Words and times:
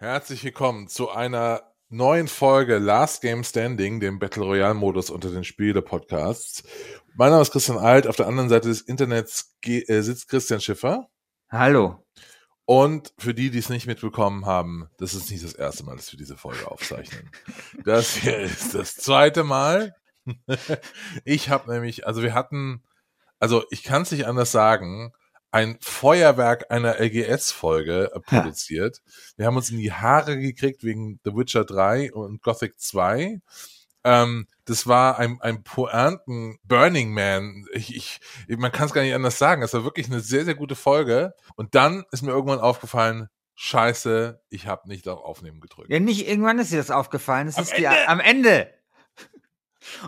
Herzlich 0.00 0.44
willkommen 0.44 0.86
zu 0.86 1.10
einer 1.10 1.74
neuen 1.88 2.28
Folge 2.28 2.78
Last 2.78 3.20
Game 3.20 3.42
Standing, 3.42 3.98
dem 3.98 4.20
Battle 4.20 4.44
Royale 4.44 4.74
Modus 4.74 5.10
unter 5.10 5.28
den 5.28 5.42
Spiele-Podcasts. 5.42 6.62
Mein 7.16 7.30
Name 7.30 7.42
ist 7.42 7.50
Christian 7.50 7.78
Alt, 7.78 8.06
auf 8.06 8.14
der 8.14 8.28
anderen 8.28 8.48
Seite 8.48 8.68
des 8.68 8.80
Internets 8.80 9.56
äh, 9.64 10.00
sitzt 10.02 10.28
Christian 10.28 10.60
Schiffer. 10.60 11.08
Hallo. 11.50 12.06
Und 12.64 13.12
für 13.18 13.34
die, 13.34 13.50
die 13.50 13.58
es 13.58 13.70
nicht 13.70 13.88
mitbekommen 13.88 14.46
haben, 14.46 14.88
das 14.98 15.14
ist 15.14 15.32
nicht 15.32 15.42
das 15.42 15.54
erste 15.54 15.82
Mal, 15.82 15.96
dass 15.96 16.12
wir 16.12 16.18
diese 16.18 16.36
Folge 16.36 16.70
aufzeichnen. 16.70 17.28
Das 17.84 18.14
hier 18.14 18.38
ist 18.38 18.76
das 18.76 18.94
zweite 18.94 19.42
Mal. 19.42 19.96
Ich 21.24 21.48
habe 21.48 21.72
nämlich, 21.72 22.06
also 22.06 22.22
wir 22.22 22.34
hatten, 22.34 22.84
also 23.40 23.64
ich 23.70 23.82
kann 23.82 24.02
es 24.02 24.12
nicht 24.12 24.28
anders 24.28 24.52
sagen, 24.52 25.12
ein 25.50 25.78
Feuerwerk 25.80 26.70
einer 26.70 27.00
LGS-Folge 27.00 28.10
äh, 28.14 28.20
produziert. 28.20 29.00
Ja. 29.04 29.12
Wir 29.36 29.46
haben 29.46 29.56
uns 29.56 29.70
in 29.70 29.78
die 29.78 29.92
Haare 29.92 30.38
gekriegt 30.38 30.84
wegen 30.84 31.20
The 31.24 31.34
Witcher 31.34 31.64
3 31.64 32.12
und 32.12 32.42
Gothic 32.42 32.78
2. 32.78 33.40
Ähm, 34.04 34.46
das 34.64 34.86
war 34.86 35.18
ein, 35.18 35.40
ein 35.40 35.62
Pointen 35.64 36.58
Burning 36.64 37.12
Man. 37.12 37.64
Ich, 37.72 37.96
ich, 37.96 38.20
man 38.58 38.72
kann 38.72 38.86
es 38.86 38.92
gar 38.92 39.02
nicht 39.02 39.14
anders 39.14 39.38
sagen. 39.38 39.62
Es 39.62 39.72
war 39.72 39.84
wirklich 39.84 40.06
eine 40.06 40.20
sehr, 40.20 40.44
sehr 40.44 40.54
gute 40.54 40.76
Folge. 40.76 41.34
Und 41.56 41.74
dann 41.74 42.04
ist 42.12 42.22
mir 42.22 42.30
irgendwann 42.30 42.60
aufgefallen, 42.60 43.28
Scheiße, 43.54 44.40
ich 44.50 44.68
habe 44.68 44.88
nicht 44.88 45.08
auf 45.08 45.20
Aufnehmen 45.20 45.60
gedrückt. 45.60 45.90
Ja, 45.90 45.98
nicht 45.98 46.28
irgendwann 46.28 46.60
ist 46.60 46.70
dir 46.70 46.76
das 46.76 46.92
aufgefallen. 46.92 47.48
Es 47.48 47.58
ist 47.58 47.72
Ende. 47.72 47.90
Die, 47.90 48.08
am 48.08 48.20
Ende. 48.20 48.70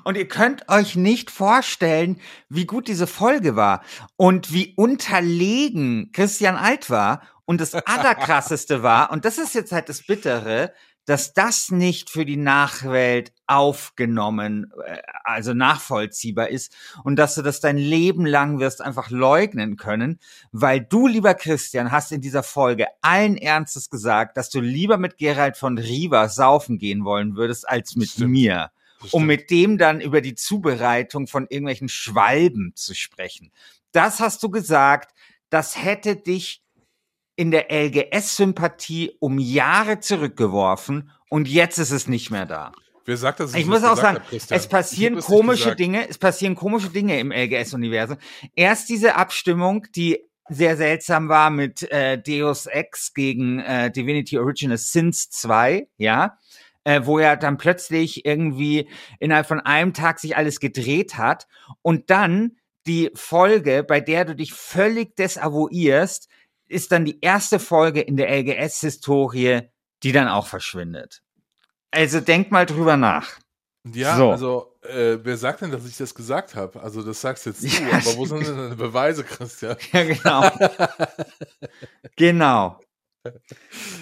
Und 0.05 0.17
ihr 0.17 0.28
könnt 0.28 0.69
euch 0.69 0.97
nicht 0.97 1.31
vorstellen, 1.31 2.20
wie 2.48 2.67
gut 2.67 2.89
diese 2.89 3.06
Folge 3.06 3.56
war 3.56 3.83
und 4.17 4.53
wie 4.53 4.75
unterlegen 4.77 6.10
Christian 6.12 6.56
Alt 6.56 6.91
war. 6.91 7.22
Und 7.44 7.60
das 7.60 7.75
Allerkrasseste 7.87 8.82
war, 8.82 9.10
und 9.10 9.25
das 9.25 9.38
ist 9.38 9.54
jetzt 9.54 9.72
halt 9.72 9.88
das 9.88 10.03
Bittere, 10.06 10.72
dass 11.10 11.32
das 11.32 11.71
nicht 11.71 12.09
für 12.09 12.25
die 12.25 12.37
Nachwelt 12.37 13.32
aufgenommen, 13.49 14.71
äh, 14.87 14.99
also 15.25 15.54
nachvollziehbar 15.54 16.49
ist 16.50 16.72
und 17.03 17.16
dass 17.16 17.34
du 17.34 17.43
das 17.43 17.60
dein 17.60 17.78
Leben 17.78 18.27
lang 18.27 18.60
wirst 18.60 18.81
einfach 18.81 19.10
leugnen 19.10 19.77
können, 19.77 20.21
weil 20.53 20.81
du, 20.81 21.09
lieber 21.09 21.34
Christian, 21.34 21.91
hast 21.91 22.12
in 22.12 22.21
dieser 22.21 22.44
Folge 22.44 22.87
allen 23.00 23.37
Ernstes 23.37 23.91
gesagt, 23.91 24.37
dass 24.37 24.50
du 24.50 24.60
lieber 24.60 24.99
mit 24.99 25.19
Gerald 25.19 25.56
von 25.56 25.78
Riva 25.78 26.28
saufen 26.28 26.78
gehen 26.78 27.04
wollen 27.04 27.34
würdest 27.34 27.69
als 27.69 27.97
mit 27.97 28.10
Stimmt. 28.10 28.31
mir 28.31 28.71
um 29.11 29.27
mit 29.27 29.50
dem 29.50 29.78
dann 29.78 30.00
über 30.00 30.21
die 30.21 30.34
Zubereitung 30.34 31.27
von 31.27 31.47
irgendwelchen 31.49 31.88
Schwalben 31.88 32.72
zu 32.75 32.94
sprechen. 32.94 33.53
Das 33.93 34.21
hast 34.21 34.43
du 34.43 34.50
gesagt, 34.50 35.15
das 35.49 35.83
hätte 35.83 36.16
dich 36.16 36.62
in 37.37 37.50
der 37.50 37.71
LGS-Sympathie 37.71 39.12
um 39.19 39.39
Jahre 39.39 40.00
zurückgeworfen 40.00 41.10
und 41.28 41.49
jetzt 41.49 41.78
ist 41.78 41.91
es 41.91 42.06
nicht 42.06 42.31
mehr 42.31 42.47
da. 42.47 42.72
Wer 43.06 43.16
sagt 43.16 43.41
das? 43.41 43.55
Ich, 43.55 43.62
ich 43.62 43.66
muss 43.66 43.83
auch 43.83 43.97
sagen, 43.97 44.21
es 44.31 44.69
passieren 44.69 45.19
komische 45.19 45.75
Dinge, 45.75 46.09
es 46.09 46.19
passieren 46.19 46.55
komische 46.55 46.91
Dinge 46.91 47.19
im 47.19 47.33
LGS-Universum. 47.33 48.19
Erst 48.55 48.89
diese 48.89 49.16
Abstimmung, 49.16 49.87
die 49.97 50.19
sehr 50.49 50.77
seltsam 50.77 51.28
war 51.28 51.50
mit 51.50 51.83
äh, 51.91 52.21
Deus 52.21 52.66
Ex 52.66 53.15
gegen 53.15 53.60
äh, 53.60 53.91
Divinity 53.91 54.39
Original 54.39 54.78
Sins 54.78 55.31
2, 55.31 55.89
ja 55.97 56.37
äh, 56.84 57.02
wo 57.04 57.18
er 57.18 57.36
dann 57.36 57.58
plötzlich 57.58 58.24
irgendwie 58.24 58.88
innerhalb 59.18 59.46
von 59.46 59.60
einem 59.60 59.94
Tag 59.94 60.18
sich 60.18 60.36
alles 60.36 60.60
gedreht 60.60 61.16
hat 61.16 61.46
und 61.82 62.10
dann 62.10 62.56
die 62.86 63.10
Folge, 63.14 63.84
bei 63.84 64.00
der 64.00 64.24
du 64.24 64.34
dich 64.34 64.52
völlig 64.52 65.14
desavouierst, 65.16 66.28
ist 66.68 66.92
dann 66.92 67.04
die 67.04 67.20
erste 67.20 67.58
Folge 67.58 68.00
in 68.00 68.16
der 68.16 68.30
LGS-Historie, 68.30 69.62
die 70.02 70.12
dann 70.12 70.28
auch 70.28 70.46
verschwindet. 70.46 71.22
Also 71.91 72.20
denk 72.20 72.50
mal 72.50 72.66
drüber 72.66 72.97
nach. 72.97 73.38
Ja, 73.84 74.16
so. 74.16 74.30
also 74.30 74.76
äh, 74.82 75.18
wer 75.22 75.36
sagt 75.36 75.62
denn, 75.62 75.70
dass 75.70 75.86
ich 75.86 75.97
das 75.97 76.14
gesagt 76.14 76.54
habe? 76.54 76.82
Also 76.82 77.02
das 77.02 77.20
sagst 77.20 77.47
jetzt 77.47 77.62
du, 77.62 77.66
ja, 77.91 77.98
aber 77.98 78.16
wo 78.16 78.26
sind 78.26 78.47
denn 78.47 78.56
deine 78.56 78.76
Beweise, 78.76 79.24
Christian? 79.24 79.76
Ja, 79.92 80.04
genau. 80.04 80.50
genau. 82.16 82.80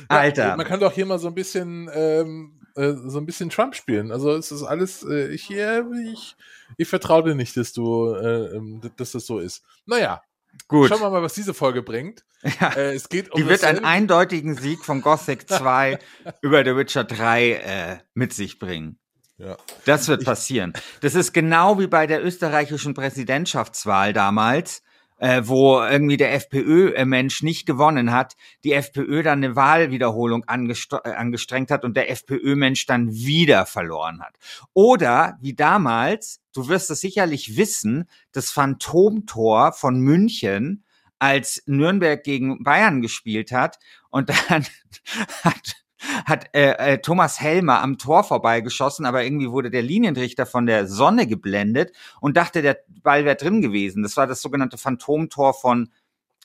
Alter. 0.08 0.48
Ja, 0.48 0.56
man 0.56 0.66
kann 0.66 0.80
doch 0.80 0.92
hier 0.92 1.06
mal 1.06 1.18
so 1.18 1.28
ein 1.28 1.34
bisschen 1.34 1.90
ähm, 1.92 2.57
äh, 2.78 2.94
so 3.06 3.18
ein 3.18 3.26
bisschen 3.26 3.50
Trump 3.50 3.74
spielen. 3.74 4.12
Also 4.12 4.32
es 4.32 4.52
ist 4.52 4.62
alles, 4.62 5.02
äh, 5.02 5.28
ich, 5.28 5.50
ich, 5.50 6.36
ich 6.76 6.88
vertraue 6.88 7.24
dir 7.24 7.34
nicht, 7.34 7.56
dass 7.56 7.72
du, 7.72 8.14
äh, 8.14 8.56
ähm, 8.56 8.80
dass 8.96 9.12
das 9.12 9.26
so 9.26 9.38
ist. 9.38 9.62
Naja, 9.86 10.22
Gut. 10.66 10.88
Schauen 10.88 11.00
wir 11.00 11.10
mal, 11.10 11.22
was 11.22 11.34
diese 11.34 11.54
Folge 11.54 11.82
bringt. 11.82 12.24
Ja, 12.60 12.68
äh, 12.68 12.94
es 12.94 13.08
geht 13.08 13.32
um 13.32 13.40
die 13.40 13.48
wird 13.48 13.64
einen 13.64 13.84
eindeutigen 13.84 14.54
Sieg 14.56 14.84
von 14.84 15.02
Gothic 15.02 15.48
2 15.50 15.98
über 16.40 16.64
The 16.64 16.76
Witcher 16.76 17.02
3 17.02 17.50
äh, 17.50 17.98
mit 18.14 18.32
sich 18.32 18.60
bringen. 18.60 19.00
Ja. 19.38 19.56
Das 19.86 20.06
wird 20.06 20.24
passieren. 20.24 20.72
Das 21.00 21.16
ist 21.16 21.32
genau 21.32 21.80
wie 21.80 21.88
bei 21.88 22.06
der 22.06 22.24
österreichischen 22.24 22.94
Präsidentschaftswahl 22.94 24.12
damals 24.12 24.82
äh, 25.18 25.42
wo 25.44 25.82
irgendwie 25.82 26.16
der 26.16 26.34
FPÖ-Mensch 26.34 27.42
nicht 27.42 27.66
gewonnen 27.66 28.12
hat, 28.12 28.34
die 28.64 28.72
FPÖ 28.72 29.22
dann 29.22 29.42
eine 29.42 29.56
Wahlwiederholung 29.56 30.44
äh, 30.44 31.10
angestrengt 31.10 31.70
hat 31.70 31.84
und 31.84 31.96
der 31.96 32.10
FPÖ-Mensch 32.10 32.86
dann 32.86 33.12
wieder 33.12 33.66
verloren 33.66 34.20
hat. 34.20 34.36
Oder 34.72 35.38
wie 35.40 35.54
damals, 35.54 36.40
du 36.54 36.68
wirst 36.68 36.90
es 36.90 37.00
sicherlich 37.00 37.56
wissen, 37.56 38.08
das 38.32 38.50
Phantomtor 38.50 39.72
von 39.72 40.00
München, 40.00 40.84
als 41.18 41.62
Nürnberg 41.66 42.22
gegen 42.22 42.62
Bayern 42.62 43.02
gespielt 43.02 43.50
hat 43.50 43.78
und 44.10 44.28
dann 44.28 44.66
hat 45.42 45.76
hat 46.24 46.54
äh, 46.54 46.94
äh, 46.94 46.98
Thomas 46.98 47.40
Helmer 47.40 47.80
am 47.82 47.98
Tor 47.98 48.24
vorbeigeschossen, 48.24 49.06
aber 49.06 49.24
irgendwie 49.24 49.50
wurde 49.50 49.70
der 49.70 49.82
Linienrichter 49.82 50.46
von 50.46 50.66
der 50.66 50.86
Sonne 50.86 51.26
geblendet 51.26 51.92
und 52.20 52.36
dachte, 52.36 52.62
der 52.62 52.78
Ball 53.02 53.24
wäre 53.24 53.36
drin 53.36 53.60
gewesen. 53.62 54.02
Das 54.02 54.16
war 54.16 54.26
das 54.26 54.42
sogenannte 54.42 54.78
Phantomtor 54.78 55.54
von 55.54 55.90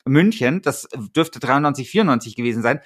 München. 0.06 0.62
Das 0.62 0.88
dürfte 1.16 1.40
93, 1.40 1.90
94 1.90 2.36
gewesen 2.36 2.62
sein. 2.62 2.80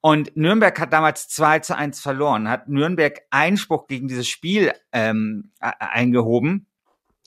Und 0.00 0.36
Nürnberg 0.36 0.78
hat 0.78 0.92
damals 0.92 1.28
2 1.28 1.60
zu 1.60 1.76
1 1.76 2.00
verloren, 2.00 2.48
hat 2.50 2.68
Nürnberg 2.68 3.22
Einspruch 3.30 3.86
gegen 3.86 4.06
dieses 4.06 4.28
Spiel 4.28 4.72
ähm, 4.92 5.50
eingehoben, 5.60 6.66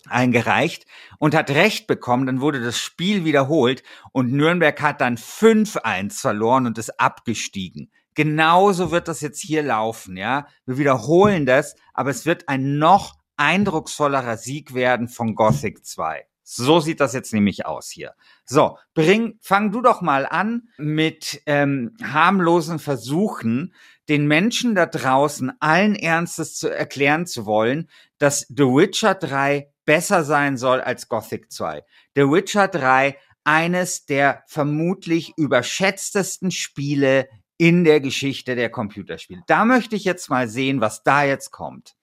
eingereicht 0.08 0.86
und 1.18 1.34
hat 1.34 1.50
Recht 1.50 1.88
bekommen. 1.88 2.28
Dann 2.28 2.40
wurde 2.40 2.62
das 2.62 2.78
Spiel 2.78 3.26
wiederholt 3.26 3.82
und 4.12 4.32
Nürnberg 4.32 4.80
hat 4.80 5.02
dann 5.02 5.18
5-1 5.18 6.22
verloren 6.22 6.68
und 6.68 6.78
ist 6.78 7.00
abgestiegen. 7.00 7.90
Genauso 8.18 8.90
wird 8.90 9.08
das 9.08 9.22
jetzt 9.22 9.40
hier 9.40 9.62
laufen, 9.62 10.18
ja. 10.18 10.48
Wir 10.66 10.80
wiederholen 10.80 11.46
das, 11.46 11.76
aber 11.94 12.10
es 12.10 12.26
wird 12.26 12.50
ein 12.50 12.80
noch 12.80 13.14
eindrucksvollerer 13.36 14.38
Sieg 14.38 14.74
werden 14.74 15.08
von 15.08 15.36
Gothic 15.36 15.86
2. 15.86 16.26
So 16.42 16.80
sieht 16.80 17.00
das 17.00 17.14
jetzt 17.14 17.32
nämlich 17.32 17.68
aus 17.68 17.92
hier. 17.92 18.16
So, 18.44 18.80
bring, 18.96 19.38
fang 19.40 19.72
du 19.72 19.84
doch 19.84 20.02
mal 20.02 20.26
an 20.26 20.70
mit 20.80 21.44
ähm, 21.46 21.96
harmlosen 22.02 22.80
Versuchen, 22.80 23.76
den 24.10 24.26
Menschen 24.26 24.74
da 24.74 24.88
draußen 24.88 25.52
allen 25.60 25.94
Ernstes 25.94 26.56
zu 26.56 26.70
erklären 26.70 27.28
zu 27.28 27.46
wollen, 27.46 27.88
dass 28.18 28.48
The 28.50 28.64
Witcher 28.64 29.14
3 29.14 29.72
besser 29.86 30.24
sein 30.24 30.58
soll 30.58 30.82
als 30.82 31.08
Gothic 31.08 31.52
2. 31.52 31.84
The 32.16 32.24
Witcher 32.24 32.68
3 32.68 33.16
eines 33.44 34.08
der 34.08 34.44
vermutlich 34.48 35.34
überschätztesten 35.38 36.50
Spiele 36.50 37.30
in 37.58 37.84
der 37.84 38.00
Geschichte 38.00 38.56
der 38.56 38.70
Computerspiele. 38.70 39.42
Da 39.48 39.66
möchte 39.66 39.96
ich 39.96 40.04
jetzt 40.04 40.30
mal 40.30 40.48
sehen, 40.48 40.82
was 40.82 41.04
da 41.04 41.24
jetzt 41.24 41.52
kommt. 41.52 41.96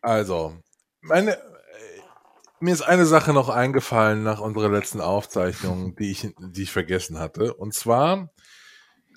Also, 0.00 0.56
meine, 1.00 1.38
mir 2.60 2.72
ist 2.72 2.82
eine 2.82 3.06
Sache 3.06 3.32
noch 3.32 3.48
eingefallen 3.48 4.22
nach 4.22 4.40
unserer 4.40 4.70
letzten 4.70 5.00
Aufzeichnung, 5.00 5.96
die 5.96 6.10
ich, 6.10 6.32
die 6.38 6.62
ich 6.62 6.72
vergessen 6.72 7.18
hatte. 7.18 7.54
Und 7.54 7.74
zwar, 7.74 8.30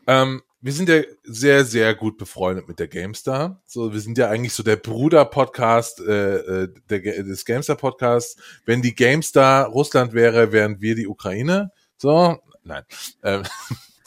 ähm, 0.06 0.42
wir 0.60 0.74
sind 0.74 0.90
ja 0.90 1.02
sehr, 1.24 1.64
sehr 1.64 1.96
gut 1.96 2.18
befreundet 2.18 2.68
mit 2.68 2.80
der 2.80 2.88
GameStar. 2.88 3.62
So, 3.66 3.94
wir 3.94 4.02
sind 4.02 4.18
ja 4.18 4.30
eigentlich 4.30 4.54
so 4.54 4.64
der 4.64 4.76
Bruder-Podcast 4.76 6.02
äh, 6.02 6.64
äh 6.64 7.24
des 7.24 7.46
GameStar-Podcasts. 7.46 8.36
Wenn 8.66 8.82
die 8.82 8.96
GameStar 8.96 9.68
Russland 9.68 10.14
wäre, 10.14 10.52
wären 10.52 10.82
wir 10.82 10.96
die 10.96 11.08
Ukraine. 11.08 11.72
So, 11.98 12.38
nein. 12.64 12.84
Ähm, 13.24 13.44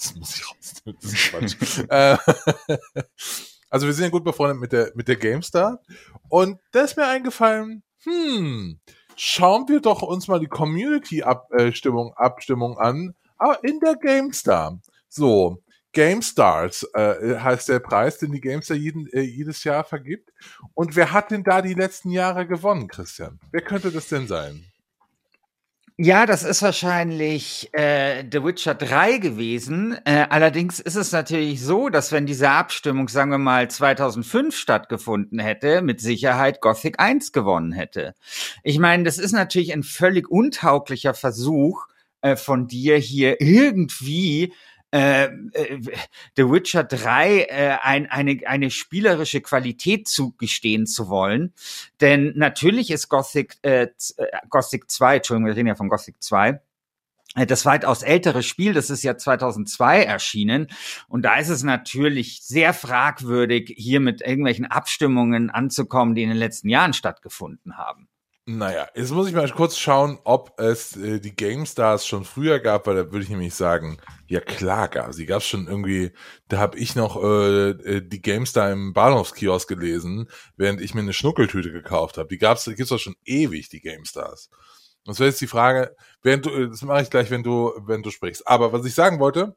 das 0.01 0.15
muss 0.17 0.37
ich 0.37 0.49
raus. 0.49 0.75
Das 0.85 1.13
ist 1.13 1.31
Quatsch. 1.31 1.85
Äh, 1.91 2.17
also 3.69 3.87
wir 3.87 3.93
sind 3.93 4.05
ja 4.05 4.11
gut 4.11 4.25
befreundet 4.25 4.59
mit 4.59 4.73
der 4.73 4.93
mit 4.95 5.09
der 5.09 5.17
GameStar. 5.17 5.81
Und 6.29 6.59
da 6.73 6.83
ist 6.83 6.97
mir 6.97 7.07
eingefallen, 7.07 7.83
hm, 8.03 8.81
schauen 9.17 9.69
wir 9.69 9.81
doch 9.81 10.03
uns 10.03 10.27
mal 10.27 10.41
die 10.41 10.49
Community-Abstimmung 10.49 12.15
Abstimmung 12.15 12.79
an 12.79 13.15
ah, 13.39 13.57
in 13.63 13.79
der 13.81 13.97
GameStar. 13.97 14.81
So, 15.09 15.63
GameStars 15.93 16.85
äh, 16.95 17.39
heißt 17.39 17.69
der 17.69 17.81
Preis, 17.81 18.19
den 18.19 18.33
die 18.33 18.41
GameStar 18.41 18.77
jeden, 18.77 19.07
äh, 19.09 19.21
jedes 19.21 19.65
Jahr 19.65 19.85
vergibt. 19.85 20.31
Und 20.75 20.97
wer 20.97 21.13
hat 21.13 21.31
denn 21.31 21.43
da 21.43 21.63
die 21.63 21.75
letzten 21.75 22.11
Jahre 22.11 22.47
gewonnen, 22.47 22.89
Christian? 22.89 23.39
Wer 23.51 23.63
könnte 23.63 23.91
das 23.91 24.09
denn 24.09 24.29
sein? 24.29 24.70
Ja, 26.03 26.25
das 26.25 26.45
ist 26.45 26.63
wahrscheinlich 26.63 27.69
äh, 27.75 28.25
The 28.33 28.43
Witcher 28.43 28.75
3 28.75 29.19
gewesen. 29.19 29.99
Äh, 30.07 30.29
allerdings 30.31 30.81
ist 30.81 30.97
es 30.97 31.13
natürlich 31.13 31.61
so, 31.63 31.91
dass 31.91 32.11
wenn 32.11 32.25
diese 32.25 32.49
Abstimmung, 32.49 33.07
sagen 33.09 33.31
wir 33.31 33.37
mal, 33.37 33.69
2005 33.69 34.57
stattgefunden 34.57 35.39
hätte, 35.39 35.83
mit 35.83 36.01
Sicherheit 36.01 36.63
Gothic 36.63 36.99
1 36.99 37.33
gewonnen 37.33 37.73
hätte. 37.73 38.15
Ich 38.63 38.79
meine, 38.79 39.03
das 39.05 39.19
ist 39.19 39.33
natürlich 39.33 39.75
ein 39.75 39.83
völlig 39.83 40.31
untauglicher 40.31 41.13
Versuch 41.13 41.87
äh, 42.23 42.35
von 42.35 42.67
dir 42.67 42.97
hier 42.97 43.43
irgendwie 43.43 44.55
äh, 44.93 45.25
äh, 45.25 45.81
The 46.37 46.51
Witcher 46.51 46.85
3 46.85 47.43
äh, 47.43 47.77
ein, 47.81 48.11
eine, 48.11 48.41
eine 48.47 48.71
spielerische 48.71 49.41
Qualität 49.41 50.09
zugestehen 50.09 50.87
zu 50.87 51.09
wollen. 51.09 51.55
Denn 52.01 52.33
natürlich 52.37 52.91
ist 52.91 53.09
Gothic, 53.09 53.59
äh, 53.63 53.83
äh 53.83 53.89
Gothic 54.49 54.91
2, 54.91 55.17
Entschuldigung, 55.17 55.47
wir 55.47 55.57
reden 55.57 55.69
ja 55.69 55.75
von 55.77 55.89
Gothic 55.89 56.23
2, 56.23 56.61
äh, 57.37 57.47
das 57.47 57.65
weitaus 57.65 58.03
ältere 58.03 58.43
Spiel, 58.43 58.73
das 58.73 58.91
ist 58.91 59.03
ja 59.03 59.17
2002 59.17 60.03
erschienen. 60.03 60.67
Und 61.09 61.23
da 61.23 61.37
ist 61.39 61.51
es 61.51 61.63
natürlich 61.63 62.43
sehr 62.43 62.75
fragwürdig, 62.75 63.75
hier 63.77 64.01
mit 64.01 64.23
irgendwelchen 64.23 64.67
Abstimmungen 64.67 65.51
anzukommen, 65.51 66.15
die 66.15 66.25
in 66.25 66.31
den 66.31 66.39
letzten 66.39 66.69
Jahren 66.69 66.93
stattgefunden 66.93 67.77
haben. 67.77 68.10
Naja, 68.53 68.89
jetzt 68.97 69.13
muss 69.13 69.29
ich 69.29 69.35
mal 69.35 69.49
kurz 69.51 69.79
schauen, 69.79 70.19
ob 70.25 70.59
es 70.59 70.97
äh, 70.97 71.21
die 71.21 71.37
GameStars 71.37 72.05
schon 72.05 72.25
früher 72.25 72.59
gab, 72.59 72.85
weil 72.85 72.97
da 72.97 73.13
würde 73.13 73.23
ich 73.23 73.29
nämlich 73.29 73.55
sagen, 73.55 73.99
ja 74.27 74.41
klar 74.41 74.89
gab 74.89 75.15
sie. 75.15 75.25
Gab 75.25 75.45
schon 75.45 75.69
irgendwie, 75.69 76.11
da 76.49 76.59
habe 76.59 76.77
ich 76.77 76.97
noch 76.97 77.23
äh, 77.23 77.71
äh, 77.71 78.01
die 78.03 78.21
GameStar 78.21 78.73
im 78.73 78.93
Bahnhofskiosk 78.93 79.69
gelesen, 79.69 80.29
während 80.57 80.81
ich 80.81 80.95
mir 80.95 81.03
eine 81.03 81.13
Schnuckeltüte 81.13 81.71
gekauft 81.71 82.19
habe. 82.19 82.29
Die 82.29 82.39
gab's, 82.39 82.65
die 82.65 82.75
gibt's 82.75 82.91
doch 82.91 82.99
schon 82.99 83.15
ewig, 83.25 83.69
die 83.69 83.81
GameStars. 83.81 84.51
Und 85.07 85.15
so 85.15 85.23
jetzt 85.23 85.41
die 85.41 85.47
Frage, 85.47 85.95
während 86.23 86.45
du, 86.45 86.67
das 86.67 86.83
mache 86.83 87.03
ich 87.03 87.11
gleich, 87.11 87.31
wenn 87.31 87.45
du, 87.45 87.73
wenn 87.87 88.03
du 88.03 88.11
sprichst. 88.11 88.49
Aber 88.49 88.73
was 88.73 88.85
ich 88.85 88.95
sagen 88.95 89.21
wollte, 89.21 89.55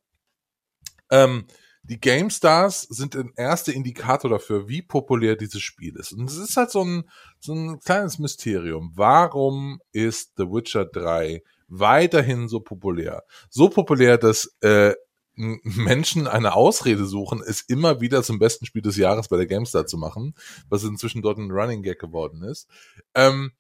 ähm, 1.10 1.48
die 1.84 2.00
GameStars 2.00 2.84
sind 2.84 3.16
ein 3.16 3.34
erster 3.36 3.74
Indikator 3.74 4.30
dafür, 4.30 4.70
wie 4.70 4.82
populär 4.82 5.36
dieses 5.36 5.62
Spiel 5.62 5.98
ist. 5.98 6.14
Und 6.14 6.30
es 6.30 6.38
ist 6.38 6.56
halt 6.56 6.72
so 6.72 6.84
ein, 6.84 7.04
so 7.40 7.54
ein 7.54 7.80
kleines 7.80 8.20
Mysterium. 8.20 8.94
Warum 8.96 9.82
ist 9.92 10.34
The 10.38 10.46
Witcher 10.46 10.86
3 10.86 11.44
weiterhin 11.68 12.48
so 12.48 12.62
populär? 12.62 13.24
So 13.50 13.68
populär, 13.68 14.18
dass 14.18 14.56
äh, 14.62 14.94
Menschen 15.36 16.28
eine 16.28 16.56
Ausrede 16.56 17.06
suchen, 17.06 17.44
es 17.46 17.62
immer 17.62 18.00
wieder 18.00 18.24
zum 18.24 18.40
besten 18.40 18.66
Spiel 18.66 18.82
des 18.82 18.96
Jahres 18.96 19.28
bei 19.28 19.38
der 19.38 19.48
GameStar 19.48 19.86
zu 19.86 19.98
machen, 19.98 20.36
was 20.70 20.84
inzwischen 20.84 21.22
dort 21.22 21.38
ein 21.38 21.52
Running 21.52 21.84
Gag 21.84 22.00
geworden 22.00 22.44
ist. 22.44 22.70
Ähm, 23.14 23.52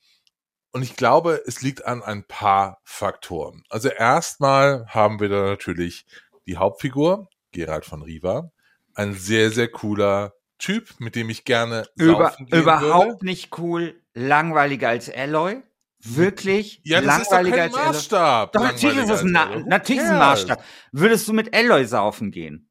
und 0.71 0.81
ich 0.81 0.95
glaube, 0.95 1.41
es 1.45 1.61
liegt 1.61 1.85
an 1.85 2.01
ein 2.01 2.25
paar 2.25 2.79
Faktoren. 2.83 3.63
Also 3.69 3.89
erstmal 3.89 4.87
haben 4.87 5.19
wir 5.19 5.29
da 5.29 5.43
natürlich 5.43 6.05
die 6.47 6.57
Hauptfigur, 6.57 7.27
Gerald 7.53 7.85
von 7.85 8.01
Riva. 8.01 8.51
Ein 8.95 9.13
sehr, 9.13 9.49
sehr 9.49 9.69
cooler 9.69 10.33
Typ, 10.59 10.99
mit 10.99 11.15
dem 11.15 11.29
ich 11.29 11.45
gerne 11.45 11.85
Über, 11.95 12.35
Überhaupt 12.51 13.07
würde. 13.07 13.25
nicht 13.25 13.57
cool, 13.57 14.01
langweiliger 14.13 14.89
als 14.89 15.09
Alloy. 15.09 15.61
Wirklich 16.05 16.81
ja, 16.83 16.99
das 17.01 17.29
langweiliger 17.29 17.69
kein 17.69 17.71
Maßstab. 17.71 18.51
Doch, 18.51 18.61
natürlich 18.61 18.97
ist 18.97 19.09
das 19.09 19.23
ein, 19.23 19.31
natürlich 19.67 20.03
ist 20.03 20.09
ein 20.09 20.17
Maßstab. 20.17 20.63
Würdest 20.91 21.27
du 21.27 21.33
mit 21.33 21.55
Alloy 21.55 21.85
saufen 21.85 22.31
gehen? 22.31 22.69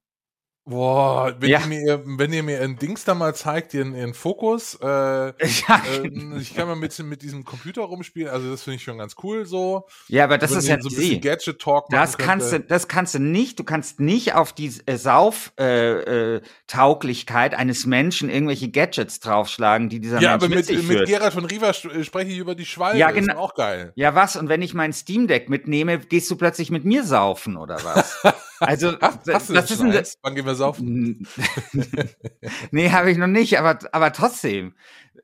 Boah, 0.64 1.34
wenn, 1.40 1.50
ja. 1.50 1.60
ihr 1.60 1.66
mir, 1.66 2.02
wenn 2.04 2.32
ihr 2.32 2.44
mir 2.44 2.60
ein 2.60 2.76
Dings 2.76 3.04
da 3.04 3.14
mal 3.14 3.34
zeigt, 3.34 3.74
ihren, 3.74 3.96
ihren 3.96 4.14
Fokus, 4.14 4.78
äh, 4.80 4.86
ja. 4.86 5.32
äh, 5.40 6.08
ich 6.38 6.54
kann 6.54 6.68
mal 6.68 6.76
mit, 6.76 6.96
mit 7.00 7.22
diesem 7.22 7.44
Computer 7.44 7.82
rumspielen, 7.82 8.32
also 8.32 8.48
das 8.48 8.62
finde 8.62 8.76
ich 8.76 8.84
schon 8.84 8.98
ganz 8.98 9.16
cool 9.24 9.44
so. 9.44 9.88
Ja, 10.06 10.22
aber 10.22 10.38
das 10.38 10.52
ist 10.52 10.68
ja 10.68 10.80
so 10.80 10.88
ein 10.88 10.94
bisschen 10.94 11.20
Gadget 11.20 11.58
Talk 11.58 11.88
Das 11.90 12.16
kannst 12.16 12.52
du, 12.52 12.60
das 12.60 12.86
kannst 12.86 13.16
du 13.16 13.18
nicht, 13.18 13.58
du 13.58 13.64
kannst 13.64 13.98
nicht 13.98 14.34
auf 14.34 14.52
die 14.52 14.72
äh, 14.86 14.96
Sauftauglichkeit 14.96 17.52
äh, 17.52 17.56
äh, 17.56 17.58
eines 17.58 17.84
Menschen 17.84 18.30
irgendwelche 18.30 18.70
Gadgets 18.70 19.18
draufschlagen, 19.18 19.88
die 19.88 19.98
dieser 19.98 20.20
ja, 20.20 20.38
Mensch 20.38 20.44
aber 20.44 20.54
mit, 20.54 20.70
mit, 20.70 20.86
mit 20.86 21.08
Gerhard 21.08 21.32
von 21.32 21.44
Riva 21.44 21.70
äh, 21.70 22.04
spreche 22.04 22.30
ich 22.30 22.38
über 22.38 22.54
die 22.54 22.66
Schwalbe, 22.66 22.98
ja, 22.98 23.10
genau. 23.10 23.38
auch 23.38 23.54
geil. 23.54 23.92
Ja, 23.96 24.14
was? 24.14 24.36
Und 24.36 24.48
wenn 24.48 24.62
ich 24.62 24.74
mein 24.74 24.92
Steam 24.92 25.26
Deck 25.26 25.48
mitnehme, 25.48 25.98
gehst 25.98 26.30
du 26.30 26.36
plötzlich 26.36 26.70
mit 26.70 26.84
mir 26.84 27.02
saufen 27.02 27.56
oder 27.56 27.82
was? 27.82 28.22
Also, 28.62 28.92
hast, 29.00 29.28
hast 29.32 29.50
das, 29.50 29.70
ist 29.70 29.80
ein, 29.80 30.04
Wann 30.22 30.34
gehen 30.34 30.46
wir 30.46 30.54
saufen? 30.54 31.26
nee, 32.70 32.90
habe 32.90 33.10
ich 33.10 33.18
noch 33.18 33.26
nicht, 33.26 33.58
aber, 33.58 33.78
aber 33.92 34.12
trotzdem. 34.12 34.74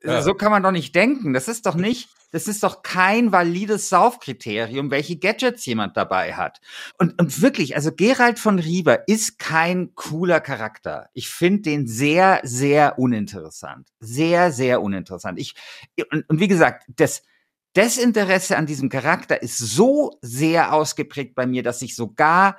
Ja. 0.03 0.21
So 0.21 0.33
kann 0.33 0.51
man 0.51 0.63
doch 0.63 0.71
nicht 0.71 0.95
denken. 0.95 1.33
Das 1.33 1.47
ist 1.47 1.65
doch 1.65 1.75
nicht, 1.75 2.09
das 2.31 2.47
ist 2.47 2.63
doch 2.63 2.83
kein 2.83 3.31
valides 3.31 3.89
Saufkriterium, 3.89 4.91
welche 4.91 5.17
Gadgets 5.17 5.65
jemand 5.65 5.97
dabei 5.97 6.35
hat. 6.35 6.61
Und, 6.97 7.19
und 7.19 7.41
wirklich, 7.41 7.75
also 7.75 7.91
Gerald 7.91 8.39
von 8.39 8.59
Rieber 8.59 9.07
ist 9.07 9.39
kein 9.39 9.95
cooler 9.95 10.39
Charakter. 10.39 11.09
Ich 11.13 11.29
finde 11.29 11.63
den 11.63 11.87
sehr, 11.87 12.39
sehr 12.43 12.97
uninteressant. 12.97 13.89
Sehr, 13.99 14.51
sehr 14.51 14.81
uninteressant. 14.81 15.39
Ich, 15.39 15.55
und, 16.11 16.29
und 16.29 16.39
wie 16.39 16.47
gesagt, 16.47 16.85
das, 16.95 17.23
Desinteresse 17.75 18.57
an 18.57 18.65
diesem 18.65 18.89
Charakter 18.89 19.41
ist 19.43 19.57
so 19.57 20.17
sehr 20.21 20.73
ausgeprägt 20.73 21.35
bei 21.35 21.45
mir, 21.45 21.61
dass 21.61 21.81
ich 21.81 21.95
sogar 21.95 22.57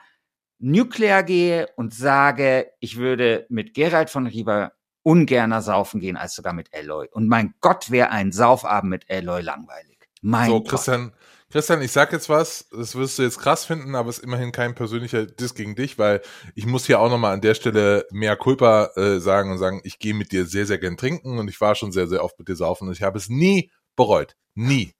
Nuclear 0.61 1.23
gehe 1.23 1.69
und 1.77 1.95
sage, 1.95 2.71
ich 2.81 2.97
würde 2.97 3.47
mit 3.49 3.75
Gerald 3.75 4.11
von 4.11 4.27
Rieber 4.27 4.73
ungerner 5.03 5.63
saufen 5.63 6.01
gehen 6.01 6.17
als 6.17 6.35
sogar 6.35 6.53
mit 6.53 6.73
Eloy. 6.73 7.09
Und 7.11 7.29
mein 7.29 7.55
Gott, 7.61 7.91
wäre 7.91 8.11
ein 8.11 8.33
Saufabend 8.33 8.91
mit 8.91 9.09
Eloy 9.09 9.41
langweilig. 9.41 9.99
Mein 10.21 10.51
so, 10.51 10.63
Christian, 10.63 11.13
Christian, 11.51 11.83
ich 11.83 11.91
sag 11.91 12.13
jetzt 12.13 12.29
was, 12.29 12.69
das 12.71 12.95
wirst 12.95 13.19
du 13.19 13.23
jetzt 13.23 13.39
krass 13.39 13.65
finden, 13.65 13.95
aber 13.95 14.09
es 14.11 14.19
ist 14.19 14.25
immerhin 14.25 14.53
kein 14.53 14.75
persönlicher 14.75 15.27
Diss 15.27 15.55
gegen 15.55 15.75
dich, 15.75 15.99
weil 15.99 16.21
ich 16.55 16.67
muss 16.67 16.87
hier 16.87 17.01
auch 17.01 17.11
nochmal 17.11 17.33
an 17.33 17.41
der 17.41 17.55
Stelle 17.55 18.07
mehr 18.11 18.37
Culpa 18.37 18.91
äh, 18.95 19.19
sagen 19.19 19.51
und 19.51 19.59
sagen, 19.59 19.81
ich 19.83 19.99
gehe 19.99 20.15
mit 20.15 20.31
dir 20.31 20.45
sehr, 20.47 20.67
sehr 20.67 20.79
gern 20.79 20.97
trinken 20.97 21.39
und 21.39 21.49
ich 21.49 21.61
war 21.61 21.75
schon 21.75 21.91
sehr, 21.91 22.07
sehr 22.07 22.23
oft 22.23 22.39
mit 22.39 22.49
dir 22.49 22.57
saufen 22.57 22.87
und 22.87 22.95
ich 22.95 23.03
habe 23.03 23.19
es 23.19 23.29
nie 23.29 23.73
bereut. 23.97 24.37
Nie. 24.55 24.95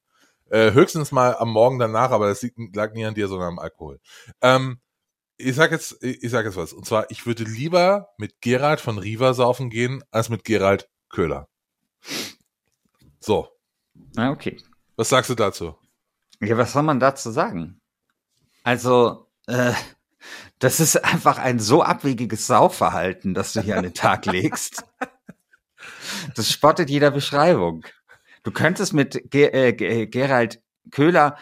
Äh, 0.49 0.73
höchstens 0.73 1.13
mal 1.13 1.37
am 1.37 1.51
Morgen 1.51 1.79
danach, 1.79 2.11
aber 2.11 2.29
das 2.29 2.45
lag 2.73 2.95
nie 2.95 3.05
an 3.05 3.15
dir, 3.15 3.29
sondern 3.29 3.51
am 3.51 3.59
Alkohol. 3.61 4.01
Ähm, 4.41 4.81
ich 5.41 5.55
sag 5.55 5.71
jetzt, 5.71 6.03
ich 6.03 6.31
sag 6.31 6.45
jetzt 6.45 6.57
was. 6.57 6.73
Und 6.73 6.87
zwar, 6.87 7.11
ich 7.11 7.27
würde 7.27 7.45
lieber 7.45 8.11
mit 8.17 8.41
Gerald 8.41 8.81
von 8.81 8.99
Riva 8.99 9.35
saufen 9.35 9.71
gehen, 9.71 10.03
als 10.11 10.29
mit 10.29 10.45
Gerald 10.45 10.89
Köhler. 11.09 11.49
So. 13.21 13.49
Ah, 14.17 14.31
okay. 14.31 14.57
Was 14.97 15.09
sagst 15.09 15.31
du 15.31 15.35
dazu? 15.35 15.75
Ja, 16.41 16.57
was 16.57 16.73
soll 16.73 16.83
man 16.83 17.01
dazu 17.01 17.31
sagen? 17.31 17.81
Also, 18.63 19.27
äh, 19.47 19.73
das 20.59 20.81
ist 20.81 20.97
einfach 21.05 21.39
ein 21.39 21.59
so 21.59 21.83
abwegiges 21.83 22.47
Saufverhalten, 22.47 23.35
das 23.35 23.53
du 23.53 23.61
hier 23.61 23.77
an 23.77 23.85
den 23.85 23.95
Tag 23.95 24.27
legst. 24.27 24.85
Das 26.35 26.51
spottet 26.51 26.91
jeder 26.91 27.11
Beschreibung. 27.11 27.85
Du 28.43 28.53
könntest 28.53 28.93
mit 28.93 29.31
Ge 29.31 29.47
äh, 29.47 30.07
Gerald 30.07 30.63
Köhler 30.91 31.37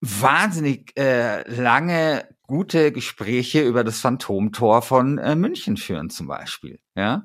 wahnsinnig 0.00 0.98
äh, 0.98 1.48
lange 1.50 2.26
gute 2.48 2.90
Gespräche 2.90 3.62
über 3.62 3.84
das 3.84 4.00
Phantomtor 4.00 4.82
von 4.82 5.18
äh, 5.18 5.36
München 5.36 5.76
führen 5.76 6.10
zum 6.10 6.26
Beispiel, 6.26 6.80
ja. 6.96 7.22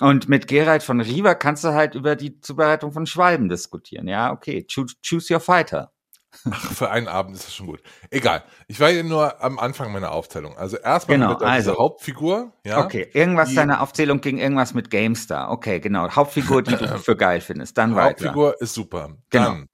Und 0.00 0.28
mit 0.28 0.46
Gerald 0.46 0.82
von 0.82 1.00
Riva 1.00 1.34
kannst 1.34 1.64
du 1.64 1.68
halt 1.68 1.94
über 1.94 2.14
die 2.16 2.40
Zubereitung 2.40 2.92
von 2.92 3.06
Schwalben 3.06 3.48
diskutieren. 3.48 4.06
Ja, 4.06 4.32
okay, 4.32 4.66
choose, 4.68 4.94
choose 5.02 5.32
your 5.32 5.40
fighter. 5.40 5.92
Ach, 6.48 6.72
für 6.72 6.90
einen 6.90 7.08
Abend 7.08 7.34
ist 7.36 7.46
das 7.46 7.54
schon 7.54 7.66
gut. 7.66 7.82
Egal. 8.10 8.44
Ich 8.68 8.78
war 8.78 8.90
ja 8.90 9.02
nur 9.02 9.42
am 9.42 9.58
Anfang 9.58 9.92
meiner 9.92 10.12
Aufzählung. 10.12 10.56
Also 10.56 10.76
erstmal 10.76 11.18
genau, 11.18 11.32
mit 11.32 11.42
also, 11.42 11.76
Hauptfigur. 11.76 12.52
Ja, 12.64 12.84
okay, 12.84 13.10
irgendwas 13.12 13.48
die, 13.48 13.56
deine 13.56 13.80
Aufzählung 13.80 14.20
ging 14.20 14.38
irgendwas 14.38 14.72
mit 14.72 14.90
GameStar. 14.90 15.50
Okay, 15.50 15.80
genau. 15.80 16.08
Hauptfigur, 16.08 16.62
die 16.62 16.76
du 16.76 16.98
für 16.98 17.16
geil 17.16 17.40
findest. 17.40 17.76
Dann 17.78 17.96
weiter. 17.96 18.10
Hauptfigur 18.10 18.60
ist 18.60 18.74
super. 18.74 19.16
Genau. 19.30 19.44
Dann 19.44 19.68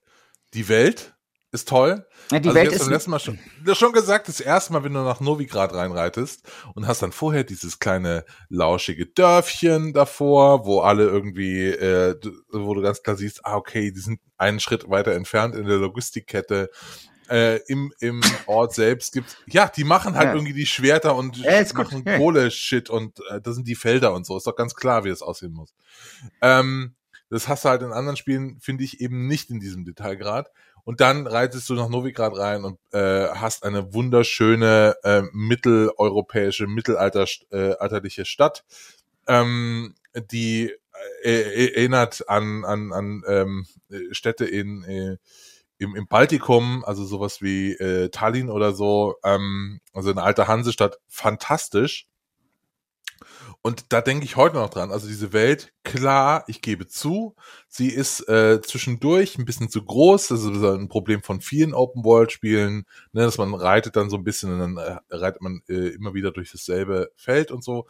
die 0.54 0.68
Welt 0.68 1.15
ist 1.56 1.68
toll. 1.68 2.06
Ja, 2.30 2.38
die 2.38 2.48
also 2.48 2.60
Welt 2.60 2.72
ist 2.72 2.80
beim 2.80 2.90
letzten 2.90 3.10
Mal 3.10 3.18
schon, 3.18 3.38
schon 3.74 3.92
gesagt, 3.92 4.28
das 4.28 4.40
erste 4.40 4.72
Mal, 4.72 4.84
wenn 4.84 4.94
du 4.94 5.00
nach 5.00 5.20
Novigrad 5.20 5.74
reinreitest 5.74 6.42
und 6.74 6.86
hast 6.86 7.02
dann 7.02 7.12
vorher 7.12 7.44
dieses 7.44 7.78
kleine 7.78 8.24
lauschige 8.48 9.06
Dörfchen 9.06 9.92
davor, 9.92 10.66
wo 10.66 10.80
alle 10.80 11.04
irgendwie, 11.04 11.66
äh, 11.66 12.14
wo 12.50 12.74
du 12.74 12.82
ganz 12.82 13.02
klar 13.02 13.16
siehst, 13.16 13.44
ah 13.44 13.56
okay, 13.56 13.90
die 13.90 14.00
sind 14.00 14.20
einen 14.36 14.60
Schritt 14.60 14.88
weiter 14.88 15.12
entfernt 15.12 15.54
in 15.54 15.66
der 15.66 15.78
Logistikkette. 15.78 16.70
Äh, 17.28 17.56
im, 17.66 17.92
im 17.98 18.20
Ort 18.46 18.72
selbst 18.72 19.12
gibt's, 19.12 19.36
ja, 19.46 19.68
die 19.68 19.82
machen 19.82 20.14
halt 20.14 20.26
ja. 20.26 20.34
irgendwie 20.34 20.52
die 20.52 20.66
Schwerter 20.66 21.16
und 21.16 21.36
ja, 21.38 21.64
machen 21.74 22.04
Kohle-Shit 22.16 22.88
und 22.88 23.18
äh, 23.30 23.40
das 23.40 23.56
sind 23.56 23.66
die 23.66 23.74
Felder 23.74 24.14
und 24.14 24.24
so. 24.24 24.36
Ist 24.36 24.46
doch 24.46 24.54
ganz 24.54 24.76
klar, 24.76 25.02
wie 25.02 25.08
das 25.08 25.22
aussehen 25.22 25.52
muss. 25.52 25.74
Ähm, 26.40 26.94
das 27.28 27.48
hast 27.48 27.64
du 27.64 27.68
halt 27.68 27.82
in 27.82 27.92
anderen 27.92 28.16
Spielen, 28.16 28.60
finde 28.60 28.84
ich, 28.84 29.00
eben 29.00 29.26
nicht 29.26 29.50
in 29.50 29.58
diesem 29.58 29.84
Detailgrad. 29.84 30.50
Und 30.86 31.00
dann 31.00 31.26
reitest 31.26 31.68
du 31.68 31.74
nach 31.74 31.88
Novigrad 31.88 32.38
rein 32.38 32.62
und 32.62 32.78
äh, 32.92 33.26
hast 33.30 33.64
eine 33.64 33.92
wunderschöne 33.92 34.94
äh, 35.02 35.22
mitteleuropäische, 35.32 36.68
mittelalterliche 36.68 38.22
äh, 38.22 38.24
Stadt, 38.24 38.64
ähm, 39.26 39.96
die 40.30 40.72
äh, 41.24 41.66
erinnert 41.74 42.28
an, 42.28 42.64
an, 42.64 42.92
an 42.92 43.24
ähm, 43.26 43.66
Städte 44.12 44.44
in, 44.44 44.84
äh, 44.84 45.16
im, 45.78 45.96
im 45.96 46.06
Baltikum, 46.06 46.84
also 46.84 47.04
sowas 47.04 47.42
wie 47.42 47.72
äh, 47.72 48.08
Tallinn 48.10 48.48
oder 48.48 48.72
so, 48.72 49.16
ähm, 49.24 49.80
also 49.92 50.12
eine 50.12 50.22
alte 50.22 50.46
Hansestadt, 50.46 51.00
fantastisch. 51.08 52.06
Und 53.66 53.92
da 53.92 54.00
denke 54.00 54.24
ich 54.24 54.36
heute 54.36 54.54
noch 54.54 54.70
dran. 54.70 54.92
Also 54.92 55.08
diese 55.08 55.32
Welt, 55.32 55.72
klar, 55.82 56.44
ich 56.46 56.62
gebe 56.62 56.86
zu, 56.86 57.34
sie 57.66 57.88
ist 57.88 58.20
äh, 58.28 58.60
zwischendurch 58.62 59.38
ein 59.38 59.44
bisschen 59.44 59.68
zu 59.68 59.84
groß. 59.84 60.28
Das 60.28 60.44
ist 60.44 60.62
ein 60.62 60.86
Problem 60.86 61.20
von 61.20 61.40
vielen 61.40 61.74
Open-World-Spielen, 61.74 62.84
ne, 63.10 63.22
dass 63.22 63.38
man 63.38 63.52
reitet 63.54 63.96
dann 63.96 64.08
so 64.08 64.18
ein 64.18 64.22
bisschen 64.22 64.52
und 64.52 64.60
dann 64.60 64.76
äh, 64.76 64.98
reitet 65.10 65.42
man 65.42 65.62
äh, 65.68 65.88
immer 65.88 66.14
wieder 66.14 66.30
durch 66.30 66.52
dasselbe 66.52 67.10
Feld 67.16 67.50
und 67.50 67.64
so. 67.64 67.88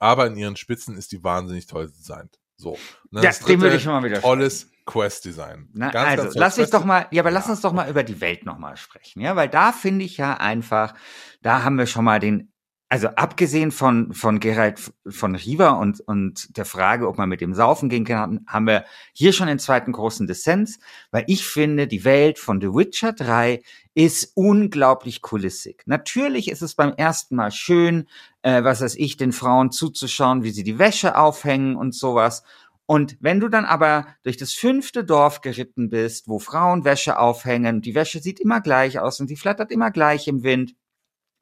Aber 0.00 0.26
in 0.26 0.36
ihren 0.36 0.56
Spitzen 0.56 0.96
ist 0.96 1.12
die 1.12 1.22
wahnsinnig 1.22 1.68
toll 1.68 1.86
designt. 1.86 2.40
So. 2.56 2.76
Ne, 3.12 3.22
ja, 3.22 3.30
dem 3.30 3.60
würde 3.60 3.76
ich 3.76 3.82
schon 3.84 3.92
mal 3.92 4.02
wieder 4.02 4.20
Tolles 4.20 4.72
Quest-Design. 4.86 5.68
Also, 5.78 6.24
ganz 6.24 6.34
lass 6.34 6.56
mich 6.56 6.70
doch 6.70 6.84
mal, 6.84 7.06
ja, 7.12 7.22
aber 7.22 7.30
lass 7.30 7.48
uns 7.48 7.60
doch 7.60 7.72
mal 7.72 7.88
über 7.88 8.02
die 8.02 8.20
Welt 8.20 8.44
nochmal 8.44 8.76
sprechen, 8.76 9.20
ja, 9.20 9.36
weil 9.36 9.48
da 9.48 9.70
finde 9.70 10.04
ich 10.04 10.16
ja 10.16 10.34
einfach, 10.34 10.94
da 11.42 11.62
haben 11.62 11.78
wir 11.78 11.86
schon 11.86 12.04
mal 12.04 12.18
den 12.18 12.51
also 12.92 13.08
abgesehen 13.08 13.70
von, 13.70 14.12
von 14.12 14.38
Gerald 14.38 14.78
von 15.08 15.34
Riva 15.34 15.70
und, 15.70 16.00
und 16.00 16.58
der 16.58 16.66
Frage, 16.66 17.08
ob 17.08 17.16
man 17.16 17.30
mit 17.30 17.40
dem 17.40 17.54
Saufen 17.54 17.88
gehen 17.88 18.04
kann, 18.04 18.44
haben 18.46 18.66
wir 18.66 18.84
hier 19.14 19.32
schon 19.32 19.46
den 19.46 19.58
zweiten 19.58 19.92
großen 19.92 20.26
Dissens, 20.26 20.78
weil 21.10 21.24
ich 21.26 21.46
finde, 21.46 21.86
die 21.86 22.04
Welt 22.04 22.38
von 22.38 22.60
The 22.60 22.66
Witcher 22.66 23.14
3 23.14 23.62
ist 23.94 24.32
unglaublich 24.34 25.22
kulissig. 25.22 25.84
Natürlich 25.86 26.50
ist 26.50 26.60
es 26.60 26.74
beim 26.74 26.92
ersten 26.92 27.34
Mal 27.34 27.50
schön, 27.50 28.08
äh, 28.42 28.62
was 28.62 28.82
weiß 28.82 28.96
ich, 28.96 29.16
den 29.16 29.32
Frauen 29.32 29.70
zuzuschauen, 29.70 30.42
wie 30.42 30.50
sie 30.50 30.62
die 30.62 30.78
Wäsche 30.78 31.16
aufhängen 31.16 31.76
und 31.76 31.94
sowas. 31.94 32.42
Und 32.84 33.16
wenn 33.20 33.40
du 33.40 33.48
dann 33.48 33.64
aber 33.64 34.06
durch 34.22 34.36
das 34.36 34.52
fünfte 34.52 35.02
Dorf 35.02 35.40
geritten 35.40 35.88
bist, 35.88 36.28
wo 36.28 36.38
Frauen 36.38 36.84
Wäsche 36.84 37.18
aufhängen, 37.18 37.80
die 37.80 37.94
Wäsche 37.94 38.20
sieht 38.20 38.38
immer 38.38 38.60
gleich 38.60 38.98
aus 38.98 39.18
und 39.18 39.30
die 39.30 39.36
flattert 39.36 39.70
immer 39.70 39.90
gleich 39.90 40.28
im 40.28 40.42
Wind, 40.42 40.74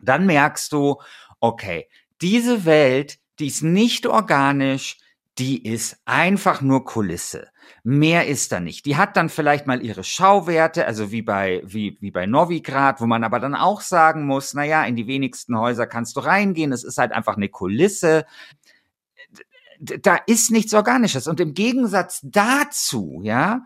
dann 0.03 0.27
merkst 0.27 0.73
du, 0.73 0.97
okay, 1.41 1.89
diese 2.21 2.65
Welt, 2.65 3.19
die 3.39 3.47
ist 3.47 3.63
nicht 3.63 4.07
organisch, 4.07 4.99
die 5.39 5.65
ist 5.67 5.97
einfach 6.05 6.61
nur 6.61 6.85
Kulisse. 6.85 7.49
Mehr 7.83 8.27
ist 8.27 8.53
da 8.53 8.61
nicht. 8.61 8.85
Die 8.85 8.97
hat 8.97 9.17
dann 9.17 9.31
vielleicht 9.31 9.67
mal 9.67 9.83
ihre 9.83 10.05
Schauwerte, 10.05 10.87
also 10.87 11.13
wie 11.13 11.23
bei, 11.23 11.63
wie, 11.65 11.97
wie 12.01 12.11
bei 12.11 12.27
Novigrad, 12.27 13.01
wo 13.01 13.07
man 13.07 13.25
aber 13.25 13.41
dann 13.41 13.55
auch 13.55 13.81
sagen 13.81 14.27
muss, 14.27 14.53
na 14.53 14.65
ja, 14.65 14.85
in 14.85 14.97
die 14.97 15.07
wenigsten 15.07 15.59
Häuser 15.59 15.87
kannst 15.87 16.17
du 16.17 16.21
reingehen. 16.21 16.73
Es 16.73 16.85
ist 16.85 16.99
halt 16.99 17.13
einfach 17.13 17.37
eine 17.37 17.49
Kulisse. 17.49 18.27
Da 19.79 20.17
ist 20.27 20.51
nichts 20.51 20.75
Organisches. 20.75 21.27
Und 21.27 21.41
im 21.41 21.55
Gegensatz 21.55 22.21
dazu, 22.23 23.21
ja, 23.23 23.63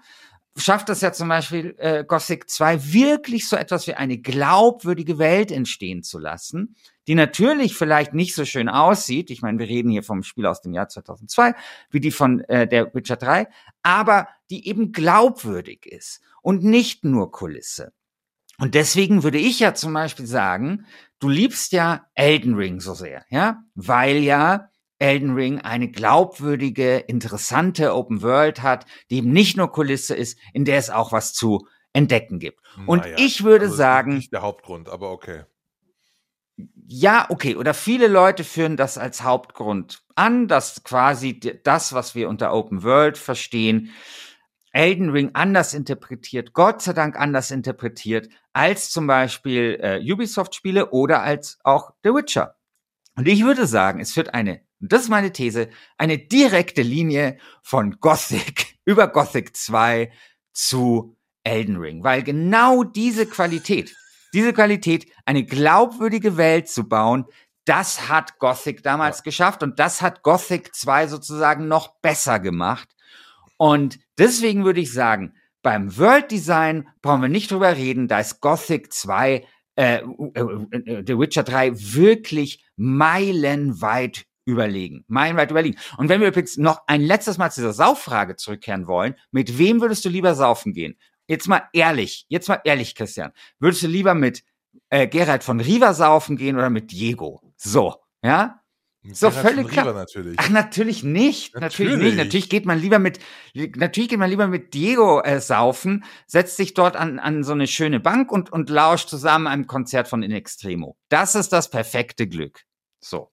schafft 0.56 0.88
es 0.88 1.00
ja 1.00 1.12
zum 1.12 1.28
Beispiel 1.28 1.74
äh, 1.78 2.04
Gothic 2.04 2.48
2 2.48 2.92
wirklich 2.92 3.48
so 3.48 3.56
etwas 3.56 3.86
wie 3.86 3.94
eine 3.94 4.18
glaubwürdige 4.18 5.18
Welt 5.18 5.50
entstehen 5.50 6.02
zu 6.02 6.18
lassen, 6.18 6.76
die 7.06 7.14
natürlich 7.14 7.74
vielleicht 7.76 8.14
nicht 8.14 8.34
so 8.34 8.44
schön 8.44 8.68
aussieht. 8.68 9.30
Ich 9.30 9.42
meine, 9.42 9.58
wir 9.58 9.68
reden 9.68 9.90
hier 9.90 10.02
vom 10.02 10.22
Spiel 10.22 10.46
aus 10.46 10.60
dem 10.60 10.72
Jahr 10.72 10.88
2002, 10.88 11.54
wie 11.90 12.00
die 12.00 12.12
von 12.12 12.40
äh, 12.42 12.68
der 12.68 12.94
Witcher 12.94 13.16
3, 13.16 13.48
aber 13.82 14.28
die 14.50 14.68
eben 14.68 14.92
glaubwürdig 14.92 15.86
ist 15.86 16.20
und 16.42 16.62
nicht 16.62 17.04
nur 17.04 17.32
Kulisse. 17.32 17.92
Und 18.58 18.74
deswegen 18.76 19.24
würde 19.24 19.38
ich 19.38 19.58
ja 19.58 19.74
zum 19.74 19.92
Beispiel 19.92 20.26
sagen, 20.26 20.86
du 21.18 21.28
liebst 21.28 21.72
ja 21.72 22.06
Elden 22.14 22.54
Ring 22.54 22.80
so 22.80 22.94
sehr, 22.94 23.24
ja, 23.28 23.64
weil 23.74 24.18
ja 24.18 24.70
Elden 25.04 25.34
Ring 25.34 25.60
eine 25.60 25.90
glaubwürdige, 25.90 26.96
interessante 26.96 27.94
Open 27.94 28.22
World 28.22 28.62
hat, 28.62 28.86
die 29.10 29.18
eben 29.18 29.32
nicht 29.32 29.54
nur 29.54 29.70
Kulisse 29.70 30.14
ist, 30.14 30.38
in 30.54 30.64
der 30.64 30.78
es 30.78 30.88
auch 30.88 31.12
was 31.12 31.34
zu 31.34 31.68
entdecken 31.92 32.38
gibt. 32.38 32.58
Und 32.86 33.00
naja, 33.00 33.16
ich 33.18 33.44
würde 33.44 33.66
also 33.66 33.76
sagen. 33.76 34.14
Nicht 34.14 34.32
der 34.32 34.40
Hauptgrund, 34.40 34.88
aber 34.88 35.10
okay. 35.10 35.44
Ja, 36.86 37.26
okay. 37.28 37.54
Oder 37.54 37.74
viele 37.74 38.08
Leute 38.08 38.44
führen 38.44 38.78
das 38.78 38.96
als 38.96 39.22
Hauptgrund 39.22 40.02
an, 40.14 40.48
dass 40.48 40.84
quasi 40.84 41.38
das, 41.38 41.92
was 41.92 42.14
wir 42.14 42.30
unter 42.30 42.54
Open 42.54 42.82
World 42.82 43.18
verstehen, 43.18 43.90
Elden 44.72 45.10
Ring 45.10 45.32
anders 45.34 45.74
interpretiert, 45.74 46.54
Gott 46.54 46.80
sei 46.80 46.94
Dank 46.94 47.20
anders 47.20 47.50
interpretiert, 47.50 48.30
als 48.54 48.90
zum 48.90 49.06
Beispiel 49.06 49.78
äh, 49.82 50.00
Ubisoft-Spiele 50.00 50.92
oder 50.92 51.22
als 51.22 51.58
auch 51.62 51.90
The 52.02 52.08
Witcher. 52.08 52.56
Und 53.16 53.28
ich 53.28 53.44
würde 53.44 53.66
sagen, 53.66 54.00
es 54.00 54.12
führt 54.12 54.34
eine 54.34 54.60
und 54.84 54.92
das 54.92 55.04
ist 55.04 55.08
meine 55.08 55.32
These, 55.32 55.70
eine 55.96 56.18
direkte 56.18 56.82
Linie 56.82 57.38
von 57.62 57.98
Gothic 58.00 58.76
über 58.84 59.08
Gothic 59.08 59.56
2 59.56 60.12
zu 60.52 61.16
Elden 61.42 61.78
Ring, 61.78 62.04
weil 62.04 62.22
genau 62.22 62.84
diese 62.84 63.24
Qualität, 63.24 63.96
diese 64.34 64.52
Qualität, 64.52 65.06
eine 65.24 65.42
glaubwürdige 65.42 66.36
Welt 66.36 66.68
zu 66.68 66.86
bauen, 66.86 67.24
das 67.64 68.10
hat 68.10 68.38
Gothic 68.38 68.82
damals 68.82 69.20
ja. 69.20 69.22
geschafft 69.22 69.62
und 69.62 69.78
das 69.78 70.02
hat 70.02 70.22
Gothic 70.22 70.74
2 70.74 71.06
sozusagen 71.06 71.66
noch 71.66 71.96
besser 72.02 72.38
gemacht. 72.38 72.90
Und 73.56 73.98
deswegen 74.18 74.66
würde 74.66 74.80
ich 74.80 74.92
sagen, 74.92 75.34
beim 75.62 75.96
World 75.96 76.30
Design 76.30 76.88
brauchen 77.00 77.22
wir 77.22 77.30
nicht 77.30 77.50
drüber 77.50 77.74
reden, 77.74 78.06
da 78.06 78.20
ist 78.20 78.42
Gothic 78.42 78.92
2, 78.92 79.46
äh, 79.76 79.96
äh, 79.96 80.40
äh, 80.40 81.04
The 81.06 81.18
Witcher 81.18 81.42
3 81.42 81.72
wirklich 81.74 82.64
meilenweit 82.76 84.24
überlegen. 84.44 85.04
Meilenweit 85.08 85.50
überlegen. 85.50 85.78
Und 85.96 86.08
wenn 86.08 86.20
wir 86.20 86.28
übrigens 86.28 86.56
noch 86.56 86.82
ein 86.86 87.00
letztes 87.00 87.38
Mal 87.38 87.50
zu 87.50 87.60
dieser 87.60 87.72
Sauffrage 87.72 88.36
zurückkehren 88.36 88.86
wollen, 88.86 89.14
mit 89.30 89.58
wem 89.58 89.80
würdest 89.80 90.04
du 90.04 90.08
lieber 90.08 90.34
saufen 90.34 90.72
gehen? 90.72 90.96
Jetzt 91.26 91.48
mal 91.48 91.62
ehrlich, 91.72 92.26
jetzt 92.28 92.48
mal 92.48 92.60
ehrlich, 92.64 92.94
Christian. 92.94 93.32
Würdest 93.58 93.82
du 93.82 93.86
lieber 93.86 94.14
mit 94.14 94.44
äh, 94.90 95.06
Gerald 95.08 95.42
von 95.42 95.60
Riva 95.60 95.94
saufen 95.94 96.36
gehen 96.36 96.56
oder 96.56 96.68
mit 96.68 96.92
Diego? 96.92 97.40
So, 97.56 97.96
ja? 98.22 98.60
So 99.12 99.28
Gerhard 99.28 99.46
völlig 99.46 99.68
klar. 99.68 99.92
Natürlich. 99.92 100.36
Ach, 100.38 100.48
natürlich 100.48 101.02
nicht. 101.02 101.54
Natürlich. 101.54 101.92
natürlich. 101.92 102.14
nicht. 102.14 102.24
Natürlich 102.24 102.48
geht 102.48 102.64
man 102.64 102.78
lieber 102.78 102.98
mit, 102.98 103.18
natürlich 103.54 104.08
geht 104.08 104.18
man 104.18 104.30
lieber 104.30 104.46
mit 104.46 104.72
Diego 104.72 105.20
äh, 105.20 105.40
saufen, 105.40 106.04
setzt 106.26 106.56
sich 106.56 106.72
dort 106.72 106.96
an, 106.96 107.18
an 107.18 107.44
so 107.44 107.52
eine 107.52 107.66
schöne 107.66 108.00
Bank 108.00 108.32
und, 108.32 108.50
und 108.50 108.70
lauscht 108.70 109.10
zusammen 109.10 109.46
einem 109.46 109.66
Konzert 109.66 110.08
von 110.08 110.22
In 110.22 110.32
Extremo. 110.32 110.96
Das 111.10 111.34
ist 111.34 111.52
das 111.52 111.68
perfekte 111.68 112.26
Glück. 112.26 112.62
So. 112.98 113.30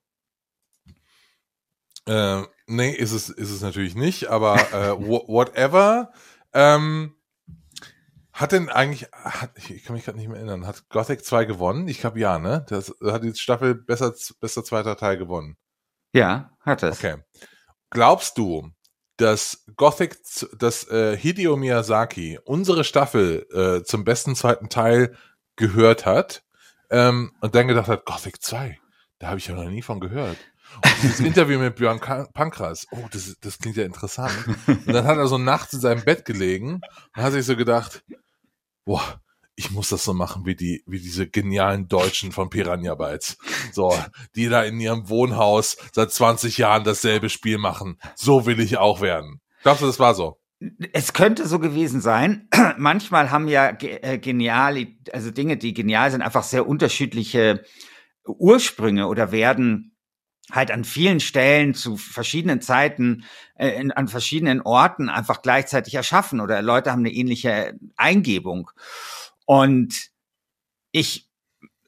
Äh, 2.05 2.41
nee, 2.67 2.91
ist 2.91 3.13
es, 3.13 3.29
ist 3.29 3.51
es 3.51 3.61
natürlich 3.61 3.95
nicht, 3.95 4.27
aber 4.27 4.55
äh, 4.73 4.99
whatever. 4.99 6.11
Ähm, 6.53 7.15
hat 8.41 8.51
denn 8.51 8.69
eigentlich, 8.69 9.07
hat, 9.11 9.51
ich 9.69 9.83
kann 9.83 9.95
mich 9.95 10.05
gerade 10.05 10.17
nicht 10.17 10.27
mehr 10.27 10.37
erinnern, 10.37 10.65
hat 10.65 10.89
Gothic 10.89 11.23
2 11.23 11.45
gewonnen? 11.45 11.87
Ich 11.87 11.99
glaube 11.99 12.19
ja, 12.19 12.39
ne? 12.39 12.65
Das 12.67 12.93
hat 13.03 13.23
die 13.23 13.35
Staffel 13.35 13.75
besser, 13.75 14.13
besser 14.39 14.63
zweiter 14.63 14.97
Teil 14.97 15.17
gewonnen. 15.17 15.57
Ja, 16.13 16.51
hat 16.59 16.83
es. 16.83 16.97
Okay. 16.97 17.17
Glaubst 17.89 18.37
du, 18.37 18.71
dass 19.17 19.63
Gothic, 19.75 20.17
dass 20.57 20.87
äh, 20.89 21.15
Hideo 21.15 21.55
Miyazaki 21.55 22.39
unsere 22.43 22.83
Staffel 22.83 23.45
äh, 23.53 23.83
zum 23.83 24.03
besten 24.03 24.35
zweiten 24.35 24.69
Teil 24.69 25.15
gehört 25.55 26.05
hat 26.05 26.43
ähm, 26.89 27.31
und 27.41 27.53
dann 27.53 27.67
gedacht 27.67 27.87
hat, 27.87 28.05
Gothic 28.05 28.41
2, 28.41 28.79
da 29.19 29.27
habe 29.27 29.37
ich 29.37 29.47
ja 29.47 29.55
noch 29.55 29.69
nie 29.69 29.83
von 29.83 29.99
gehört. 29.99 30.37
Und 30.75 31.03
dieses 31.03 31.19
Interview 31.19 31.59
mit 31.59 31.75
Björn 31.75 31.99
Pankras, 31.99 32.87
oh, 32.91 33.07
das, 33.11 33.35
das 33.41 33.59
klingt 33.59 33.77
ja 33.77 33.83
interessant. 33.83 34.33
Und 34.67 34.87
dann 34.87 35.05
hat 35.05 35.17
er 35.17 35.27
so 35.27 35.37
nachts 35.37 35.73
in 35.73 35.81
seinem 35.81 36.03
Bett 36.03 36.25
gelegen 36.25 36.81
und 37.15 37.23
hat 37.23 37.33
sich 37.33 37.45
so 37.45 37.55
gedacht, 37.55 38.03
boah, 38.91 39.21
ich 39.55 39.71
muss 39.71 39.87
das 39.87 40.03
so 40.03 40.13
machen 40.13 40.45
wie 40.45 40.55
die, 40.55 40.83
wie 40.85 40.99
diese 40.99 41.25
genialen 41.25 41.87
Deutschen 41.87 42.33
von 42.33 42.49
Piranha 42.49 42.93
Bytes. 42.95 43.37
So, 43.71 43.97
die 44.35 44.49
da 44.49 44.63
in 44.63 44.81
ihrem 44.81 45.07
Wohnhaus 45.07 45.77
seit 45.93 46.11
20 46.11 46.57
Jahren 46.57 46.83
dasselbe 46.83 47.29
Spiel 47.29 47.57
machen. 47.57 47.97
So 48.15 48.45
will 48.45 48.59
ich 48.59 48.77
auch 48.77 48.99
werden. 48.99 49.39
Glaubst 49.63 49.81
du, 49.81 49.85
das 49.85 49.97
war 49.97 50.13
so? 50.13 50.41
Es 50.91 51.13
könnte 51.13 51.47
so 51.47 51.59
gewesen 51.59 52.01
sein. 52.01 52.49
Manchmal 52.77 53.31
haben 53.31 53.47
ja 53.47 53.77
äh, 53.79 54.17
geniale, 54.17 54.87
also 55.13 55.31
Dinge, 55.31 55.55
die 55.55 55.73
genial 55.73 56.11
sind, 56.11 56.21
einfach 56.21 56.43
sehr 56.43 56.67
unterschiedliche 56.67 57.63
Ursprünge 58.25 59.07
oder 59.07 59.31
werden 59.31 59.90
halt 60.51 60.71
an 60.71 60.83
vielen 60.83 61.19
Stellen 61.19 61.73
zu 61.73 61.97
verschiedenen 61.97 62.61
Zeiten 62.61 63.25
äh, 63.55 63.69
in, 63.69 63.91
an 63.91 64.07
verschiedenen 64.07 64.61
Orten 64.61 65.09
einfach 65.09 65.41
gleichzeitig 65.41 65.95
erschaffen 65.95 66.39
oder 66.39 66.61
Leute 66.61 66.91
haben 66.91 66.99
eine 66.99 67.11
ähnliche 67.11 67.77
Eingebung. 67.95 68.71
Und 69.45 70.09
ich, 70.91 71.29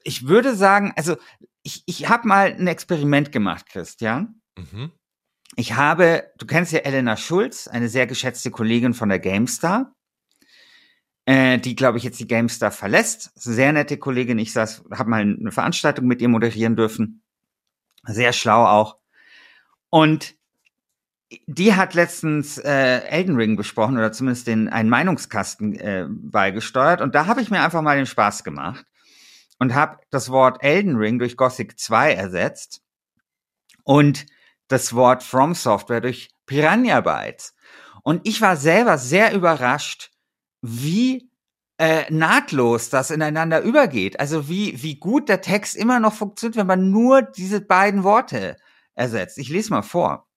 ich 0.02 0.26
würde 0.26 0.54
sagen, 0.54 0.92
also 0.96 1.16
ich, 1.62 1.82
ich 1.86 2.08
habe 2.08 2.28
mal 2.28 2.52
ein 2.52 2.66
Experiment 2.66 3.32
gemacht, 3.32 3.66
Christian. 3.66 4.40
Mhm. 4.56 4.92
Ich 5.56 5.74
habe, 5.74 6.30
du 6.38 6.46
kennst 6.46 6.72
ja 6.72 6.80
Elena 6.80 7.16
Schulz, 7.16 7.68
eine 7.68 7.88
sehr 7.88 8.06
geschätzte 8.06 8.50
Kollegin 8.50 8.92
von 8.92 9.08
der 9.08 9.20
GameStar, 9.20 9.94
äh, 11.26 11.58
die, 11.58 11.74
glaube 11.74 11.98
ich, 11.98 12.04
jetzt 12.04 12.20
die 12.20 12.26
GameStar 12.26 12.70
verlässt. 12.70 13.30
Sehr 13.34 13.72
nette 13.72 13.96
Kollegin. 13.96 14.38
Ich 14.38 14.52
saß, 14.52 14.84
habe 14.90 15.10
mal 15.10 15.22
eine 15.22 15.52
Veranstaltung 15.52 16.06
mit 16.06 16.20
ihr 16.20 16.28
moderieren 16.28 16.76
dürfen. 16.76 17.23
Sehr 18.06 18.32
schlau 18.32 18.64
auch. 18.64 18.96
Und 19.90 20.34
die 21.46 21.74
hat 21.74 21.94
letztens 21.94 22.58
äh, 22.58 22.98
Elden 23.06 23.36
Ring 23.36 23.56
besprochen 23.56 23.96
oder 23.96 24.12
zumindest 24.12 24.46
den 24.46 24.68
einen 24.68 24.88
Meinungskasten 24.88 25.74
äh, 25.74 26.06
beigesteuert 26.08 27.00
und 27.00 27.14
da 27.14 27.26
habe 27.26 27.40
ich 27.40 27.50
mir 27.50 27.62
einfach 27.62 27.82
mal 27.82 27.96
den 27.96 28.06
Spaß 28.06 28.44
gemacht 28.44 28.84
und 29.58 29.74
habe 29.74 29.98
das 30.10 30.30
Wort 30.30 30.62
Elden 30.62 30.96
Ring 30.96 31.18
durch 31.18 31.36
Gothic 31.36 31.78
2 31.78 32.12
ersetzt 32.12 32.82
und 33.84 34.26
das 34.68 34.94
Wort 34.94 35.22
From 35.22 35.54
Software 35.54 36.00
durch 36.00 36.30
Piranha 36.46 37.00
Bytes. 37.00 37.54
Und 38.02 38.26
ich 38.26 38.40
war 38.40 38.56
selber 38.56 38.98
sehr 38.98 39.34
überrascht, 39.34 40.10
wie 40.60 41.30
äh, 41.78 42.10
nahtlos 42.12 42.90
das 42.90 43.10
ineinander 43.10 43.60
übergeht. 43.60 44.20
Also 44.20 44.48
wie, 44.48 44.82
wie 44.82 44.96
gut 44.96 45.28
der 45.28 45.40
Text 45.40 45.76
immer 45.76 46.00
noch 46.00 46.14
funktioniert, 46.14 46.56
wenn 46.56 46.66
man 46.66 46.90
nur 46.90 47.22
diese 47.22 47.60
beiden 47.60 48.04
Worte 48.04 48.56
ersetzt. 48.94 49.38
Ich 49.38 49.48
lese 49.48 49.70
mal 49.70 49.82
vor. 49.82 50.28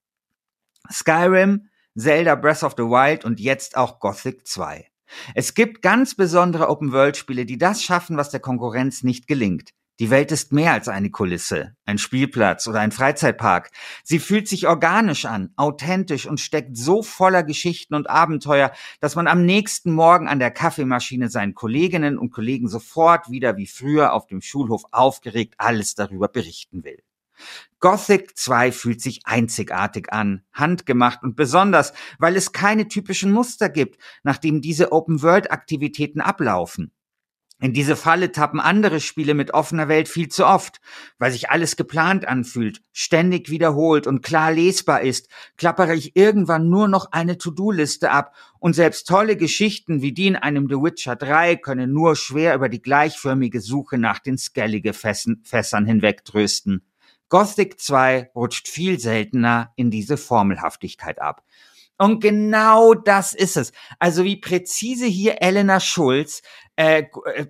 Skyrim, 0.92 1.70
Zelda 1.96 2.36
Breath 2.36 2.64
of 2.64 2.74
the 2.78 2.84
Wild 2.84 3.26
und 3.26 3.40
jetzt 3.40 3.78
auch 3.78 4.00
Gothic 4.00 4.48
2. 4.48 4.88
Es 5.36 5.54
gibt 5.54 5.82
ganz 5.82 6.16
besondere 6.16 6.70
Open-World-Spiele, 6.70 7.46
die 7.46 7.58
das 7.58 7.84
schaffen, 7.84 8.18
was 8.18 8.30
der 8.30 8.40
Konkurrenz 8.40 9.04
nicht 9.04 9.28
gelingt. 9.28 9.72
Die 10.00 10.12
Welt 10.12 10.32
ist 10.32 10.54
mehr 10.54 10.74
als 10.74 10.90
eine 10.90 11.10
Kulisse, 11.10 11.76
ein 11.86 11.98
Spielplatz 11.98 12.68
oder 12.68 12.82
ein 12.82 12.92
Freizeitpark. 12.92 13.72
Sie 14.04 14.20
fühlt 14.20 14.48
sich 14.48 14.68
organisch 14.68 15.26
an, 15.26 15.52
authentisch 15.56 16.28
und 16.28 16.40
steckt 16.40 16.78
so 16.78 17.02
voller 17.02 17.42
Geschichten 17.42 17.96
und 17.96 18.08
Abenteuer, 18.08 18.72
dass 19.00 19.16
man 19.16 19.26
am 19.26 19.44
nächsten 19.44 19.92
Morgen 19.92 20.28
an 20.28 20.38
der 20.38 20.52
Kaffeemaschine 20.52 21.30
seinen 21.30 21.56
Kolleginnen 21.56 22.20
und 22.20 22.30
Kollegen 22.30 22.68
sofort 22.68 23.32
wieder 23.32 23.58
wie 23.58 23.66
früher 23.66 24.14
auf 24.14 24.28
dem 24.28 24.42
Schulhof 24.42 24.84
aufgeregt 24.92 25.56
alles 25.58 25.96
darüber 25.96 26.28
berichten 26.28 26.84
will. 26.84 27.02
Gothic 27.80 28.38
2 28.38 28.72
fühlt 28.72 29.02
sich 29.02 29.22
einzigartig 29.26 30.12
an, 30.14 30.44
handgemacht 30.54 31.24
und 31.24 31.36
besonders, 31.36 31.94
weil 32.20 32.36
es 32.36 32.52
keine 32.52 32.88
typischen 32.88 33.32
Muster 33.32 33.70
gibt, 33.70 34.00
nachdem 34.24 34.62
diese 34.62 34.92
Open-World-Aktivitäten 34.92 36.22
ablaufen. 36.22 36.92
In 37.60 37.74
diese 37.74 37.96
Falle 37.96 38.32
tappen 38.32 38.60
andere 38.60 39.00
Spiele 39.00 39.34
mit 39.34 39.52
offener 39.52 39.88
Welt 39.88 40.08
viel 40.08 40.28
zu 40.28 40.46
oft, 40.46 40.80
weil 41.18 41.32
sich 41.32 41.50
alles 41.50 41.76
geplant 41.76 42.28
anfühlt, 42.28 42.84
ständig 42.94 43.50
wiederholt 43.50 44.06
und 44.06 44.22
klar 44.22 44.52
lesbar 44.52 45.02
ist, 45.02 45.28
klappere 45.58 45.96
ich 45.96 46.16
irgendwann 46.16 46.70
nur 46.70 46.88
noch 46.88 47.12
eine 47.14 47.40
To-Do-Liste 47.40 48.12
ab 48.12 48.36
und 48.60 48.74
selbst 48.74 49.08
tolle 49.08 49.38
Geschichten 49.38 50.04
wie 50.04 50.12
die 50.12 50.28
in 50.28 50.36
einem 50.36 50.68
The 50.70 50.76
Witcher 50.76 51.16
3 51.16 51.56
können 51.56 51.94
nur 51.94 52.16
schwer 52.16 52.54
über 52.54 52.70
die 52.70 52.82
gleichförmige 52.82 53.60
Suche 53.60 53.98
nach 53.98 54.20
den 54.20 54.38
Skellige-Fässern 54.38 55.86
hinwegtrösten. 55.88 56.84
Gothic 57.30 57.80
2 57.80 58.30
rutscht 58.36 58.68
viel 58.68 59.00
seltener 59.00 59.74
in 59.76 59.90
diese 59.90 60.18
Formelhaftigkeit 60.18 61.20
ab. 61.20 61.44
Und 61.98 62.22
genau 62.22 62.94
das 62.94 63.34
ist 63.34 63.58
es. 63.58 63.72
Also 64.00 64.24
wie 64.24 64.38
präzise 64.38 65.06
hier 65.06 65.42
Elena 65.42 65.80
Schulz 65.80 66.42
äh, 66.76 67.06
äh 67.34 67.48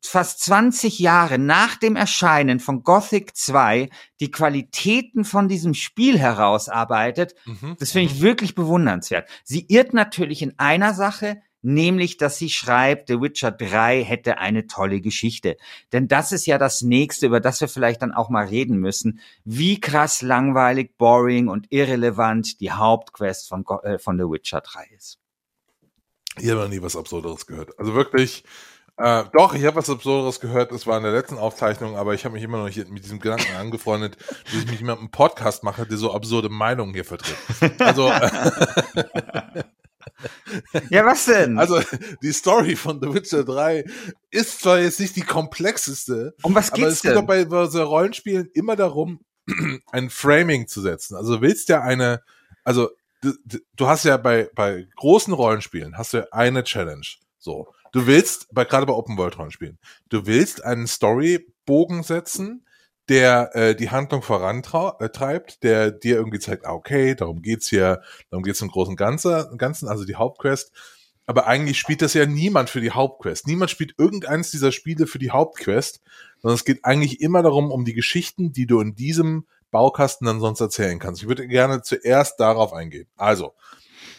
fast 0.00 0.40
20 0.44 1.00
Jahre 1.00 1.38
nach 1.38 1.76
dem 1.76 1.96
Erscheinen 1.96 2.60
von 2.60 2.84
Gothic 2.84 3.36
2 3.36 3.88
die 4.20 4.30
Qualitäten 4.30 5.24
von 5.24 5.48
diesem 5.48 5.74
Spiel 5.74 6.18
herausarbeitet, 6.18 7.34
mhm. 7.44 7.76
das 7.78 7.90
finde 7.90 8.12
ich 8.12 8.20
mhm. 8.20 8.22
wirklich 8.22 8.54
bewundernswert. 8.54 9.28
Sie 9.42 9.66
irrt 9.68 9.94
natürlich 9.94 10.42
in 10.42 10.58
einer 10.58 10.94
Sache, 10.94 11.42
nämlich 11.62 12.16
dass 12.16 12.38
sie 12.38 12.50
schreibt, 12.50 13.08
The 13.08 13.20
Witcher 13.20 13.52
3 13.52 14.04
hätte 14.04 14.38
eine 14.38 14.66
tolle 14.66 15.00
Geschichte. 15.00 15.56
Denn 15.92 16.08
das 16.08 16.32
ist 16.32 16.46
ja 16.46 16.58
das 16.58 16.82
nächste, 16.82 17.26
über 17.26 17.40
das 17.40 17.60
wir 17.60 17.68
vielleicht 17.68 18.02
dann 18.02 18.12
auch 18.12 18.28
mal 18.28 18.46
reden 18.46 18.78
müssen, 18.78 19.20
wie 19.44 19.80
krass 19.80 20.22
langweilig, 20.22 20.98
boring 20.98 21.48
und 21.48 21.66
irrelevant 21.70 22.60
die 22.60 22.72
Hauptquest 22.72 23.48
von, 23.48 23.64
äh, 23.82 23.98
von 23.98 24.18
The 24.18 24.24
Witcher 24.24 24.60
3 24.60 24.88
ist. 24.96 25.18
Ich 26.38 26.50
habe 26.50 26.60
noch 26.60 26.68
nie 26.68 26.82
was 26.82 26.96
Absurderes 26.96 27.46
gehört. 27.46 27.78
Also 27.78 27.94
wirklich, 27.94 28.44
äh, 28.96 29.24
doch, 29.32 29.54
ich 29.54 29.64
habe 29.64 29.76
was 29.76 29.90
Absurderes 29.90 30.40
gehört, 30.40 30.72
das 30.72 30.86
war 30.86 30.96
in 30.96 31.02
der 31.02 31.12
letzten 31.12 31.38
Aufzeichnung, 31.38 31.96
aber 31.96 32.14
ich 32.14 32.24
habe 32.24 32.34
mich 32.34 32.42
immer 32.42 32.58
noch 32.58 32.66
nicht 32.66 32.90
mit 32.90 33.04
diesem 33.04 33.20
Gedanken 33.20 33.54
angefreundet, 33.56 34.16
dass 34.44 34.54
ich 34.54 34.70
mich 34.70 34.80
mit 34.80 34.96
einem 34.96 35.10
Podcast 35.10 35.62
mache, 35.62 35.86
der 35.86 35.98
so 35.98 36.12
absurde 36.12 36.48
Meinungen 36.48 36.94
hier 36.94 37.04
vertritt. 37.04 37.36
Also, 37.80 38.08
äh, 38.08 39.62
Ja, 40.90 41.04
was 41.04 41.26
denn? 41.26 41.58
Also, 41.58 41.80
die 42.22 42.32
Story 42.32 42.76
von 42.76 43.00
The 43.00 43.12
Witcher 43.12 43.44
3 43.44 43.84
ist 44.30 44.60
zwar 44.60 44.80
jetzt 44.80 45.00
nicht 45.00 45.16
die 45.16 45.22
komplexeste, 45.22 46.34
um 46.42 46.54
was 46.54 46.72
geht's 46.72 46.82
aber 46.82 46.92
es 46.92 47.02
geht 47.02 47.16
doch 47.16 47.26
bei, 47.26 47.44
bei 47.44 47.66
so 47.66 47.82
Rollenspielen 47.82 48.48
immer 48.54 48.76
darum, 48.76 49.20
ein 49.92 50.10
Framing 50.10 50.66
zu 50.66 50.80
setzen. 50.80 51.16
Also 51.16 51.36
du 51.36 51.42
willst 51.42 51.68
ja 51.68 51.82
eine, 51.82 52.22
also 52.64 52.90
du, 53.22 53.32
du 53.76 53.86
hast 53.86 54.04
ja 54.04 54.16
bei, 54.16 54.50
bei 54.54 54.86
großen 54.96 55.32
Rollenspielen 55.32 55.96
hast 55.96 56.12
du 56.12 56.18
ja 56.18 56.26
eine 56.30 56.64
Challenge. 56.64 57.06
So. 57.38 57.68
Du 57.92 58.06
willst, 58.06 58.48
bei, 58.52 58.64
gerade 58.64 58.86
bei 58.86 58.92
Open 58.92 59.18
World 59.18 59.38
Rollenspielen, 59.38 59.78
du 60.08 60.26
willst 60.26 60.64
einen 60.64 60.86
Storybogen 60.86 62.02
setzen, 62.02 62.64
der 63.08 63.54
äh, 63.54 63.74
die 63.74 63.90
Handlung 63.90 64.22
vorantreibt, 64.22 65.52
äh, 65.54 65.58
der 65.62 65.90
dir 65.90 66.16
irgendwie 66.16 66.38
zeigt, 66.38 66.66
ah, 66.66 66.72
okay, 66.72 67.14
darum 67.14 67.42
geht's 67.42 67.68
hier, 67.68 68.02
darum 68.30 68.44
geht's 68.44 68.62
im 68.62 68.68
großen 68.68 68.96
Ganzen, 68.96 69.58
Ganzen, 69.58 69.88
also 69.88 70.04
die 70.04 70.16
Hauptquest. 70.16 70.72
Aber 71.26 71.46
eigentlich 71.46 71.78
spielt 71.78 72.02
das 72.02 72.14
ja 72.14 72.26
niemand 72.26 72.68
für 72.68 72.80
die 72.80 72.90
Hauptquest. 72.90 73.46
Niemand 73.46 73.70
spielt 73.70 73.94
irgendeins 73.96 74.50
dieser 74.50 74.72
Spiele 74.72 75.06
für 75.06 75.18
die 75.18 75.30
Hauptquest, 75.30 76.00
sondern 76.40 76.56
es 76.56 76.64
geht 76.64 76.84
eigentlich 76.84 77.20
immer 77.20 77.42
darum, 77.42 77.70
um 77.70 77.84
die 77.84 77.94
Geschichten, 77.94 78.52
die 78.52 78.66
du 78.66 78.80
in 78.80 78.94
diesem 78.94 79.46
Baukasten 79.70 80.26
dann 80.26 80.40
sonst 80.40 80.60
erzählen 80.60 80.98
kannst. 80.98 81.22
Ich 81.22 81.28
würde 81.28 81.46
gerne 81.46 81.82
zuerst 81.82 82.40
darauf 82.40 82.72
eingehen. 82.72 83.06
Also, 83.16 83.54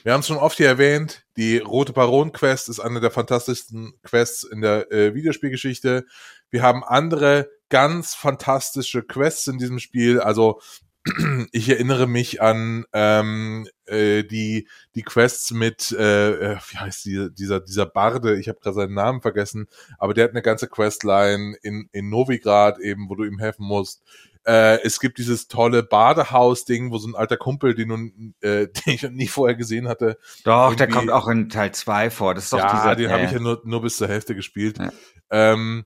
wir 0.04 0.14
haben 0.14 0.20
es 0.20 0.28
schon 0.28 0.38
oft 0.38 0.58
hier 0.58 0.68
erwähnt, 0.68 1.26
die 1.38 1.58
Rote 1.58 1.94
Baron 1.94 2.32
Quest 2.32 2.70
ist 2.70 2.80
eine 2.80 3.00
der 3.00 3.12
fantastischsten 3.12 3.94
Quests 4.04 4.44
in 4.44 4.62
der 4.62 4.92
äh, 4.92 5.14
Videospielgeschichte. 5.16 6.06
Wir 6.50 6.62
haben 6.62 6.84
andere 6.84 7.50
ganz 7.70 8.14
fantastische 8.14 9.02
Quests 9.02 9.48
in 9.48 9.58
diesem 9.58 9.80
Spiel. 9.80 10.20
Also 10.20 10.60
ich 11.52 11.70
erinnere 11.70 12.08
mich 12.08 12.42
an 12.42 12.86
ähm, 12.94 13.68
äh, 13.86 14.24
die 14.24 14.68
die 14.96 15.04
Quests 15.04 15.52
mit 15.52 15.92
äh, 15.92 16.54
äh, 16.54 16.58
wie 16.70 16.78
heißt 16.78 17.06
die, 17.06 17.30
dieser 17.34 17.60
dieser 17.60 17.86
Barde 17.86 18.40
ich 18.40 18.48
habe 18.48 18.60
gerade 18.62 18.76
seinen 18.76 18.94
Namen 18.94 19.22
vergessen 19.22 19.68
aber 19.98 20.14
der 20.14 20.26
hat 20.26 20.32
eine 20.32 20.42
ganze 20.42 20.70
Questline 20.70 21.58
in 21.62 21.90
in 21.92 22.10
Novigrad 22.10 22.80
eben 22.80 23.10
wo 23.10 23.16
du 23.16 23.26
ihm 23.26 23.38
helfen 23.38 23.66
musst 23.66 24.02
äh, 24.46 24.82
es 24.84 25.00
gibt 25.00 25.18
dieses 25.18 25.48
tolle 25.48 25.84
Badehaus-Ding, 25.84 26.92
wo 26.92 26.98
so 26.98 27.08
ein 27.08 27.16
alter 27.16 27.38
Kumpel, 27.38 27.76
den, 27.76 27.88
nun, 27.90 28.36
äh, 28.42 28.68
den 28.86 28.94
ich 28.94 29.10
nie 29.10 29.28
vorher 29.28 29.56
gesehen 29.56 29.88
hatte. 29.88 30.18
Doch, 30.44 30.76
der 30.76 30.88
kommt 30.88 31.12
auch 31.12 31.28
in 31.28 31.50
Teil 31.50 31.74
2 31.74 32.10
vor. 32.10 32.36
Das 32.36 32.46
ist 32.46 32.54
doch 32.54 32.60
ja, 32.60 32.72
dieser, 32.72 32.96
den 32.96 33.10
äh, 33.10 33.14
habe 33.14 33.24
ich 33.24 33.32
ja 33.32 33.40
nur, 33.40 33.62
nur 33.64 33.82
bis 33.82 33.98
zur 33.98 34.08
Hälfte 34.08 34.36
gespielt. 34.36 34.78
Ja. 34.78 34.92
Ähm, 35.30 35.86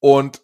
und 0.00 0.42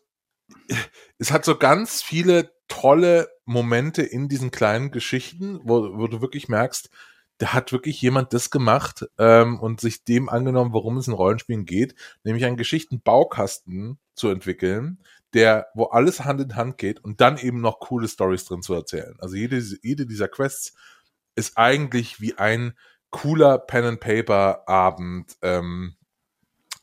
es 1.18 1.32
hat 1.32 1.44
so 1.44 1.56
ganz 1.56 2.02
viele 2.02 2.52
tolle 2.68 3.28
Momente 3.44 4.02
in 4.02 4.28
diesen 4.28 4.50
kleinen 4.50 4.90
Geschichten, 4.90 5.60
wo, 5.64 5.98
wo 5.98 6.06
du 6.06 6.20
wirklich 6.20 6.48
merkst, 6.48 6.90
da 7.38 7.54
hat 7.54 7.72
wirklich 7.72 8.00
jemand 8.02 8.34
das 8.34 8.50
gemacht 8.50 9.06
ähm, 9.18 9.58
und 9.58 9.80
sich 9.80 10.04
dem 10.04 10.28
angenommen, 10.28 10.74
worum 10.74 10.98
es 10.98 11.08
in 11.08 11.14
Rollenspielen 11.14 11.64
geht, 11.64 11.94
nämlich 12.22 12.44
einen 12.44 12.58
Geschichtenbaukasten 12.58 13.98
zu 14.14 14.28
entwickeln, 14.28 15.02
der, 15.34 15.68
wo 15.74 15.84
alles 15.84 16.24
Hand 16.24 16.40
in 16.40 16.56
Hand 16.56 16.78
geht 16.78 17.02
und 17.02 17.20
dann 17.20 17.38
eben 17.38 17.60
noch 17.60 17.80
coole 17.80 18.08
Stories 18.08 18.44
drin 18.44 18.62
zu 18.62 18.74
erzählen. 18.74 19.16
Also 19.18 19.36
jede, 19.36 19.62
jede 19.82 20.06
dieser 20.06 20.28
Quests 20.28 20.74
ist 21.36 21.56
eigentlich 21.56 22.20
wie 22.20 22.36
ein 22.36 22.74
cooler 23.10 23.58
Pen 23.58 23.84
and 23.84 24.00
Paper 24.00 24.68
Abend 24.68 25.36
ähm, 25.42 25.96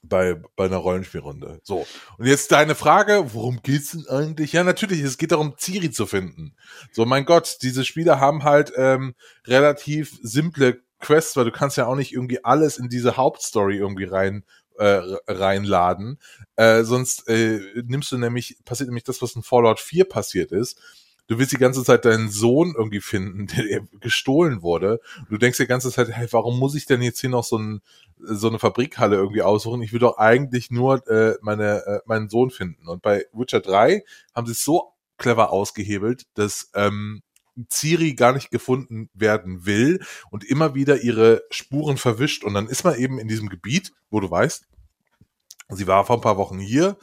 bei, 0.01 0.41
bei 0.55 0.65
einer 0.65 0.77
Rollenspielrunde. 0.77 1.59
So. 1.63 1.85
Und 2.17 2.25
jetzt 2.25 2.51
deine 2.51 2.75
Frage, 2.75 3.33
worum 3.33 3.61
geht's 3.61 3.91
denn 3.91 4.07
eigentlich? 4.07 4.53
Ja, 4.53 4.63
natürlich, 4.63 5.01
es 5.01 5.17
geht 5.17 5.31
darum, 5.31 5.55
Ciri 5.57 5.91
zu 5.91 6.05
finden. 6.05 6.55
So, 6.91 7.05
mein 7.05 7.25
Gott, 7.25 7.57
diese 7.61 7.83
Spieler 7.83 8.19
haben 8.19 8.43
halt 8.43 8.71
ähm, 8.75 9.15
relativ 9.45 10.17
simple 10.21 10.81
Quests, 10.99 11.35
weil 11.35 11.45
du 11.45 11.51
kannst 11.51 11.77
ja 11.77 11.85
auch 11.85 11.95
nicht 11.95 12.13
irgendwie 12.13 12.43
alles 12.43 12.77
in 12.77 12.89
diese 12.89 13.17
Hauptstory 13.17 13.77
irgendwie 13.77 14.05
rein 14.05 14.43
äh, 14.77 15.01
reinladen. 15.27 16.19
Äh, 16.55 16.83
sonst 16.83 17.27
äh, 17.27 17.59
nimmst 17.85 18.11
du 18.11 18.17
nämlich, 18.17 18.57
passiert 18.65 18.89
nämlich 18.89 19.03
das, 19.03 19.21
was 19.21 19.35
in 19.35 19.43
Fallout 19.43 19.79
4 19.79 20.05
passiert 20.05 20.51
ist 20.51 20.79
du 21.27 21.37
willst 21.37 21.51
die 21.51 21.57
ganze 21.57 21.83
Zeit 21.83 22.05
deinen 22.05 22.29
Sohn 22.29 22.73
irgendwie 22.75 23.01
finden, 23.01 23.47
der 23.55 23.81
gestohlen 23.99 24.61
wurde. 24.61 24.99
Du 25.29 25.37
denkst 25.37 25.57
die 25.57 25.67
ganze 25.67 25.91
Zeit, 25.91 26.09
hey, 26.09 26.27
warum 26.31 26.57
muss 26.57 26.75
ich 26.75 26.85
denn 26.85 27.01
jetzt 27.01 27.21
hier 27.21 27.29
noch 27.29 27.43
so, 27.43 27.57
ein, 27.57 27.81
so 28.17 28.47
eine 28.47 28.59
Fabrikhalle 28.59 29.17
irgendwie 29.17 29.43
aussuchen? 29.43 29.81
Ich 29.81 29.93
will 29.93 29.99
doch 29.99 30.17
eigentlich 30.17 30.71
nur 30.71 31.07
äh, 31.07 31.35
meine, 31.41 31.85
äh, 31.85 31.99
meinen 32.05 32.29
Sohn 32.29 32.49
finden. 32.49 32.87
Und 32.87 33.01
bei 33.01 33.25
Witcher 33.33 33.59
3 33.59 34.03
haben 34.33 34.47
sie 34.47 34.53
es 34.53 34.63
so 34.63 34.93
clever 35.17 35.51
ausgehebelt, 35.51 36.23
dass 36.35 36.71
ähm, 36.75 37.21
Ciri 37.71 38.13
gar 38.13 38.33
nicht 38.33 38.51
gefunden 38.51 39.09
werden 39.13 39.65
will 39.65 40.01
und 40.29 40.43
immer 40.43 40.75
wieder 40.75 41.01
ihre 41.01 41.43
Spuren 41.49 41.97
verwischt. 41.97 42.43
Und 42.43 42.53
dann 42.53 42.67
ist 42.67 42.83
man 42.83 42.95
eben 42.95 43.19
in 43.19 43.27
diesem 43.27 43.49
Gebiet, 43.49 43.91
wo 44.09 44.19
du 44.19 44.29
weißt, 44.29 44.67
sie 45.69 45.87
war 45.87 46.05
vor 46.05 46.17
ein 46.17 46.21
paar 46.21 46.37
Wochen 46.37 46.59
hier, 46.59 46.97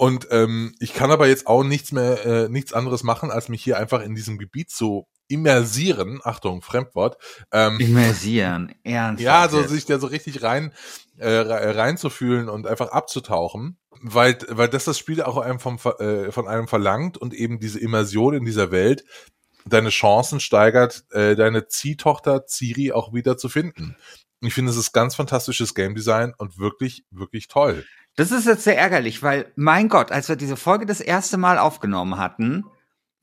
und 0.00 0.28
ähm, 0.30 0.76
ich 0.78 0.94
kann 0.94 1.10
aber 1.10 1.26
jetzt 1.26 1.48
auch 1.48 1.64
nichts 1.64 1.90
mehr, 1.90 2.24
äh, 2.24 2.48
nichts 2.48 2.72
anderes 2.72 3.02
machen, 3.02 3.32
als 3.32 3.48
mich 3.48 3.64
hier 3.64 3.78
einfach 3.78 4.00
in 4.00 4.14
diesem 4.14 4.38
Gebiet 4.38 4.70
zu 4.70 5.08
immersieren. 5.26 6.20
Achtung, 6.22 6.62
Fremdwort. 6.62 7.16
Ähm, 7.50 7.80
immersieren, 7.80 8.72
ernsthaft. 8.84 9.20
Ja, 9.20 9.48
so 9.48 9.60
sich 9.66 9.86
da 9.86 9.98
so 9.98 10.06
richtig 10.06 10.44
rein 10.44 10.72
äh, 11.16 11.28
reinzufühlen 11.28 12.48
und 12.48 12.68
einfach 12.68 12.92
abzutauchen, 12.92 13.76
weil 14.00 14.38
weil 14.48 14.68
das 14.68 14.84
das 14.84 14.98
Spiel 14.98 15.20
auch 15.20 15.36
einem 15.36 15.58
vom, 15.58 15.80
äh, 15.98 16.30
von 16.30 16.46
einem 16.46 16.68
verlangt 16.68 17.18
und 17.18 17.34
eben 17.34 17.58
diese 17.58 17.80
Immersion 17.80 18.34
in 18.34 18.44
dieser 18.44 18.70
Welt 18.70 19.04
deine 19.72 19.90
Chancen 19.90 20.40
steigert, 20.40 21.04
äh, 21.10 21.36
deine 21.36 21.68
Ziehtochter 21.68 22.46
Ciri 22.46 22.92
auch 22.92 23.12
wieder 23.12 23.36
zu 23.36 23.48
finden. 23.48 23.96
Ich 24.40 24.54
finde, 24.54 24.70
es 24.70 24.76
ist 24.76 24.92
ganz 24.92 25.14
fantastisches 25.14 25.74
Game 25.74 25.94
Design 25.94 26.32
und 26.38 26.58
wirklich, 26.58 27.04
wirklich 27.10 27.48
toll. 27.48 27.84
Das 28.16 28.30
ist 28.30 28.46
jetzt 28.46 28.64
sehr 28.64 28.78
ärgerlich, 28.78 29.22
weil, 29.22 29.52
mein 29.56 29.88
Gott, 29.88 30.12
als 30.12 30.28
wir 30.28 30.36
diese 30.36 30.56
Folge 30.56 30.86
das 30.86 31.00
erste 31.00 31.36
Mal 31.36 31.58
aufgenommen 31.58 32.18
hatten, 32.18 32.64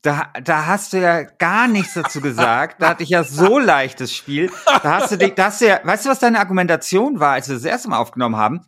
da, 0.06 0.30
da 0.42 0.66
hast 0.66 0.92
du 0.92 1.00
ja 1.00 1.22
gar 1.22 1.66
nichts 1.66 1.94
dazu 1.94 2.20
gesagt. 2.20 2.80
Da 2.80 2.90
hatte 2.90 3.02
ich 3.02 3.08
ja 3.08 3.24
so 3.24 3.58
leichtes 3.58 4.14
Spiel. 4.14 4.50
Da 4.64 5.00
hast 5.00 5.10
du 5.10 5.18
dich, 5.18 5.34
da 5.34 5.46
hast 5.46 5.60
du 5.60 5.66
ja, 5.66 5.80
weißt 5.82 6.06
du, 6.06 6.10
was 6.10 6.20
deine 6.20 6.38
Argumentation 6.38 7.18
war, 7.18 7.32
als 7.32 7.48
wir 7.48 7.56
das 7.56 7.64
erste 7.64 7.88
Mal 7.88 7.98
aufgenommen 7.98 8.36
haben? 8.36 8.60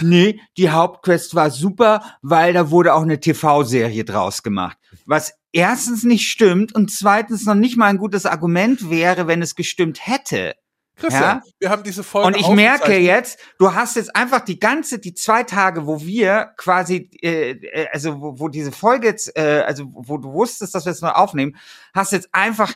Nee, 0.00 0.40
die 0.56 0.70
Hauptquest 0.70 1.34
war 1.34 1.50
super, 1.50 2.02
weil 2.22 2.52
da 2.52 2.70
wurde 2.70 2.94
auch 2.94 3.02
eine 3.02 3.20
TV-Serie 3.20 4.04
draus 4.04 4.42
gemacht. 4.42 4.78
Was 5.06 5.34
erstens 5.52 6.04
nicht 6.04 6.28
stimmt 6.28 6.74
und 6.74 6.90
zweitens 6.90 7.44
noch 7.44 7.54
nicht 7.54 7.76
mal 7.76 7.86
ein 7.86 7.98
gutes 7.98 8.26
Argument 8.26 8.90
wäre, 8.90 9.26
wenn 9.26 9.42
es 9.42 9.54
gestimmt 9.54 10.06
hätte. 10.06 10.54
Christian, 11.00 11.22
ja? 11.22 11.42
wir 11.58 11.70
haben 11.70 11.82
diese 11.82 12.02
Folge. 12.04 12.28
Und 12.28 12.36
ich 12.36 12.48
merke 12.48 12.96
jetzt, 12.96 13.38
du 13.58 13.74
hast 13.74 13.96
jetzt 13.96 14.14
einfach 14.14 14.40
die 14.40 14.60
ganze, 14.60 14.98
die 14.98 15.14
zwei 15.14 15.44
Tage, 15.44 15.86
wo 15.86 16.00
wir 16.00 16.52
quasi, 16.56 17.10
äh, 17.22 17.52
äh, 17.52 17.88
also 17.90 18.20
wo, 18.20 18.38
wo 18.38 18.48
diese 18.48 18.70
Folge 18.70 19.08
jetzt, 19.08 19.34
äh, 19.36 19.64
also 19.66 19.84
wo 19.92 20.18
du 20.18 20.32
wusstest, 20.32 20.74
dass 20.74 20.84
wir 20.84 20.92
es 20.92 21.00
mal 21.00 21.12
aufnehmen, 21.12 21.56
hast 21.94 22.12
jetzt 22.12 22.28
einfach 22.32 22.74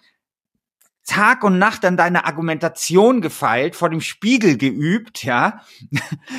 Tag 1.05 1.45
und 1.45 1.59
Nacht 1.59 1.85
an 1.85 1.97
deiner 1.97 2.27
Argumentation 2.27 3.21
gefeilt, 3.21 3.77
vor 3.77 3.91
dem 3.91 4.01
Spiegel 4.01 4.57
geübt, 4.57 5.23
ja. 5.23 5.61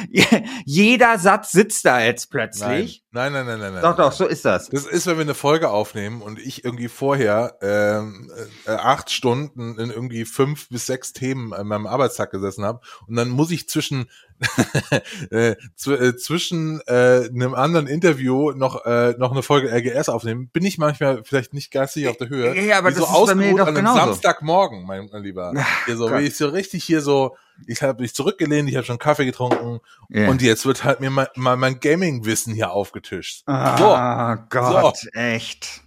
Jeder 0.66 1.20
Satz 1.20 1.52
sitzt 1.52 1.86
da 1.86 2.02
jetzt 2.02 2.32
plötzlich. 2.32 3.04
Nein, 3.12 3.32
nein, 3.32 3.46
nein, 3.46 3.60
nein, 3.60 3.74
nein. 3.74 3.82
Doch, 3.84 3.96
doch, 3.96 4.12
so 4.12 4.26
ist 4.26 4.44
das. 4.44 4.70
Das 4.70 4.86
ist, 4.86 5.06
wenn 5.06 5.18
wir 5.18 5.22
eine 5.22 5.36
Folge 5.36 5.70
aufnehmen 5.70 6.22
und 6.22 6.40
ich 6.40 6.66
irgendwie 6.66 6.88
vorher 6.88 7.58
ähm, 7.62 8.32
äh, 8.66 8.72
acht 8.72 9.12
Stunden 9.12 9.78
in 9.78 9.92
irgendwie 9.92 10.26
fünf 10.26 10.68
bis 10.70 10.88
sechs 10.88 11.14
Themen 11.14 11.54
an 11.54 11.68
meinem 11.68 11.86
Arbeitstag 11.86 12.32
gesessen 12.32 12.66
habe 12.66 12.82
und 13.08 13.16
dann 13.16 13.30
muss 13.30 13.52
ich 13.52 13.70
zwischen 13.70 14.10
äh, 15.32 15.52
äh, 15.52 16.16
zwischen 16.18 16.82
äh, 16.88 17.30
einem 17.30 17.54
anderen 17.54 17.88
Interview 17.88 18.52
noch 18.52 18.86
äh, 18.86 19.16
noch 19.18 19.32
eine 19.32 19.44
Folge 19.44 19.72
RGS 19.72 20.10
aufnehmen, 20.10 20.50
bin 20.50 20.66
ich 20.66 20.78
manchmal 20.78 21.24
vielleicht 21.24 21.54
nicht 21.54 21.72
geistig 21.72 22.10
auf 22.10 22.18
der 22.18 22.30
Höhe. 22.30 22.60
Ja, 22.62 22.80
aber 22.80 22.90
Wie 22.90 23.00
das 23.00 23.10
so 23.10 23.24
ist 23.24 23.28
bei 23.28 23.36
mir 23.36 23.56
doch 23.56 23.68
an 23.68 23.78
einem 23.78 23.88
Samstagmorgen, 23.88 24.86
mein, 24.86 25.10
mein 25.12 25.24
Lieber. 25.24 25.54
Ach, 25.56 25.86
hier 25.86 25.96
so, 25.96 26.12
wie 26.12 26.24
ich 26.24 26.36
so 26.36 26.50
richtig 26.50 26.84
hier 26.84 27.02
so, 27.02 27.38
ich 27.66 27.82
habe 27.82 28.02
mich 28.02 28.14
zurückgelehnt, 28.14 28.70
ich 28.70 28.76
habe 28.76 28.86
schon 28.86 29.00
Kaffee 29.00 29.26
getrunken 29.26 29.80
yeah. 30.14 30.30
und 30.30 30.42
jetzt 30.42 30.66
wird 30.66 30.84
halt 30.84 31.00
mir 31.00 31.10
mal, 31.10 31.30
mal 31.36 31.56
mein 31.56 31.80
Gaming-Wissen 31.80 32.54
hier 32.54 32.72
aufgetischt. 32.72 33.44
Ah, 33.46 34.38
so. 34.38 34.50
Gott, 34.50 34.98
so. 34.98 35.10
echt. 35.14 35.82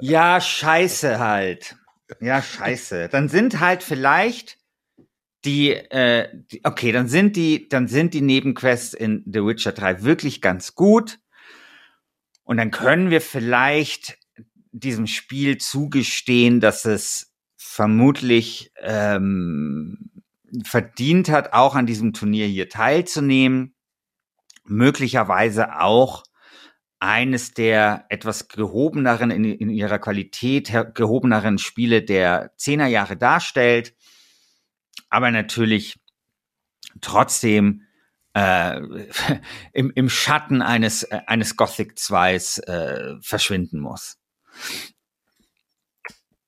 Ja, 0.00 0.40
scheiße 0.40 1.18
halt. 1.18 1.76
Ja, 2.20 2.40
scheiße. 2.42 3.08
Dann 3.08 3.28
sind 3.28 3.58
halt 3.58 3.82
vielleicht 3.82 4.58
die, 5.44 5.70
äh, 5.70 6.28
die, 6.32 6.60
okay, 6.64 6.92
dann 6.92 7.08
sind 7.08 7.36
die, 7.36 7.68
dann 7.68 7.88
sind 7.88 8.14
die 8.14 8.22
Nebenquests 8.22 8.94
in 8.94 9.22
The 9.26 9.44
Witcher 9.44 9.72
3 9.72 10.02
wirklich 10.02 10.40
ganz 10.40 10.74
gut. 10.74 11.18
Und 12.44 12.56
dann 12.56 12.70
können 12.70 13.10
wir 13.10 13.20
vielleicht 13.20 14.18
diesem 14.72 15.06
Spiel 15.06 15.58
zugestehen, 15.58 16.60
dass 16.60 16.84
es 16.84 17.32
vermutlich 17.56 18.72
ähm, 18.80 20.10
verdient 20.64 21.28
hat, 21.28 21.52
auch 21.52 21.74
an 21.74 21.86
diesem 21.86 22.12
Turnier 22.12 22.46
hier 22.46 22.68
teilzunehmen. 22.68 23.74
Möglicherweise 24.64 25.80
auch 25.80 26.24
eines 26.98 27.52
der 27.52 28.06
etwas 28.08 28.48
gehobeneren, 28.48 29.30
in, 29.30 29.44
in 29.44 29.68
ihrer 29.68 29.98
Qualität 29.98 30.72
gehobeneren 30.94 31.58
Spiele 31.58 32.02
der 32.02 32.52
Zehnerjahre 32.56 33.16
darstellt 33.16 33.94
aber 35.14 35.30
natürlich 35.30 35.94
trotzdem 37.00 37.82
äh, 38.34 38.80
im, 39.72 39.92
im 39.94 40.08
Schatten 40.08 40.60
eines, 40.60 41.04
äh, 41.04 41.20
eines 41.26 41.56
Gothic 41.56 41.98
2 41.98 42.34
äh, 42.34 43.14
verschwinden 43.22 43.78
muss. 43.78 44.18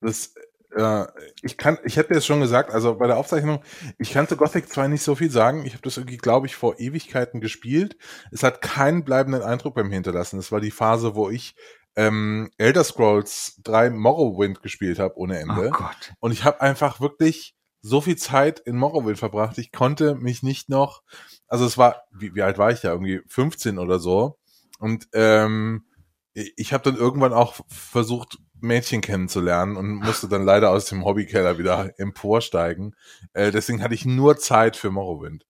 Das, 0.01 0.33
äh, 0.75 1.05
ich 1.41 1.57
kann, 1.57 1.77
ich 1.85 1.95
hätte 1.95 2.13
es 2.13 2.25
schon 2.25 2.41
gesagt, 2.41 2.71
also 2.71 2.95
bei 2.95 3.07
der 3.07 3.17
Aufzeichnung, 3.17 3.63
ich 3.97 4.11
kannte 4.11 4.35
Gothic 4.35 4.67
2 4.67 4.89
nicht 4.89 5.03
so 5.03 5.15
viel 5.15 5.31
sagen. 5.31 5.65
Ich 5.65 5.73
habe 5.73 5.83
das 5.83 5.95
irgendwie, 5.95 6.17
glaube 6.17 6.47
ich, 6.47 6.55
vor 6.57 6.77
Ewigkeiten 6.77 7.39
gespielt. 7.39 7.97
Es 8.31 8.43
hat 8.43 8.61
keinen 8.61 9.05
bleibenden 9.05 9.43
Eindruck 9.43 9.75
bei 9.75 9.83
mir 9.83 9.95
hinterlassen. 9.95 10.35
Das 10.35 10.51
war 10.51 10.59
die 10.59 10.71
Phase, 10.71 11.15
wo 11.15 11.29
ich 11.29 11.55
ähm, 11.95 12.51
Elder 12.57 12.83
Scrolls 12.83 13.59
3 13.63 13.91
Morrowind 13.91 14.61
gespielt 14.61 14.99
habe 14.99 15.17
ohne 15.17 15.39
Ende. 15.39 15.69
Oh 15.69 15.71
Gott. 15.71 16.13
Und 16.19 16.33
ich 16.33 16.43
habe 16.43 16.59
einfach 16.59 16.99
wirklich 16.99 17.56
so 17.81 18.01
viel 18.01 18.17
Zeit 18.17 18.59
in 18.59 18.75
Morrowind 18.75 19.17
verbracht. 19.17 19.57
Ich 19.57 19.71
konnte 19.71 20.15
mich 20.15 20.43
nicht 20.43 20.69
noch, 20.69 21.03
also 21.47 21.65
es 21.65 21.77
war, 21.77 22.03
wie, 22.11 22.35
wie 22.35 22.41
alt 22.41 22.57
war 22.57 22.71
ich 22.71 22.81
da? 22.81 22.91
Irgendwie 22.91 23.21
15 23.27 23.79
oder 23.79 23.99
so. 23.99 24.37
Und 24.79 25.07
ähm, 25.13 25.85
ich 26.33 26.73
habe 26.73 26.83
dann 26.83 26.97
irgendwann 26.97 27.33
auch 27.33 27.55
versucht, 27.67 28.37
Mädchen 28.59 29.01
kennenzulernen 29.01 29.75
und 29.75 29.95
musste 29.95 30.27
dann 30.27 30.43
leider 30.43 30.71
aus 30.71 30.85
dem 30.85 31.05
Hobbykeller 31.05 31.57
wieder 31.57 31.93
emporsteigen. 31.97 32.95
Äh, 33.33 33.51
deswegen 33.51 33.83
hatte 33.83 33.93
ich 33.93 34.05
nur 34.05 34.37
Zeit 34.37 34.75
für 34.75 34.91
Morrowind. 34.91 35.45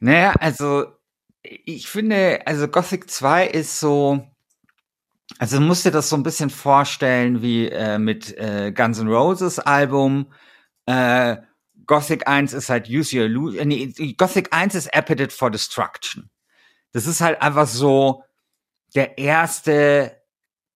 Naja, 0.00 0.34
also 0.40 0.86
ich 1.42 1.88
finde, 1.88 2.46
also 2.46 2.68
Gothic 2.68 3.10
2 3.10 3.46
ist 3.46 3.78
so, 3.78 4.26
also 5.38 5.60
musst 5.60 5.84
dir 5.84 5.90
das 5.90 6.08
so 6.08 6.16
ein 6.16 6.22
bisschen 6.22 6.50
vorstellen 6.50 7.42
wie 7.42 7.68
äh, 7.68 7.98
mit 7.98 8.36
äh, 8.38 8.72
Guns 8.72 8.98
N' 8.98 9.08
Roses 9.08 9.58
Album, 9.58 10.32
äh, 10.86 11.36
Gothic 11.86 12.26
1 12.26 12.52
ist 12.52 12.70
halt 12.70 12.88
Use 12.88 13.16
Your 13.16 13.24
Illusion. 13.24 13.68
Nee, 13.68 14.14
Gothic 14.16 14.52
1 14.52 14.74
ist 14.74 14.94
Appetite 14.94 15.34
for 15.34 15.50
Destruction. 15.50 16.30
Das 16.92 17.06
ist 17.06 17.20
halt 17.20 17.42
einfach 17.42 17.66
so 17.66 18.22
der 18.94 19.18
erste, 19.18 20.22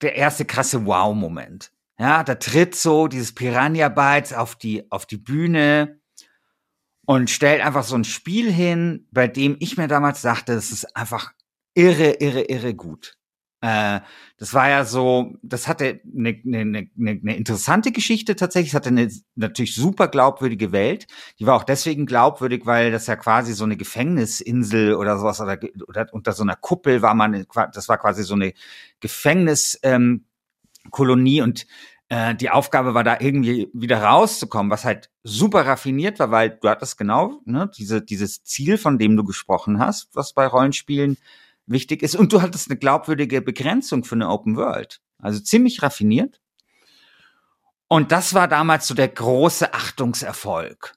der 0.03 0.17
erste 0.17 0.45
krasse 0.45 0.85
Wow-Moment. 0.85 1.73
Ja, 1.99 2.23
da 2.23 2.37
tritt 2.37 2.75
so 2.75 3.09
dieses 3.09 3.35
Piranha 3.35 3.89
Bytes 3.89 4.33
auf 4.33 4.55
die, 4.55 4.91
auf 4.91 5.07
die 5.07 5.17
Bühne 5.17 6.01
und 7.07 7.31
stellt 7.31 7.65
einfach 7.65 7.85
so 7.85 7.97
ein 7.97 8.05
Spiel 8.05 8.53
hin, 8.53 9.09
bei 9.11 9.27
dem 9.27 9.57
ich 9.61 9.77
mir 9.77 9.89
damals 9.89 10.23
dachte, 10.23 10.53
es 10.53 10.71
ist 10.71 10.97
einfach 10.97 11.33
irre, 11.75 12.13
irre, 12.21 12.43
irre 12.43 12.75
gut. 12.75 13.18
Äh, 13.61 14.01
das 14.37 14.55
war 14.55 14.69
ja 14.69 14.85
so, 14.85 15.35
das 15.43 15.67
hatte 15.67 16.01
eine, 16.17 16.41
eine, 16.45 16.61
eine, 16.61 16.91
eine 16.97 17.37
interessante 17.37 17.91
Geschichte 17.91 18.37
tatsächlich. 18.37 18.71
Es 18.71 18.77
hatte 18.77 18.91
eine 18.91 19.11
natürlich 19.35 19.75
super 19.75 20.07
glaubwürdige 20.07 20.71
Welt. 20.71 21.09
Die 21.41 21.47
war 21.47 21.57
auch 21.57 21.65
deswegen 21.65 22.07
glaubwürdig, 22.07 22.67
weil 22.67 22.93
das 22.93 23.09
ja 23.09 23.17
quasi 23.17 23.55
so 23.55 23.65
eine 23.65 23.77
Gefängnisinsel 23.77 24.95
oder 24.95 25.19
sowas 25.19 25.41
oder, 25.41 25.59
oder 25.89 26.07
unter 26.13 26.33
so 26.33 26.45
einer 26.45 26.55
Kuppel 26.55 27.03
war 27.03 27.15
man, 27.15 27.47
das 27.73 27.89
war 27.89 27.99
quasi 27.99 28.23
so 28.23 28.35
eine 28.35 28.53
Gefängniskolonie 29.01 30.23
ähm, 31.39 31.45
und 31.45 31.67
äh, 32.11 32.35
die 32.37 32.51
Aufgabe 32.51 32.95
war 32.95 33.05
da 33.05 33.19
irgendwie 33.21 33.69
wieder 33.75 34.03
rauszukommen, 34.03 34.71
was 34.71 34.85
halt 34.85 35.11
super 35.25 35.67
raffiniert 35.67 36.19
war, 36.21 36.31
weil 36.31 36.51
du 36.51 36.69
hattest 36.69 36.97
genau 36.97 37.41
ne, 37.45 37.71
diese, 37.77 38.03
dieses 38.03 38.45
Ziel, 38.45 38.79
von 38.79 38.99
dem 38.99 39.17
du 39.17 39.25
gesprochen 39.25 39.81
hast, 39.81 40.09
was 40.15 40.33
bei 40.33 40.47
Rollenspielen 40.47 41.19
wichtig 41.71 42.03
ist. 42.03 42.17
Und 42.17 42.33
du 42.33 42.43
hattest 42.43 42.71
eine 42.71 42.79
glaubwürdige 42.79 43.43
Begrenzung 43.43 44.05
für 44.05 44.15
eine 44.15 44.29
Open 44.29 44.57
World. 44.57 45.01
Also 45.19 45.41
ziemlich 45.41 45.83
raffiniert. 45.83 46.41
Und 47.89 48.13
das 48.13 48.35
war 48.35 48.49
damals 48.49 48.87
so 48.87 48.95
der 48.95 49.09
große 49.09 49.73
Achtungserfolg. 49.73 50.95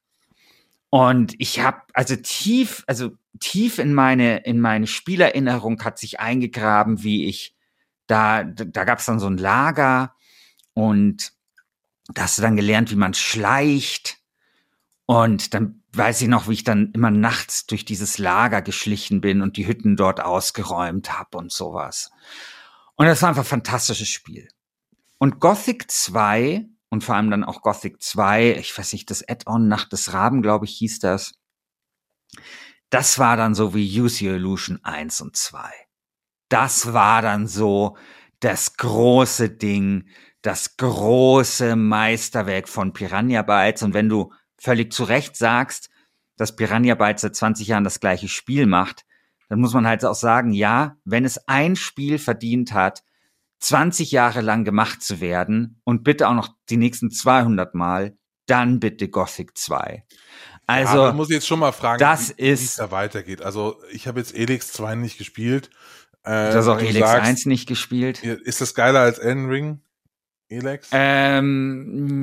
Und 0.90 1.36
ich 1.40 1.62
habe 1.62 1.82
also 1.94 2.18
tief, 2.18 2.84
also 2.86 3.12
tief 3.40 3.80
in 3.80 3.94
meine 3.94 4.40
in 4.40 4.60
meine 4.60 4.88
Spielerinnerung 4.88 5.82
hat 5.84 5.98
sich 5.98 6.20
eingegraben, 6.20 7.02
wie 7.02 7.28
ich 7.28 7.56
da 8.08 8.44
da 8.44 8.84
gab 8.84 9.00
es 9.00 9.06
dann 9.06 9.20
so 9.20 9.28
ein 9.28 9.38
Lager 9.38 10.14
und 10.74 11.32
da 12.14 12.24
hast 12.24 12.38
du 12.38 12.42
dann 12.42 12.58
gelernt, 12.58 12.92
wie 12.92 12.96
man 12.96 13.14
schleicht. 13.14 14.18
Und 15.06 15.54
dann 15.54 15.81
weiß 15.94 16.22
ich 16.22 16.28
noch, 16.28 16.48
wie 16.48 16.54
ich 16.54 16.64
dann 16.64 16.92
immer 16.94 17.12
nachts 17.12 17.66
durch 17.66 17.86
dieses 17.86 18.18
Lager 18.18 18.62
geschlichen 18.62 19.22
bin 19.22 19.42
und 19.42 19.58
die 19.58 19.68
Hütten 19.68 19.96
dort 19.96 20.22
ausgeräumt 20.22 21.18
habe 21.18 21.38
und 21.38 21.52
sowas. 21.52 22.12
Und 22.96 23.06
das 23.08 23.22
war 23.22 23.30
einfach 23.30 23.44
ein 23.44 23.48
fantastisches 23.48 24.08
Spiel. 24.08 24.48
Und 25.18 25.40
Gothic 25.40 25.92
2 25.92 26.66
und 26.90 27.04
vor 27.04 27.16
allem 27.16 27.32
dann 27.32 27.44
auch 27.44 27.62
Gothic 27.62 28.02
2, 28.02 28.58
ich 28.58 28.78
weiß 28.78 28.94
nicht, 28.94 29.10
das 29.10 29.28
Add-on 29.28 29.68
Nacht 29.68 29.94
des 29.94 30.14
Raben, 30.14 30.42
glaube 30.42 30.66
ich, 30.66 30.76
hieß 30.78 31.00
das. 31.00 31.34
Das 32.90 33.18
war 33.20 33.38
dann 33.38 33.56
so 33.56 33.74
wie 33.74 34.00
Use 34.00 34.26
Your 34.26 34.36
Illusion 34.36 34.84
1 34.84 35.22
und 35.22 35.36
2. 35.38 35.70
Das 36.50 36.94
war 36.94 37.22
dann 37.22 37.48
so 37.48 37.96
das 38.42 38.76
große 38.76 39.50
Ding, 39.50 40.10
das 40.42 40.76
große 40.76 41.78
Meisterwerk 41.78 42.68
von 42.68 42.92
Piranha 42.92 43.42
Bytes. 43.44 43.84
Und 43.84 43.94
wenn 43.94 44.10
du 44.10 44.34
völlig 44.62 44.94
zu 44.94 45.04
Recht 45.04 45.36
sagst, 45.36 45.90
dass 46.38 46.56
Piranha 46.56 46.96
Bytes 46.96 47.22
seit 47.22 47.36
20 47.36 47.68
Jahren 47.68 47.84
das 47.84 48.00
gleiche 48.00 48.28
Spiel 48.28 48.66
macht, 48.68 49.06
dann 49.50 49.60
muss 49.60 49.74
man 49.74 49.86
halt 49.86 50.06
auch 50.06 50.16
sagen, 50.16 50.54
ja, 50.54 50.98
wenn 51.04 51.26
es 51.26 51.48
ein 51.48 51.76
Spiel 51.76 52.20
verdient 52.20 52.72
hat, 52.74 53.04
20 53.60 54.12
Jahre 54.12 54.42
lang 54.42 54.64
gemacht 54.64 55.04
zu 55.04 55.20
werden 55.20 55.82
und 55.84 56.04
bitte 56.04 56.30
auch 56.30 56.34
noch 56.34 56.56
die 56.70 56.78
nächsten 56.78 57.12
200 57.12 57.76
Mal, 57.76 58.18
dann 58.48 58.80
bitte 58.80 59.10
Gothic 59.10 59.58
2. 59.58 60.06
Also, 60.68 61.06
ja, 61.06 61.14
muss 61.14 61.30
ich 61.30 61.36
jetzt 61.36 61.48
schon 61.48 61.60
mal 61.60 61.74
fragen, 61.74 62.00
das 62.00 62.34
wie, 62.38 62.50
es 62.50 62.76
da 62.76 62.92
weitergeht. 62.92 63.42
Also, 63.42 63.82
ich 63.92 64.08
habe 64.08 64.20
jetzt 64.20 64.34
Elix 64.36 64.72
2 64.72 64.96
nicht 64.96 65.18
gespielt. 65.18 65.70
Äh, 66.24 66.52
du 66.52 66.58
hast 66.58 66.68
auch 66.68 66.80
Elix 66.80 67.00
sagst, 67.00 67.30
1 67.30 67.46
nicht 67.48 67.68
gespielt. 67.68 68.24
Ist 68.24 68.62
das 68.62 68.74
geiler 68.74 69.02
als 69.02 69.20
Elden 69.20 69.50
Ring? 69.50 69.82
Elex? 70.50 70.88
Ähm, 70.92 72.22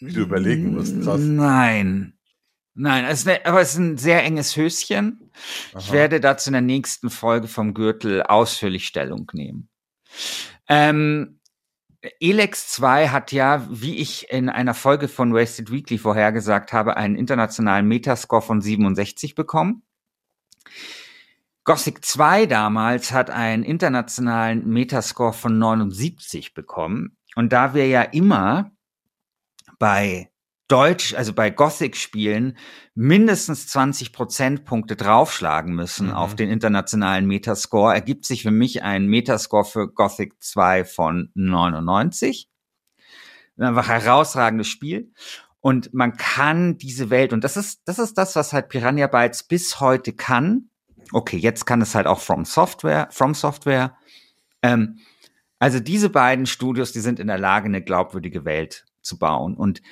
wie 0.00 0.12
du 0.12 0.20
überlegen 0.20 0.74
musst, 0.74 1.02
krass. 1.02 1.20
Nein. 1.20 2.14
Nein, 2.74 3.04
es 3.04 3.24
ne, 3.26 3.40
aber 3.44 3.60
es 3.60 3.72
ist 3.72 3.78
ein 3.78 3.98
sehr 3.98 4.24
enges 4.24 4.56
Höschen. 4.56 5.30
Aha. 5.72 5.78
Ich 5.78 5.92
werde 5.92 6.20
dazu 6.20 6.48
in 6.50 6.52
der 6.52 6.62
nächsten 6.62 7.10
Folge 7.10 7.48
vom 7.48 7.74
Gürtel 7.74 8.22
ausführlich 8.22 8.86
Stellung 8.86 9.30
nehmen. 9.34 9.68
Ähm, 10.68 11.40
Elex 12.20 12.68
2 12.72 13.08
hat 13.08 13.32
ja, 13.32 13.66
wie 13.70 13.96
ich 13.96 14.30
in 14.30 14.48
einer 14.48 14.72
Folge 14.72 15.08
von 15.08 15.34
Wasted 15.34 15.70
Weekly 15.70 15.98
vorhergesagt 15.98 16.72
habe, 16.72 16.96
einen 16.96 17.16
internationalen 17.16 17.86
Metascore 17.86 18.40
von 18.40 18.62
67 18.62 19.34
bekommen. 19.34 19.82
Gothic 21.64 22.04
2 22.04 22.46
damals 22.46 23.12
hat 23.12 23.28
einen 23.28 23.64
internationalen 23.64 24.66
Metascore 24.66 25.34
von 25.34 25.58
79 25.58 26.54
bekommen. 26.54 27.16
Und 27.36 27.52
da 27.52 27.74
wir 27.74 27.86
ja 27.86 28.02
immer 28.02 28.72
bei 29.80 30.30
Deutsch, 30.68 31.14
also 31.14 31.32
bei 31.32 31.50
Gothic-Spielen 31.50 32.56
mindestens 32.94 33.66
20 33.66 34.12
Prozentpunkte 34.12 34.94
draufschlagen 34.94 35.74
müssen 35.74 36.08
mhm. 36.08 36.12
auf 36.12 36.36
den 36.36 36.48
internationalen 36.48 37.26
Metascore, 37.26 37.92
ergibt 37.92 38.24
sich 38.24 38.44
für 38.44 38.52
mich 38.52 38.84
ein 38.84 39.06
Metascore 39.06 39.64
für 39.64 39.92
Gothic 39.92 40.40
2 40.40 40.84
von 40.84 41.30
99. 41.34 42.48
Einfach 43.58 43.88
herausragendes 43.88 44.68
Spiel. 44.68 45.12
Und 45.58 45.92
man 45.92 46.16
kann 46.16 46.78
diese 46.78 47.10
Welt, 47.10 47.32
und 47.32 47.42
das 47.42 47.56
ist, 47.56 47.82
das 47.86 47.98
ist 47.98 48.16
das, 48.16 48.36
was 48.36 48.52
halt 48.52 48.68
Piranha 48.68 49.08
Bytes 49.08 49.42
bis 49.42 49.80
heute 49.80 50.12
kann. 50.12 50.70
Okay, 51.12 51.36
jetzt 51.36 51.66
kann 51.66 51.82
es 51.82 51.96
halt 51.96 52.06
auch 52.06 52.20
From 52.20 52.44
Software, 52.44 53.08
From 53.10 53.34
Software. 53.34 53.96
Ähm, 54.62 55.00
also 55.58 55.80
diese 55.80 56.10
beiden 56.10 56.46
Studios, 56.46 56.92
die 56.92 57.00
sind 57.00 57.18
in 57.18 57.26
der 57.26 57.38
Lage, 57.38 57.66
eine 57.66 57.82
glaubwürdige 57.82 58.44
Welt 58.44 58.86
zu 59.02 59.18
bauen. 59.18 59.54
Und 59.54 59.82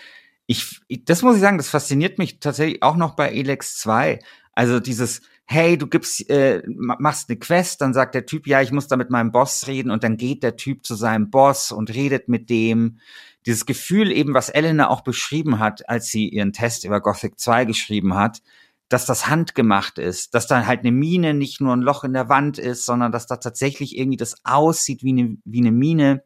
ich, 0.47 0.81
das 1.05 1.23
muss 1.23 1.37
ich 1.37 1.43
sagen, 1.43 1.59
das 1.59 1.69
fasziniert 1.69 2.19
mich 2.19 2.41
tatsächlich 2.41 2.83
auch 2.83 2.97
noch 2.97 3.15
bei 3.15 3.31
Elex 3.31 3.77
2. 3.79 4.19
Also 4.55 4.81
dieses, 4.81 5.21
hey, 5.45 5.79
du 5.79 5.87
gibst, 5.87 6.29
äh, 6.31 6.63
machst 6.67 7.29
eine 7.29 7.39
Quest, 7.39 7.81
dann 7.81 7.95
sagt 7.95 8.15
der 8.15 8.27
Typ, 8.27 8.47
ja, 8.47 8.61
ich 8.61 8.73
muss 8.73 8.89
da 8.89 8.97
mit 8.97 9.11
meinem 9.11 9.33
Boss 9.33 9.67
reden 9.67 9.91
und 9.91 10.05
dann 10.05 10.17
geht 10.17 10.43
der 10.43 10.57
Typ 10.57 10.85
zu 10.85 10.95
seinem 10.95 11.31
Boss 11.31 11.73
und 11.73 11.93
redet 11.95 12.29
mit 12.29 12.51
dem. 12.51 12.99
Dieses 13.47 13.65
Gefühl 13.65 14.13
eben, 14.13 14.35
was 14.35 14.51
Elena 14.51 14.89
auch 14.89 15.03
beschrieben 15.03 15.59
hat, 15.59 15.89
als 15.89 16.09
sie 16.09 16.29
ihren 16.29 16.53
Test 16.53 16.85
über 16.85 17.01
Gothic 17.01 17.39
2 17.39 17.65
geschrieben 17.65 18.15
hat, 18.15 18.43
dass 18.89 19.07
das 19.07 19.29
handgemacht 19.29 19.99
ist, 19.99 20.35
dass 20.35 20.47
da 20.47 20.67
halt 20.67 20.81
eine 20.81 20.93
Mine 20.93 21.35
nicht 21.35 21.61
nur 21.61 21.75
ein 21.75 21.83
Loch 21.83 22.05
in 22.05 22.15
der 22.15 22.29
Wand 22.29 22.59
ist, 22.59 22.85
sondern 22.85 23.13
dass 23.13 23.27
da 23.27 23.37
tatsächlich 23.37 23.97
irgendwie 23.97 24.17
das 24.17 24.37
aussieht 24.45 25.03
wie 25.03 25.11
eine, 25.11 25.37
wie 25.45 25.61
eine 25.61 25.73
Mine 25.73 26.25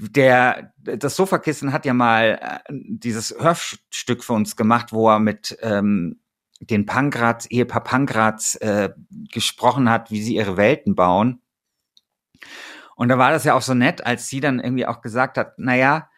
der 0.00 0.72
das 0.82 1.16
Sofakissen 1.16 1.72
hat 1.72 1.84
ja 1.84 1.94
mal 1.94 2.38
äh, 2.40 2.72
dieses 2.72 3.34
Hörstück 3.38 4.24
für 4.24 4.32
uns 4.32 4.56
gemacht, 4.56 4.92
wo 4.92 5.10
er 5.10 5.18
mit 5.18 5.56
ähm, 5.60 6.20
den 6.60 6.86
Pankrats, 6.86 7.46
Ehepaar 7.46 7.84
Pankrats 7.84 8.56
äh, 8.56 8.90
gesprochen 9.32 9.88
hat, 9.88 10.10
wie 10.10 10.22
sie 10.22 10.36
ihre 10.36 10.56
Welten 10.56 10.94
bauen. 10.94 11.40
Und 12.96 13.08
da 13.08 13.18
war 13.18 13.30
das 13.30 13.44
ja 13.44 13.54
auch 13.54 13.62
so 13.62 13.74
nett, 13.74 14.04
als 14.04 14.28
sie 14.28 14.40
dann 14.40 14.60
irgendwie 14.60 14.86
auch 14.86 15.00
gesagt 15.00 15.38
hat, 15.38 15.54
na 15.56 15.74
ja, 15.74 16.10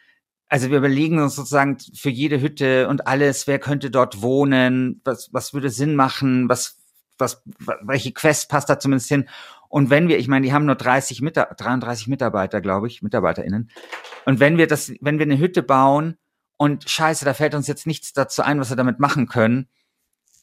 also 0.48 0.68
wir 0.70 0.78
überlegen 0.78 1.20
uns 1.20 1.36
sozusagen 1.36 1.78
für 1.78 2.10
jede 2.10 2.40
Hütte 2.40 2.88
und 2.88 3.06
alles, 3.06 3.46
wer 3.46 3.58
könnte 3.58 3.90
dort 3.90 4.20
wohnen, 4.20 5.00
was, 5.04 5.32
was 5.32 5.54
würde 5.54 5.70
Sinn 5.70 5.94
machen, 5.94 6.48
was, 6.48 6.78
was, 7.18 7.42
welche 7.82 8.12
Quest 8.12 8.50
passt 8.50 8.68
da 8.68 8.78
zumindest 8.78 9.08
hin. 9.08 9.28
Und 9.72 9.88
wenn 9.88 10.06
wir, 10.06 10.18
ich 10.18 10.28
meine, 10.28 10.44
die 10.44 10.52
haben 10.52 10.66
nur 10.66 10.74
30 10.74 11.22
Mita 11.22 11.46
33 11.46 12.06
Mitarbeiter, 12.06 12.60
glaube 12.60 12.88
ich, 12.88 13.00
MitarbeiterInnen. 13.00 13.70
Und 14.26 14.38
wenn 14.38 14.58
wir 14.58 14.66
das, 14.66 14.92
wenn 15.00 15.18
wir 15.18 15.24
eine 15.24 15.38
Hütte 15.38 15.62
bauen 15.62 16.18
und 16.58 16.90
scheiße, 16.90 17.24
da 17.24 17.32
fällt 17.32 17.54
uns 17.54 17.68
jetzt 17.68 17.86
nichts 17.86 18.12
dazu 18.12 18.42
ein, 18.42 18.60
was 18.60 18.68
wir 18.68 18.76
damit 18.76 19.00
machen 19.00 19.28
können, 19.28 19.70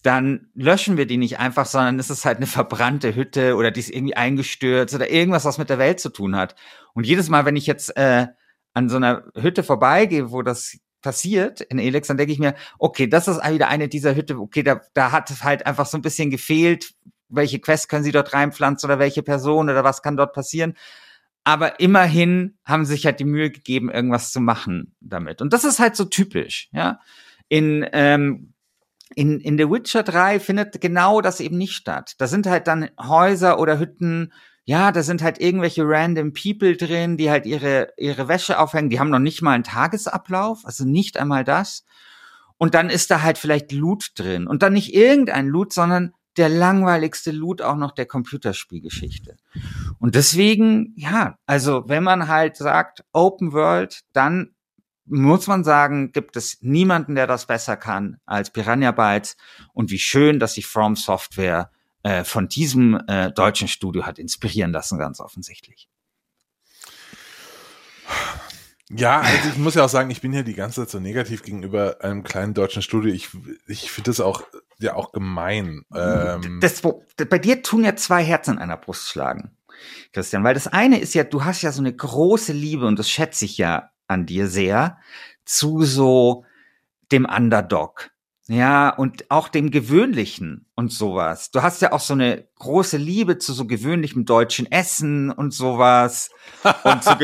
dann 0.02 0.48
löschen 0.56 0.98
wir 0.98 1.06
die 1.06 1.18
nicht 1.18 1.38
einfach, 1.38 1.68
sondern 1.68 2.00
es 2.00 2.10
ist 2.10 2.26
halt 2.26 2.38
eine 2.38 2.48
verbrannte 2.48 3.14
Hütte 3.14 3.56
oder 3.56 3.70
die 3.70 3.82
ist 3.82 3.92
irgendwie 3.92 4.16
eingestürzt 4.16 4.96
oder 4.96 5.12
irgendwas, 5.12 5.46
was 5.46 5.60
mit 5.60 5.70
der 5.70 5.78
Welt 5.78 6.00
zu 6.00 6.10
tun 6.10 6.36
hat. 6.36 6.56
Und 6.96 7.06
jedes 7.06 7.30
Mal, 7.30 7.46
wenn 7.46 7.56
ich 7.56 7.68
jetzt 7.68 7.96
äh, 7.98 8.26
an 8.74 8.90
so 8.90 8.96
einer 8.96 9.26
Hütte 9.36 9.62
vorbeigehe, 9.62 10.32
wo 10.32 10.42
das 10.42 10.76
passiert 11.04 11.62
in 11.62 11.78
Elex, 11.78 12.08
dann 12.08 12.18
denke 12.18 12.34
ich 12.34 12.40
mir, 12.40 12.56
okay, 12.80 13.06
das 13.06 13.28
ist 13.28 13.48
wieder 13.48 13.68
eine 13.68 13.90
dieser 13.90 14.16
Hütte, 14.16 14.40
okay, 14.40 14.64
da, 14.64 14.82
da 14.96 15.12
hat 15.12 15.30
es 15.30 15.44
halt 15.44 15.68
einfach 15.68 15.86
so 15.86 16.00
ein 16.00 16.02
bisschen 16.02 16.32
gefehlt, 16.32 16.96
welche 17.30 17.60
Quest 17.60 17.90
können 17.90 18.04
sie 18.04 18.12
dort 18.12 18.34
reinpflanzen 18.34 18.88
oder 18.88 19.00
welche 19.00 19.24
Person 19.24 19.70
oder 19.70 19.84
was 19.84 20.02
kann 20.02 20.18
dort 20.18 20.34
passieren. 20.34 20.74
Aber 21.44 21.80
immerhin 21.80 22.58
haben 22.66 22.86
sie 22.86 22.94
sich 22.94 23.06
halt 23.06 23.20
die 23.20 23.26
Mühe 23.26 23.50
gegeben, 23.50 23.90
irgendwas 23.90 24.32
zu 24.32 24.40
machen 24.40 24.96
damit. 25.00 25.42
Und 25.42 25.54
das 25.54 25.64
ist 25.64 25.80
halt 25.80 25.96
so 25.96 26.06
typisch, 26.06 26.70
ja. 26.72 27.00
In, 27.48 27.88
ähm, 27.94 28.54
in, 29.16 29.40
in 29.40 29.58
The 29.58 29.70
Witcher 29.70 30.04
3 30.04 30.40
findet 30.40 30.80
genau 30.82 31.22
das 31.22 31.40
eben 31.40 31.58
nicht 31.58 31.74
statt. 31.74 32.14
Da 32.20 32.28
sind 32.28 32.46
halt 32.46 32.68
dann 32.68 32.90
Häuser 33.00 33.60
oder 33.60 33.80
Hütten, 33.80 34.32
ja, 34.66 34.92
da 34.92 35.02
sind 35.02 35.24
halt 35.24 35.42
irgendwelche 35.42 35.82
random 35.84 36.34
People 36.34 36.78
drin, 36.78 37.18
die 37.18 37.32
halt 37.32 37.48
ihre, 37.48 37.92
ihre 37.98 38.28
Wäsche 38.28 38.60
aufhängen. 38.60 38.92
Die 38.92 39.00
haben 39.00 39.10
noch 39.10 39.18
nicht 39.18 39.42
mal 39.42 39.54
einen 39.54 39.64
Tagesablauf, 39.64 40.60
also 40.64 40.86
nicht 40.86 41.18
einmal 41.18 41.44
das. 41.44 41.86
Und 42.58 42.76
dann 42.76 42.92
ist 42.92 43.10
da 43.10 43.24
halt 43.24 43.40
vielleicht 43.40 43.72
Loot 43.72 44.12
drin. 44.16 44.46
Und 44.46 44.62
dann 44.62 44.74
nicht 44.74 44.94
irgendein 44.94 45.48
Loot, 45.48 45.74
sondern 45.74 46.14
der 46.40 46.50
langweiligste 46.50 47.32
Loot 47.32 47.62
auch 47.62 47.76
noch 47.76 47.92
der 47.92 48.06
Computerspielgeschichte. 48.06 49.38
Und 50.00 50.16
deswegen, 50.16 50.94
ja, 50.96 51.38
also 51.46 51.84
wenn 51.88 52.04
man 52.04 52.28
halt 52.28 52.56
sagt 52.56 53.04
Open 53.12 53.52
World, 53.52 54.02
dann 54.14 54.56
muss 55.06 55.48
man 55.48 55.64
sagen, 55.64 56.12
gibt 56.12 56.38
es 56.38 56.58
niemanden, 56.62 57.16
der 57.16 57.28
das 57.28 57.46
besser 57.46 57.76
kann 57.76 58.18
als 58.26 58.52
Piranha 58.52 58.92
Bytes. 58.92 59.36
Und 59.74 59.92
wie 59.92 60.00
schön, 60.00 60.40
dass 60.40 60.54
sich 60.54 60.66
From 60.66 60.96
Software 60.96 61.72
äh, 62.04 62.24
von 62.24 62.48
diesem 62.48 63.02
äh, 63.08 63.32
deutschen 63.32 63.68
Studio 63.68 64.06
hat 64.06 64.18
inspirieren 64.18 64.72
lassen, 64.72 64.98
ganz 64.98 65.20
offensichtlich. 65.20 65.90
Ja, 68.90 69.22
also 69.22 69.50
ich 69.50 69.58
muss 69.58 69.76
ja 69.76 69.86
auch 69.86 69.90
sagen, 69.90 70.10
ich 70.10 70.22
bin 70.22 70.34
ja 70.34 70.42
die 70.42 70.56
ganze 70.56 70.82
Zeit 70.82 70.90
so 70.90 71.00
negativ 71.00 71.44
gegenüber 71.44 71.98
einem 72.02 72.24
kleinen 72.24 72.56
deutschen 72.56 72.82
Studio. 72.82 73.14
Ich, 73.14 73.30
ich 73.68 73.92
finde 73.92 74.10
das 74.10 74.20
auch 74.20 74.44
ja 74.80 74.96
auch 74.96 75.12
gemein. 75.12 75.86
Ähm, 75.94 76.60
das, 76.60 76.84
wo, 76.84 77.06
bei 77.30 77.38
dir 77.38 77.62
tun 77.62 77.84
ja 77.84 77.96
zwei 77.96 78.24
Herzen 78.24 78.56
in 78.56 78.60
einer 78.60 78.78
Brust 78.78 79.10
schlagen. 79.10 79.56
Christian, 80.12 80.44
weil 80.44 80.56
das 80.56 80.68
eine 80.68 81.00
ist 81.00 81.14
ja, 81.14 81.24
du 81.24 81.46
hast 81.46 81.62
ja 81.62 81.72
so 81.72 81.82
eine 81.82 81.96
große 81.96 82.52
Liebe 82.52 82.86
und 82.86 82.98
das 82.98 83.10
schätze 83.10 83.46
ich 83.46 83.58
ja 83.58 83.92
an 84.08 84.26
dir 84.26 84.48
sehr 84.48 84.98
zu 85.46 85.84
so 85.84 86.46
dem 87.12 87.26
Underdog. 87.26 88.10
Ja, 88.50 88.90
und 88.90 89.30
auch 89.30 89.48
dem 89.48 89.70
Gewöhnlichen 89.70 90.66
und 90.74 90.92
sowas. 90.92 91.52
Du 91.52 91.62
hast 91.62 91.84
ja 91.84 91.92
auch 91.92 92.00
so 92.00 92.16
eine 92.16 92.48
große 92.56 92.98
Liebe 92.98 93.38
zu 93.38 93.54
so 93.54 93.68
gewöhnlichem 93.68 94.26
deutschen 94.26 94.72
Essen 94.72 95.30
und 95.30 95.54
sowas. 95.54 96.32
Und 96.84 97.04
zu, 97.04 97.12
zu, 97.12 97.20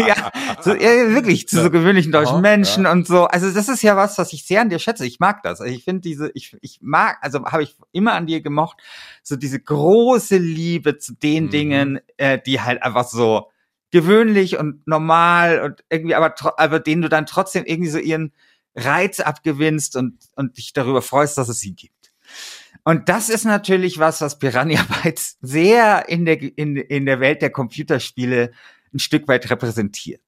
ja, 0.00 0.32
zu, 0.60 0.76
ja, 0.76 1.12
wirklich, 1.12 1.48
zu 1.48 1.60
so 1.60 1.72
gewöhnlichen 1.72 2.12
deutschen 2.12 2.40
Menschen 2.40 2.84
ja. 2.84 2.92
und 2.92 3.08
so. 3.08 3.24
Also 3.24 3.50
das 3.50 3.68
ist 3.68 3.82
ja 3.82 3.96
was, 3.96 4.16
was 4.16 4.32
ich 4.32 4.46
sehr 4.46 4.60
an 4.60 4.70
dir 4.70 4.78
schätze. 4.78 5.04
Ich 5.04 5.18
mag 5.18 5.42
das. 5.42 5.60
Also 5.60 5.74
ich 5.74 5.82
finde 5.82 6.02
diese, 6.02 6.30
ich, 6.34 6.56
ich 6.60 6.78
mag, 6.80 7.18
also 7.20 7.44
habe 7.46 7.64
ich 7.64 7.76
immer 7.90 8.12
an 8.12 8.28
dir 8.28 8.42
gemocht, 8.42 8.76
so 9.24 9.34
diese 9.34 9.58
große 9.58 10.36
Liebe 10.36 10.98
zu 10.98 11.14
den 11.14 11.46
mhm. 11.46 11.50
Dingen, 11.50 12.00
äh, 12.16 12.38
die 12.46 12.60
halt 12.60 12.80
einfach 12.80 13.08
so 13.08 13.50
gewöhnlich 13.90 14.56
und 14.56 14.86
normal 14.86 15.62
und 15.62 15.84
irgendwie, 15.90 16.14
aber, 16.14 16.32
aber 16.58 16.78
denen 16.78 17.02
du 17.02 17.08
dann 17.08 17.26
trotzdem 17.26 17.64
irgendwie 17.64 17.90
so 17.90 17.98
ihren 17.98 18.32
Reiz 18.76 19.20
abgewinnst 19.20 19.96
und, 19.96 20.18
und 20.34 20.56
dich 20.58 20.72
darüber 20.72 21.02
freust, 21.02 21.38
dass 21.38 21.48
es 21.48 21.60
sie 21.60 21.74
gibt. 21.74 22.12
Und 22.84 23.08
das 23.08 23.28
ist 23.28 23.44
natürlich 23.44 23.98
was, 23.98 24.20
was 24.20 24.38
Piranha 24.38 24.86
Bytes 25.02 25.38
sehr 25.40 26.08
in 26.08 26.24
der, 26.24 26.40
in, 26.40 26.76
in 26.76 27.06
der 27.06 27.20
Welt 27.20 27.42
der 27.42 27.50
Computerspiele 27.50 28.52
ein 28.94 28.98
Stück 28.98 29.26
weit 29.28 29.50
repräsentiert. 29.50 30.22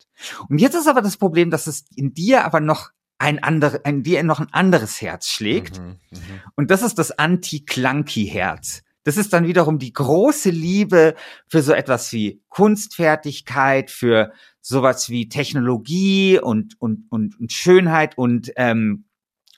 Und 0.49 0.61
jetzt 0.61 0.75
ist 0.75 0.89
aber 0.89 1.03
das 1.03 1.17
Problem, 1.17 1.51
dass 1.51 1.67
es 1.67 1.85
in 1.95 2.15
dir 2.15 2.45
aber 2.45 2.61
noch 2.61 2.91
ein 3.19 3.43
anderes, 3.43 3.81
in 3.85 4.03
dir 4.03 4.23
noch 4.23 4.41
ein 4.41 4.53
anderes 4.53 5.01
Herz 5.01 5.29
schlägt. 5.29 5.79
Mhm, 5.79 5.99
mh. 6.11 6.19
Und 6.57 6.71
das 6.71 6.83
ist 6.83 6.99
das 6.99 7.13
Anti-Clunky-Herz. 7.13 8.83
Das 9.09 9.16
ist 9.16 9.33
dann 9.33 9.47
wiederum 9.47 9.79
die 9.79 9.94
große 9.94 10.51
Liebe 10.51 11.14
für 11.47 11.62
so 11.62 11.73
etwas 11.73 12.12
wie 12.12 12.42
Kunstfertigkeit, 12.51 13.90
für 13.90 14.33
sowas 14.61 15.09
wie 15.09 15.31
Technologie 15.31 16.38
und, 16.38 16.79
und, 16.79 17.07
und, 17.09 17.40
und 17.40 17.51
Schönheit 17.51 18.18
und 18.18 18.53
ähm, 18.57 19.07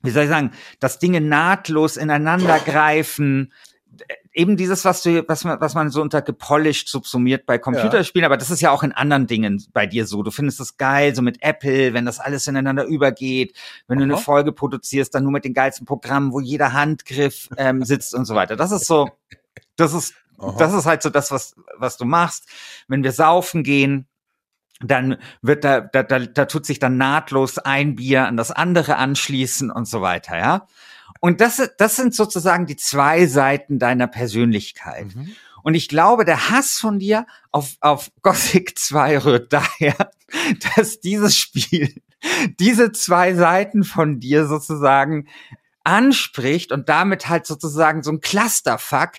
wie 0.05 0.11
soll 0.11 0.23
ich 0.23 0.29
sagen, 0.29 0.53
dass 0.79 1.01
Dinge 1.01 1.21
nahtlos 1.21 1.97
ineinander 1.97 2.61
greifen. 2.61 3.53
Eben 4.33 4.57
dieses, 4.57 4.85
was 4.85 5.03
du, 5.03 5.25
was 5.29 5.43
man, 5.43 5.61
was 5.61 5.75
man 5.75 5.91
so 5.91 6.01
unter 6.01 6.23
gepolished 6.23 6.89
subsumiert 6.89 7.45
bei 7.45 7.59
Computerspielen, 7.59 8.23
ja. 8.23 8.29
aber 8.29 8.37
das 8.37 8.53
ist 8.53 8.61
ja 8.61 8.71
auch 8.71 8.85
in 8.85 8.93
anderen 8.93 9.27
Dingen 9.27 9.67
bei 9.73 9.87
dir 9.87 10.07
so. 10.07 10.23
Du 10.23 10.31
findest 10.31 10.61
das 10.61 10.77
geil, 10.77 11.13
so 11.17 11.23
mit 11.23 11.43
Apple, 11.43 11.93
wenn 11.93 12.07
das 12.07 12.21
alles 12.21 12.47
ineinander 12.47 12.85
übergeht, 12.85 13.57
wenn 13.89 13.99
Aha. 13.99 14.07
du 14.07 14.15
eine 14.15 14.23
Folge 14.23 14.53
produzierst, 14.53 15.13
dann 15.13 15.25
nur 15.25 15.33
mit 15.33 15.45
den 15.45 15.55
geilsten 15.55 15.87
Programmen, 15.87 16.33
wo 16.33 16.39
jeder 16.39 16.73
Handgriff 16.73 17.49
ähm, 17.57 17.85
sitzt 17.85 18.15
und 18.15 18.27
so 18.27 18.37
weiter. 18.37 18.55
Das 18.55 18.71
ist 18.71 18.87
so, 18.87 19.11
das 19.81 19.93
ist, 19.95 20.15
Aha. 20.39 20.57
das 20.59 20.75
ist 20.75 20.87
halt 20.87 21.03
so 21.03 21.11
das, 21.11 21.31
was, 21.31 21.55
was 21.77 21.97
du 21.97 22.05
machst. 22.05 22.47
Wenn 22.89 23.03
wir 23.03 23.13
saufen 23.13 23.63
gehen, 23.63 24.07
dann 24.81 25.19
wird 25.43 25.65
da, 25.65 25.81
da, 25.81 26.03
da, 26.03 26.21
da 26.21 26.45
tut 26.47 26.65
sich 26.65 26.79
dann 26.79 26.97
nahtlos 26.97 27.59
ein 27.59 27.97
Bier 27.97 28.27
an 28.27 28.37
das 28.37 28.51
andere 28.51 28.97
anschließen 28.97 29.71
und 29.71 29.87
so 29.87 30.01
weiter, 30.01 30.39
ja. 30.39 30.67
Und 31.21 31.43
das, 31.43 31.71
das 31.77 31.97
sind 31.97 32.15
sozusagen 32.15 32.65
die 32.65 32.77
zwei 32.77 33.27
Seiten 33.27 33.79
deiner 33.79 34.07
Persönlichkeit. 34.07 35.15
Mhm. 35.15 35.37
Und 35.63 35.75
ich 35.75 35.89
glaube, 35.89 36.25
der 36.25 36.51
Hass 36.51 36.79
von 36.79 36.99
dir 36.99 37.27
auf, 37.51 37.77
auf 37.81 38.11
Gothic 38.23 38.79
2 38.79 39.19
rührt 39.19 39.53
daher, 39.53 40.11
dass 40.77 41.01
dieses 41.01 41.37
Spiel 41.37 41.95
diese 42.59 42.93
zwei 42.93 43.35
Seiten 43.35 43.85
von 43.85 44.21
dir 44.21 44.47
sozusagen 44.47 45.29
anspricht 45.85 46.73
und 46.73 46.89
damit 46.89 47.29
halt 47.29 47.47
sozusagen 47.47 48.03
so 48.03 48.11
ein 48.13 48.21
Clusterfuck 48.21 49.13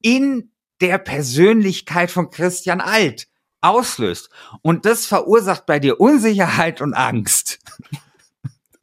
in 0.00 0.50
der 0.80 0.98
Persönlichkeit 0.98 2.10
von 2.10 2.30
Christian 2.30 2.80
Alt 2.80 3.28
auslöst. 3.60 4.30
Und 4.62 4.86
das 4.86 5.06
verursacht 5.06 5.66
bei 5.66 5.78
dir 5.78 6.00
Unsicherheit 6.00 6.80
und 6.80 6.94
Angst. 6.94 7.58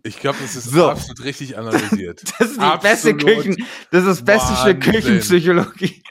Ich 0.03 0.19
glaube, 0.19 0.37
das 0.41 0.55
ist 0.55 0.65
so. 0.65 0.89
absolut 0.89 1.23
richtig 1.23 1.57
analysiert. 1.57 2.21
Das 2.37 2.49
ist 2.49 2.57
die 2.57 2.61
absolut 2.61 2.81
beste 2.81 3.17
Küchen, 3.17 3.65
das 3.91 4.05
ist 4.05 4.23
beste 4.23 4.55
Stück 4.55 4.81
Küchenpsychologie. 4.81 6.03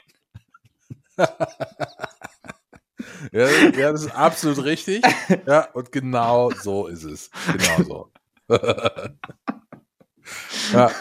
ja, 1.17 1.27
ja, 3.31 3.91
das 3.93 4.03
ist 4.03 4.11
absolut 4.15 4.65
richtig. 4.65 5.01
Ja, 5.45 5.69
und 5.71 5.93
genau 5.93 6.51
so 6.51 6.87
ist 6.87 7.03
es. 7.03 7.29
Genau 7.53 8.11
so. 8.49 8.57
ja. 10.73 10.91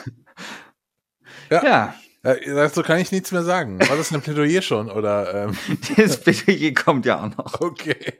Ja. 1.51 1.65
ja. 1.65 1.95
Dazu 2.23 2.83
kann 2.83 2.99
ich 2.99 3.13
nichts 3.13 3.33
mehr 3.33 3.43
sagen. 3.43 3.79
War 3.81 3.97
das 3.97 4.13
ein 4.13 4.23
Plädoyer 4.23 4.63
schon? 4.63 4.91
Oder, 4.91 5.49
ähm? 5.49 5.57
Das 5.97 6.21
Plädoyer 6.21 6.73
kommt 6.73 7.05
ja 7.05 7.23
auch 7.23 7.37
noch. 7.37 7.61
Okay. 7.61 8.15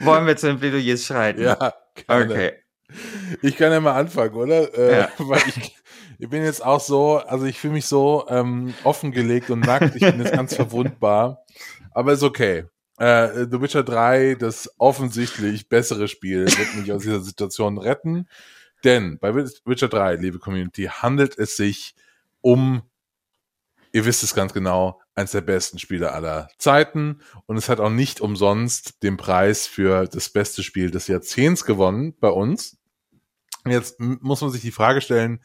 Wollen 0.00 0.26
wir 0.26 0.36
zu 0.36 0.48
den 0.48 0.58
Plädoyers 0.58 1.06
schreiten? 1.06 1.42
Ja, 1.42 1.74
gerne. 1.94 2.24
Okay. 2.24 2.52
Ich 3.42 3.56
kann 3.56 3.70
ja 3.70 3.80
mal 3.80 3.94
anfangen, 3.94 4.34
oder? 4.34 4.74
Äh, 4.76 5.00
ja. 5.00 5.08
Weil 5.18 5.42
ich, 5.46 5.76
ich 6.18 6.28
bin 6.28 6.44
jetzt 6.44 6.64
auch 6.64 6.80
so, 6.80 7.18
also 7.18 7.46
ich 7.46 7.58
fühle 7.58 7.74
mich 7.74 7.86
so 7.86 8.26
ähm, 8.28 8.74
offengelegt 8.82 9.50
und 9.50 9.60
nackt. 9.60 9.94
Ich 9.94 10.00
bin 10.00 10.20
jetzt 10.20 10.32
ganz 10.32 10.56
verwundbar. 10.56 11.44
Aber 11.92 12.12
ist 12.12 12.24
okay. 12.24 12.64
Äh, 12.98 13.46
The 13.50 13.60
Witcher 13.60 13.82
3, 13.82 14.34
das 14.34 14.70
offensichtlich 14.78 15.68
bessere 15.68 16.08
Spiel, 16.08 16.46
wird 16.46 16.74
mich 16.74 16.92
aus 16.92 17.02
dieser 17.02 17.20
Situation 17.20 17.78
retten. 17.78 18.28
Denn 18.84 19.18
bei 19.18 19.34
Witcher 19.34 19.88
3, 19.88 20.16
liebe 20.16 20.38
Community, 20.38 20.84
handelt 20.84 21.38
es 21.38 21.56
sich 21.56 21.94
um, 22.40 22.82
ihr 23.92 24.04
wisst 24.04 24.22
es 24.22 24.34
ganz 24.34 24.52
genau, 24.52 25.00
eines 25.14 25.32
der 25.32 25.42
besten 25.42 25.78
Spiele 25.78 26.12
aller 26.12 26.48
Zeiten. 26.58 27.20
Und 27.46 27.56
es 27.56 27.68
hat 27.68 27.80
auch 27.80 27.90
nicht 27.90 28.20
umsonst 28.20 29.02
den 29.02 29.16
Preis 29.16 29.66
für 29.66 30.06
das 30.06 30.30
beste 30.30 30.62
Spiel 30.62 30.90
des 30.90 31.08
Jahrzehnts 31.08 31.64
gewonnen 31.64 32.16
bei 32.18 32.28
uns. 32.28 32.78
Jetzt 33.66 34.00
muss 34.00 34.40
man 34.40 34.50
sich 34.50 34.62
die 34.62 34.70
Frage 34.70 35.02
stellen, 35.02 35.40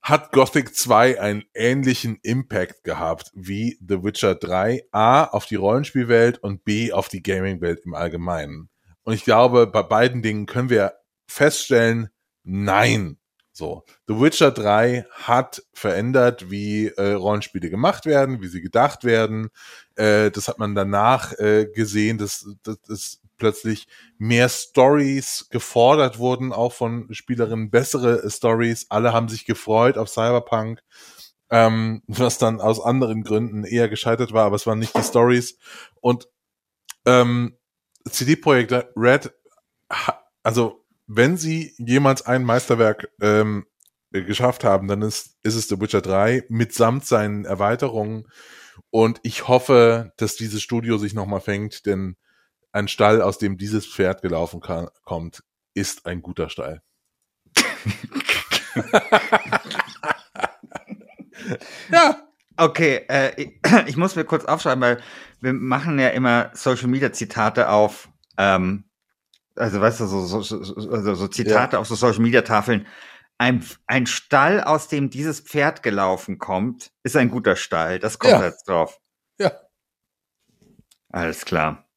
hat 0.00 0.32
Gothic 0.32 0.74
2 0.74 1.20
einen 1.20 1.44
ähnlichen 1.52 2.18
Impact 2.22 2.84
gehabt 2.84 3.30
wie 3.34 3.78
The 3.86 4.02
Witcher 4.02 4.34
3? 4.34 4.86
A, 4.92 5.24
auf 5.24 5.44
die 5.44 5.56
Rollenspielwelt 5.56 6.38
und 6.38 6.64
B, 6.64 6.92
auf 6.92 7.08
die 7.08 7.22
Gamingwelt 7.22 7.80
im 7.84 7.94
Allgemeinen. 7.94 8.70
Und 9.02 9.12
ich 9.12 9.24
glaube, 9.24 9.66
bei 9.66 9.82
beiden 9.82 10.22
Dingen 10.22 10.46
können 10.46 10.70
wir 10.70 10.94
feststellen, 11.26 12.08
Nein. 12.44 13.18
So, 13.52 13.84
The 14.06 14.14
Witcher 14.18 14.52
3 14.52 15.06
hat 15.10 15.62
verändert, 15.74 16.50
wie 16.50 16.86
äh, 16.86 17.12
Rollenspiele 17.12 17.68
gemacht 17.68 18.06
werden, 18.06 18.40
wie 18.40 18.48
sie 18.48 18.62
gedacht 18.62 19.04
werden. 19.04 19.50
Äh, 19.96 20.30
das 20.30 20.48
hat 20.48 20.58
man 20.58 20.74
danach 20.74 21.32
äh, 21.38 21.66
gesehen, 21.66 22.16
dass, 22.16 22.46
dass, 22.62 22.80
dass 22.82 23.20
plötzlich 23.36 23.88
mehr 24.18 24.48
Stories 24.48 25.48
gefordert 25.50 26.18
wurden, 26.18 26.52
auch 26.52 26.72
von 26.72 27.12
Spielerinnen, 27.12 27.70
bessere 27.70 28.30
Stories. 28.30 28.86
Alle 28.88 29.12
haben 29.12 29.28
sich 29.28 29.44
gefreut 29.46 29.98
auf 29.98 30.08
Cyberpunk, 30.08 30.80
ähm, 31.50 32.02
was 32.06 32.38
dann 32.38 32.60
aus 32.60 32.80
anderen 32.80 33.24
Gründen 33.24 33.64
eher 33.64 33.88
gescheitert 33.88 34.32
war, 34.32 34.44
aber 34.46 34.56
es 34.56 34.66
waren 34.66 34.78
nicht 34.78 34.96
die 34.96 35.02
Stories. 35.02 35.58
Und 36.00 36.28
ähm, 37.04 37.56
CD 38.08 38.36
Projekt 38.36 38.72
Red, 38.94 39.32
also 40.44 40.79
wenn 41.12 41.36
sie 41.36 41.74
jemals 41.76 42.22
ein 42.24 42.44
Meisterwerk 42.44 43.08
ähm, 43.20 43.66
geschafft 44.12 44.62
haben, 44.62 44.86
dann 44.86 45.02
ist, 45.02 45.38
ist 45.42 45.56
es 45.56 45.66
The 45.66 45.80
Witcher 45.80 46.02
3 46.02 46.44
mitsamt 46.48 47.04
seinen 47.04 47.44
Erweiterungen. 47.44 48.28
Und 48.90 49.18
ich 49.24 49.48
hoffe, 49.48 50.12
dass 50.18 50.36
dieses 50.36 50.62
Studio 50.62 50.98
sich 50.98 51.12
nochmal 51.12 51.40
fängt, 51.40 51.84
denn 51.84 52.16
ein 52.70 52.86
Stall, 52.86 53.22
aus 53.22 53.38
dem 53.38 53.58
dieses 53.58 53.86
Pferd 53.86 54.22
gelaufen 54.22 54.60
kann, 54.60 54.86
kommt, 55.02 55.42
ist 55.74 56.06
ein 56.06 56.22
guter 56.22 56.48
Stall. 56.48 56.80
ja. 61.90 62.22
Okay, 62.56 63.04
äh, 63.08 63.32
ich, 63.36 63.58
ich, 63.86 63.96
muss 63.96 64.14
mir 64.14 64.24
kurz 64.24 64.44
aufschreiben, 64.44 64.80
weil 64.80 65.00
wir 65.40 65.54
machen 65.54 65.98
ja 65.98 66.10
immer 66.10 66.52
Social 66.54 66.86
Media 66.86 67.12
Zitate 67.12 67.68
auf 67.68 68.08
ähm, 68.38 68.84
also 69.60 69.80
weißt 69.80 70.00
du, 70.00 70.06
so, 70.06 70.26
so, 70.26 70.42
so, 70.42 70.90
also 70.90 71.14
so 71.14 71.28
Zitate 71.28 71.76
ja. 71.76 71.80
auf 71.80 71.86
so 71.86 71.94
Social 71.94 72.20
Media 72.20 72.42
Tafeln. 72.42 72.86
Ein, 73.38 73.64
ein 73.86 74.06
Stall, 74.06 74.62
aus 74.62 74.88
dem 74.88 75.08
dieses 75.08 75.40
Pferd 75.40 75.82
gelaufen 75.82 76.38
kommt, 76.38 76.92
ist 77.02 77.16
ein 77.16 77.30
guter 77.30 77.56
Stall. 77.56 77.98
Das 77.98 78.18
kommt 78.18 78.32
ja. 78.32 78.44
jetzt 78.44 78.68
drauf. 78.68 79.00
Ja. 79.38 79.52
Alles 81.08 81.44
klar. 81.44 81.88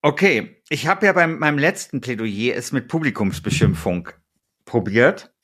Okay, 0.00 0.62
ich 0.68 0.86
habe 0.86 1.06
ja 1.06 1.12
beim 1.12 1.38
meinem 1.38 1.58
letzten 1.58 2.00
Plädoyer 2.00 2.54
es 2.54 2.70
mit 2.70 2.86
Publikumsbeschimpfung 2.86 4.10
probiert. 4.64 5.34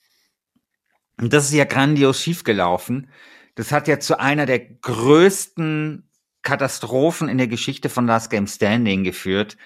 Und 1.19 1.33
das 1.33 1.45
ist 1.45 1.53
ja 1.53 1.65
grandios 1.65 2.21
schiefgelaufen. 2.21 3.09
Das 3.55 3.71
hat 3.71 3.87
ja 3.87 3.99
zu 3.99 4.19
einer 4.19 4.45
der 4.45 4.59
größten 4.59 6.09
Katastrophen 6.45 7.27
in 7.27 7.37
der 7.37 7.49
Geschichte 7.49 7.89
von 7.89 8.07
Last 8.07 8.29
Game 8.29 8.47
Standing 8.47 9.03
geführt, 9.03 9.57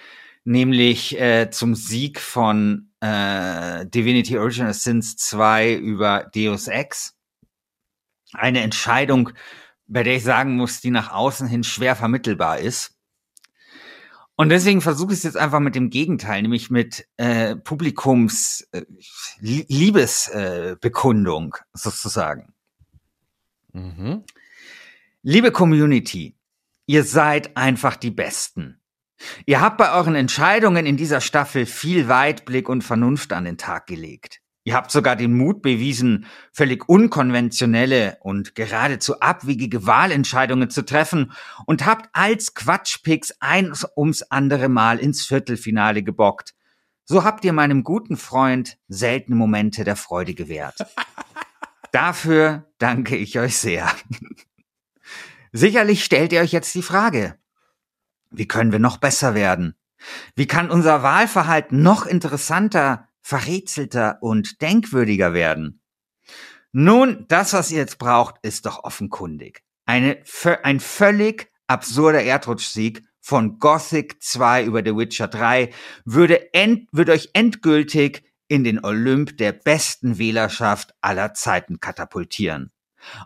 nämlich 0.44 1.20
äh, 1.20 1.52
zum 1.52 1.76
Sieg 1.76 2.20
von 2.20 2.90
äh, 3.02 3.86
Divinity 3.86 4.40
Original 4.40 4.74
Sins 4.74 5.16
2 5.18 5.76
über 5.76 6.32
Deus 6.34 6.68
Ex. 6.68 7.16
eine 8.34 8.62
Entscheidung, 8.62 9.30
bei 9.86 10.02
der 10.04 10.16
ich 10.16 10.24
sagen 10.24 10.56
muss, 10.56 10.82
die 10.82 10.90
nach 10.90 11.12
außen 11.12 11.48
hin 11.48 11.64
schwer 11.64 11.96
vermittelbar 11.96 12.58
ist. 12.60 12.96
Und 14.36 14.50
deswegen 14.50 14.82
versuche 14.82 15.12
ich 15.12 15.20
es 15.20 15.24
jetzt 15.24 15.36
einfach 15.36 15.60
mit 15.60 15.76
dem 15.76 15.90
Gegenteil, 15.90 16.42
nämlich 16.42 16.70
mit 16.70 17.06
äh, 17.18 17.58
Publikums 17.58 18.66
äh, 18.72 18.86
Liebesbekundung 19.42 21.56
äh, 21.56 21.58
sozusagen. 21.74 22.54
Mhm. 23.74 24.24
Liebe 25.24 25.52
Community, 25.52 26.39
ihr 26.90 27.04
seid 27.04 27.56
einfach 27.56 27.96
die 27.96 28.10
Besten. 28.10 28.82
Ihr 29.46 29.62
habt 29.62 29.78
bei 29.78 29.94
euren 29.94 30.16
Entscheidungen 30.16 30.88
in 30.88 30.98
dieser 30.98 31.22
Staffel 31.22 31.68
viel 31.68 32.08
Weitblick 32.08 32.68
und 32.68 32.84
Vernunft 32.84 33.32
an 33.32 33.46
den 33.46 33.60
Tag 33.60 33.86
gelegt. 33.86 34.42
Ihr 34.64 34.74
habt 34.74 34.90
sogar 34.90 35.16
den 35.16 35.38
Mut 35.38 35.62
bewiesen, 35.62 36.26
völlig 36.52 36.90
unkonventionelle 36.90 38.18
und 38.22 38.56
geradezu 38.56 39.20
abwegige 39.20 39.86
Wahlentscheidungen 39.86 40.72
zu 40.72 40.84
treffen 40.84 41.32
und 41.68 41.86
habt 41.86 42.10
als 42.14 42.56
Quatschpicks 42.56 43.36
eins 43.40 43.86
ums 43.96 44.24
andere 44.24 44.68
Mal 44.68 44.98
ins 44.98 45.28
Viertelfinale 45.28 46.02
gebockt. 46.02 46.56
So 47.06 47.24
habt 47.24 47.46
ihr 47.46 47.54
meinem 47.54 47.84
guten 47.84 48.18
Freund 48.18 48.80
seltene 48.88 49.36
Momente 49.36 49.84
der 49.84 49.96
Freude 49.96 50.34
gewährt. 50.34 50.78
Dafür 51.92 52.68
danke 52.80 53.16
ich 53.16 53.38
euch 53.38 53.58
sehr. 53.58 53.92
Sicherlich 55.52 56.04
stellt 56.04 56.32
ihr 56.34 56.42
euch 56.42 56.52
jetzt 56.52 56.74
die 56.76 56.82
Frage, 56.82 57.38
wie 58.32 58.48
können 58.48 58.72
wir 58.72 58.80
noch 58.80 58.98
besser 58.98 59.34
werden? 59.36 59.76
Wie 60.36 60.48
kann 60.48 60.70
unser 60.70 61.04
Wahlverhalten 61.04 61.82
noch 61.82 62.06
interessanter, 62.06 63.10
verrätselter 63.30 64.18
und 64.22 64.62
denkwürdiger 64.62 65.34
werden. 65.34 65.82
Nun, 66.72 67.26
das, 67.28 67.54
was 67.54 67.72
ihr 67.72 67.78
jetzt 67.78 68.00
braucht, 68.00 68.36
ist 68.42 68.66
doch 68.66 68.84
offenkundig. 68.84 69.64
Eine, 69.86 70.24
ein 70.64 70.80
völlig 70.80 71.48
absurder 71.68 72.24
Erdrutschsieg 72.24 73.04
von 73.20 73.60
Gothic 73.60 74.22
2 74.24 74.64
über 74.64 74.82
The 74.84 74.96
Witcher 74.96 75.28
3 75.28 75.72
würde, 76.06 76.54
end, 76.54 76.88
würde 76.92 77.12
euch 77.12 77.30
endgültig 77.34 78.24
in 78.48 78.64
den 78.64 78.84
Olymp 78.84 79.38
der 79.38 79.52
besten 79.52 80.18
Wählerschaft 80.18 80.96
aller 81.02 81.36
Zeiten 81.36 81.80
katapultieren. 81.80 82.72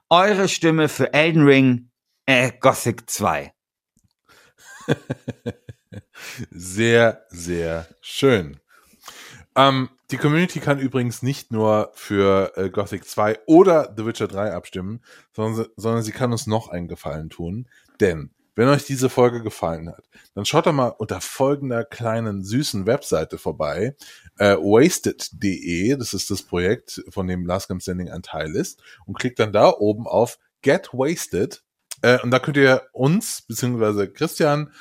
Eure 0.09 0.49
Stimme 0.49 0.89
für 0.89 1.13
Elden 1.13 1.45
Ring, 1.45 1.91
äh, 2.26 2.51
Gothic 2.59 3.09
2. 3.09 3.53
sehr, 6.51 7.26
sehr 7.30 7.88
schön. 8.01 8.59
Ähm, 9.55 9.89
die 10.11 10.17
Community 10.17 10.59
kann 10.59 10.80
übrigens 10.80 11.21
nicht 11.21 11.51
nur 11.51 11.91
für 11.93 12.53
äh, 12.55 12.69
Gothic 12.69 13.05
2 13.05 13.39
oder 13.45 13.93
The 13.95 14.05
Witcher 14.05 14.28
3 14.28 14.53
abstimmen, 14.53 15.01
sondern, 15.32 15.67
sondern 15.76 16.03
sie 16.03 16.11
kann 16.11 16.32
uns 16.32 16.47
noch 16.47 16.69
einen 16.69 16.88
Gefallen 16.88 17.30
tun. 17.30 17.67
Denn 17.99 18.32
wenn 18.55 18.67
euch 18.67 18.86
diese 18.86 19.09
Folge 19.09 19.41
gefallen 19.41 19.89
hat, 19.89 20.07
dann 20.36 20.45
schaut 20.45 20.67
doch 20.67 20.74
mal 20.74 20.89
unter 20.89 21.21
folgender 21.21 21.84
kleinen 21.84 22.43
süßen 22.43 22.86
Webseite 22.86 23.39
vorbei, 23.39 23.95
äh, 24.38 24.55
wasted.de, 24.55 25.95
das 25.95 26.13
ist 26.13 26.30
das 26.30 26.43
Projekt, 26.43 27.03
von 27.09 27.28
dem 27.28 27.47
Last 27.47 27.67
Game 27.67 27.80
Standing 27.80 28.09
ein 28.09 28.21
Teil 28.21 28.55
ist, 28.55 28.80
und 29.05 29.17
klickt 29.17 29.39
dann 29.39 29.53
da 29.53 29.71
oben 29.71 30.05
auf 30.05 30.38
Get 30.61 30.89
Wasted. 30.93 31.63
Äh, 32.03 32.19
und 32.21 32.31
da 32.31 32.39
könnt 32.39 32.57
ihr 32.57 32.83
uns, 32.91 33.41
beziehungsweise 33.41 34.11
Christian, 34.11 34.71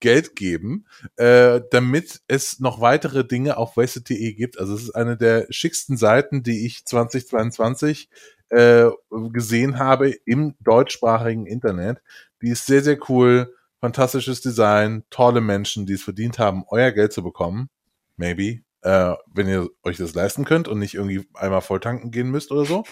Geld 0.00 0.36
geben, 0.36 0.86
äh, 1.16 1.60
damit 1.70 2.22
es 2.28 2.60
noch 2.60 2.80
weitere 2.80 3.24
Dinge 3.26 3.56
auf 3.56 3.76
wasted.de 3.76 4.32
gibt. 4.32 4.58
Also 4.58 4.74
es 4.74 4.84
ist 4.84 4.90
eine 4.94 5.16
der 5.16 5.46
schicksten 5.50 5.96
Seiten, 5.96 6.42
die 6.42 6.64
ich 6.66 6.86
2022 6.86 8.08
äh, 8.48 8.86
gesehen 9.32 9.78
habe 9.78 10.10
im 10.24 10.54
deutschsprachigen 10.60 11.46
Internet. 11.46 12.00
Die 12.42 12.50
ist 12.50 12.66
sehr, 12.66 12.82
sehr 12.82 12.98
cool, 13.08 13.54
fantastisches 13.80 14.40
Design, 14.40 15.04
tolle 15.10 15.40
Menschen, 15.40 15.84
die 15.84 15.94
es 15.94 16.02
verdient 16.02 16.38
haben, 16.38 16.64
euer 16.68 16.92
Geld 16.92 17.12
zu 17.12 17.22
bekommen. 17.22 17.70
Maybe. 18.16 18.60
Äh, 18.82 19.14
wenn 19.32 19.48
ihr 19.48 19.68
euch 19.82 19.98
das 19.98 20.14
leisten 20.14 20.44
könnt 20.44 20.66
und 20.66 20.78
nicht 20.78 20.94
irgendwie 20.94 21.28
einmal 21.34 21.60
voll 21.60 21.80
tanken 21.80 22.10
gehen 22.10 22.30
müsst 22.30 22.50
oder 22.50 22.64
so. 22.64 22.84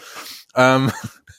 Ähm, 0.55 0.91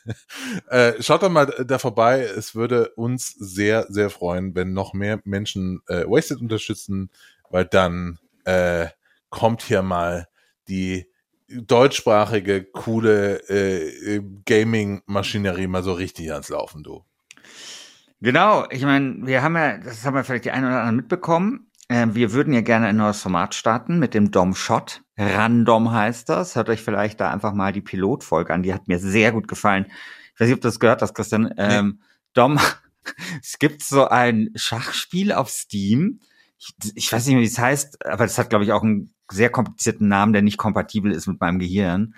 äh, 0.70 1.02
schaut 1.02 1.24
doch 1.24 1.30
mal 1.30 1.46
da 1.46 1.80
vorbei. 1.80 2.22
Es 2.22 2.56
würde 2.56 2.90
uns 2.96 3.32
sehr, 3.32 3.86
sehr 3.90 4.10
freuen, 4.10 4.56
wenn 4.56 4.74
noch 4.74 4.94
mehr 4.94 5.20
Menschen 5.24 5.82
äh, 5.88 6.06
Wasted 6.06 6.42
unterstützen, 6.42 7.10
weil 7.50 7.66
dann 7.66 8.20
äh, 8.46 8.88
kommt 9.30 9.62
hier 9.62 9.82
mal 9.82 10.28
die 10.68 11.08
deutschsprachige, 11.50 12.64
coole 12.64 13.38
äh, 13.50 14.22
Gaming-Maschinerie 14.46 15.68
mal 15.68 15.84
so 15.84 15.94
richtig 15.94 16.32
ans 16.32 16.50
Laufen, 16.50 16.84
du. 16.84 17.04
Genau, 18.22 18.68
ich 18.70 18.84
meine, 18.84 19.26
wir 19.26 19.42
haben 19.42 19.56
ja, 19.56 19.78
das 19.78 20.06
haben 20.06 20.14
wir 20.14 20.24
vielleicht 20.24 20.46
die 20.46 20.52
einen 20.52 20.66
oder 20.66 20.76
anderen 20.80 20.98
mitbekommen, 20.98 21.69
wir 21.90 22.34
würden 22.34 22.54
ja 22.54 22.62
gerne 22.62 22.88
ein 22.88 22.98
neues 22.98 23.22
Format 23.22 23.56
starten 23.56 23.98
mit 23.98 24.14
dem 24.14 24.30
Dom 24.30 24.54
Shot. 24.54 25.02
Random 25.18 25.92
heißt 25.92 26.30
das. 26.30 26.56
Hört 26.56 26.70
euch 26.70 26.82
vielleicht 26.82 27.20
da 27.20 27.32
einfach 27.32 27.54
mal 27.54 27.74
die 27.74 27.82
Pilotfolge 27.82 28.54
an. 28.54 28.64
Die 28.64 28.74
hat 28.74 28.88
mir 28.88 29.00
sehr 29.00 29.32
gut 29.32 29.48
gefallen. 29.48 29.88
Ich 30.34 30.40
weiß 30.40 30.48
nicht, 30.48 30.56
ob 30.56 30.62
du 30.62 30.68
das 30.68 30.80
gehört 30.80 31.02
hast, 31.02 31.16
Christian. 31.16 31.54
Ähm, 31.58 31.98
nee. 31.98 32.06
Dom, 32.34 32.60
es 33.42 33.58
gibt 33.60 33.84
so 33.84 34.08
ein 34.08 34.52
Schachspiel 34.56 35.34
auf 35.34 35.50
Steam. 35.50 36.20
Ich, 36.60 36.76
ich 36.96 37.12
weiß 37.12 37.26
nicht 37.26 37.36
mehr, 37.36 37.42
wie 37.42 37.48
es 37.48 37.58
heißt, 37.58 38.06
aber 38.06 38.26
das 38.26 38.38
hat, 38.38 38.50
glaube 38.50 38.66
ich, 38.66 38.72
auch 38.72 38.84
einen 38.84 39.14
sehr 39.32 39.50
komplizierten 39.50 40.08
Namen, 40.08 40.34
der 40.34 40.42
nicht 40.42 40.58
kompatibel 40.58 41.12
ist 41.12 41.28
mit 41.28 41.40
meinem 41.40 41.60
Gehirn. 41.60 42.16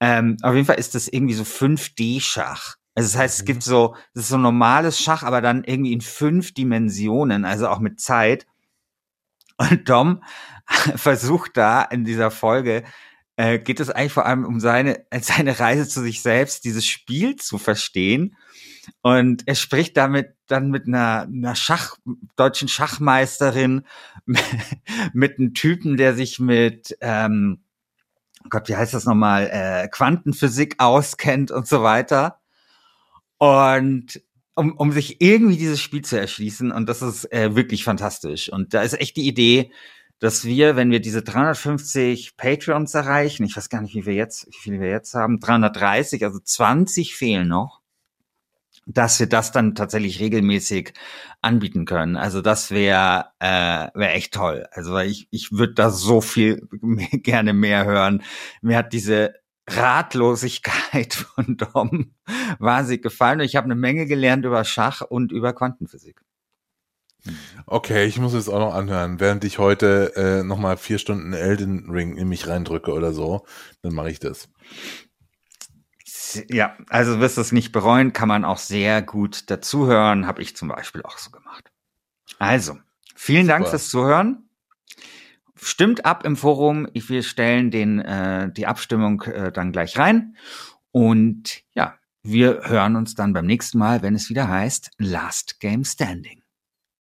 Ähm, 0.00 0.36
auf 0.42 0.54
jeden 0.54 0.66
Fall 0.66 0.78
ist 0.78 0.94
das 0.94 1.08
irgendwie 1.08 1.34
so 1.34 1.44
5D-Schach. 1.44 2.76
Also 2.94 3.12
das 3.12 3.16
heißt, 3.16 3.38
es 3.40 3.44
gibt 3.44 3.66
mhm. 3.66 3.70
so, 3.70 3.94
das 4.14 4.24
ist 4.24 4.30
so 4.30 4.38
normales 4.38 5.00
Schach, 5.00 5.22
aber 5.22 5.40
dann 5.40 5.64
irgendwie 5.64 5.92
in 5.92 6.00
fünf 6.00 6.52
Dimensionen, 6.52 7.44
also 7.44 7.68
auch 7.68 7.80
mit 7.80 8.00
Zeit. 8.00 8.46
Und 9.60 9.88
Dom 9.90 10.22
versucht 10.96 11.56
da 11.56 11.82
in 11.82 12.04
dieser 12.04 12.30
Folge, 12.30 12.82
äh, 13.36 13.58
geht 13.58 13.78
es 13.78 13.90
eigentlich 13.90 14.14
vor 14.14 14.24
allem 14.24 14.46
um 14.46 14.58
seine, 14.58 15.04
seine 15.20 15.60
Reise 15.60 15.86
zu 15.86 16.00
sich 16.00 16.22
selbst, 16.22 16.64
dieses 16.64 16.86
Spiel 16.86 17.36
zu 17.36 17.58
verstehen. 17.58 18.36
Und 19.02 19.46
er 19.46 19.54
spricht 19.54 19.96
damit 19.98 20.34
dann 20.46 20.70
mit 20.70 20.86
einer, 20.86 21.28
einer 21.30 21.54
Schach, 21.54 21.96
deutschen 22.36 22.68
Schachmeisterin, 22.68 23.86
mit 25.12 25.38
einem 25.38 25.52
Typen, 25.52 25.98
der 25.98 26.14
sich 26.14 26.40
mit, 26.40 26.96
ähm, 27.02 27.62
Gott, 28.48 28.68
wie 28.68 28.76
heißt 28.76 28.94
das 28.94 29.04
nochmal, 29.04 29.50
äh, 29.52 29.88
Quantenphysik 29.88 30.76
auskennt 30.78 31.50
und 31.50 31.68
so 31.68 31.82
weiter. 31.82 32.40
Und 33.36 34.22
um, 34.60 34.72
um 34.72 34.92
sich 34.92 35.22
irgendwie 35.22 35.56
dieses 35.56 35.80
Spiel 35.80 36.02
zu 36.02 36.20
erschließen. 36.20 36.70
Und 36.70 36.86
das 36.86 37.00
ist 37.00 37.32
äh, 37.32 37.56
wirklich 37.56 37.82
fantastisch. 37.82 38.52
Und 38.52 38.74
da 38.74 38.82
ist 38.82 38.92
echt 38.92 39.16
die 39.16 39.26
Idee, 39.26 39.72
dass 40.18 40.44
wir, 40.44 40.76
wenn 40.76 40.90
wir 40.90 41.00
diese 41.00 41.22
350 41.22 42.36
Patreons 42.36 42.92
erreichen, 42.92 43.44
ich 43.44 43.56
weiß 43.56 43.70
gar 43.70 43.80
nicht, 43.80 43.94
wie 43.94 44.04
wir 44.04 44.12
jetzt, 44.12 44.46
wie 44.48 44.58
viele 44.60 44.80
wir 44.80 44.90
jetzt 44.90 45.14
haben, 45.14 45.40
330, 45.40 46.24
also 46.24 46.40
20 46.40 47.14
fehlen 47.14 47.48
noch, 47.48 47.80
dass 48.84 49.18
wir 49.18 49.28
das 49.28 49.50
dann 49.50 49.74
tatsächlich 49.74 50.20
regelmäßig 50.20 50.92
anbieten 51.40 51.86
können. 51.86 52.16
Also 52.16 52.42
das 52.42 52.70
wäre 52.70 53.28
äh, 53.38 53.88
wäre 53.94 54.12
echt 54.12 54.34
toll. 54.34 54.66
Also 54.72 54.98
ich 54.98 55.26
ich 55.30 55.52
würde 55.52 55.72
da 55.72 55.88
so 55.88 56.20
viel 56.20 56.68
mehr, 56.82 57.08
gerne 57.12 57.54
mehr 57.54 57.86
hören. 57.86 58.22
Mir 58.60 58.76
hat 58.76 58.92
diese 58.92 59.39
Ratlosigkeit 59.68 61.14
von 61.34 61.56
Dom 61.56 62.14
wahnsinnig 62.58 63.02
gefallen. 63.02 63.40
Und 63.40 63.46
ich 63.46 63.56
habe 63.56 63.66
eine 63.66 63.74
Menge 63.74 64.06
gelernt 64.06 64.44
über 64.44 64.64
Schach 64.64 65.00
und 65.02 65.32
über 65.32 65.52
Quantenphysik. 65.52 66.20
Okay, 67.66 68.06
ich 68.06 68.18
muss 68.18 68.32
es 68.32 68.48
auch 68.48 68.58
noch 68.58 68.74
anhören. 68.74 69.20
Während 69.20 69.44
ich 69.44 69.58
heute 69.58 70.14
äh, 70.16 70.42
nochmal 70.42 70.76
vier 70.76 70.98
Stunden 70.98 71.32
Elden 71.32 71.90
Ring 71.90 72.16
in 72.16 72.28
mich 72.28 72.48
reindrücke 72.48 72.92
oder 72.92 73.12
so, 73.12 73.44
dann 73.82 73.92
mache 73.92 74.10
ich 74.10 74.20
das. 74.20 74.48
Ja, 76.48 76.76
also 76.88 77.20
wirst 77.20 77.36
du 77.36 77.40
es 77.40 77.52
nicht 77.52 77.72
bereuen, 77.72 78.12
kann 78.12 78.28
man 78.28 78.44
auch 78.44 78.58
sehr 78.58 79.02
gut 79.02 79.50
dazuhören. 79.50 80.26
Habe 80.26 80.42
ich 80.42 80.56
zum 80.56 80.68
Beispiel 80.68 81.02
auch 81.02 81.18
so 81.18 81.30
gemacht. 81.30 81.70
Also, 82.38 82.78
vielen 83.14 83.46
Super. 83.46 83.58
Dank 83.58 83.68
fürs 83.68 83.88
Zuhören. 83.88 84.49
Stimmt 85.62 86.06
ab 86.06 86.24
im 86.24 86.36
Forum. 86.36 86.88
Wir 86.94 87.22
stellen 87.22 87.70
den, 87.70 88.00
äh, 88.00 88.50
die 88.52 88.66
Abstimmung 88.66 89.22
äh, 89.22 89.52
dann 89.52 89.72
gleich 89.72 89.98
rein. 89.98 90.36
Und 90.90 91.62
ja, 91.74 91.98
wir 92.22 92.62
hören 92.64 92.96
uns 92.96 93.14
dann 93.14 93.32
beim 93.32 93.46
nächsten 93.46 93.78
Mal, 93.78 94.02
wenn 94.02 94.14
es 94.14 94.30
wieder 94.30 94.48
heißt 94.48 94.90
Last 94.98 95.60
Game 95.60 95.84
Standing. 95.84 96.39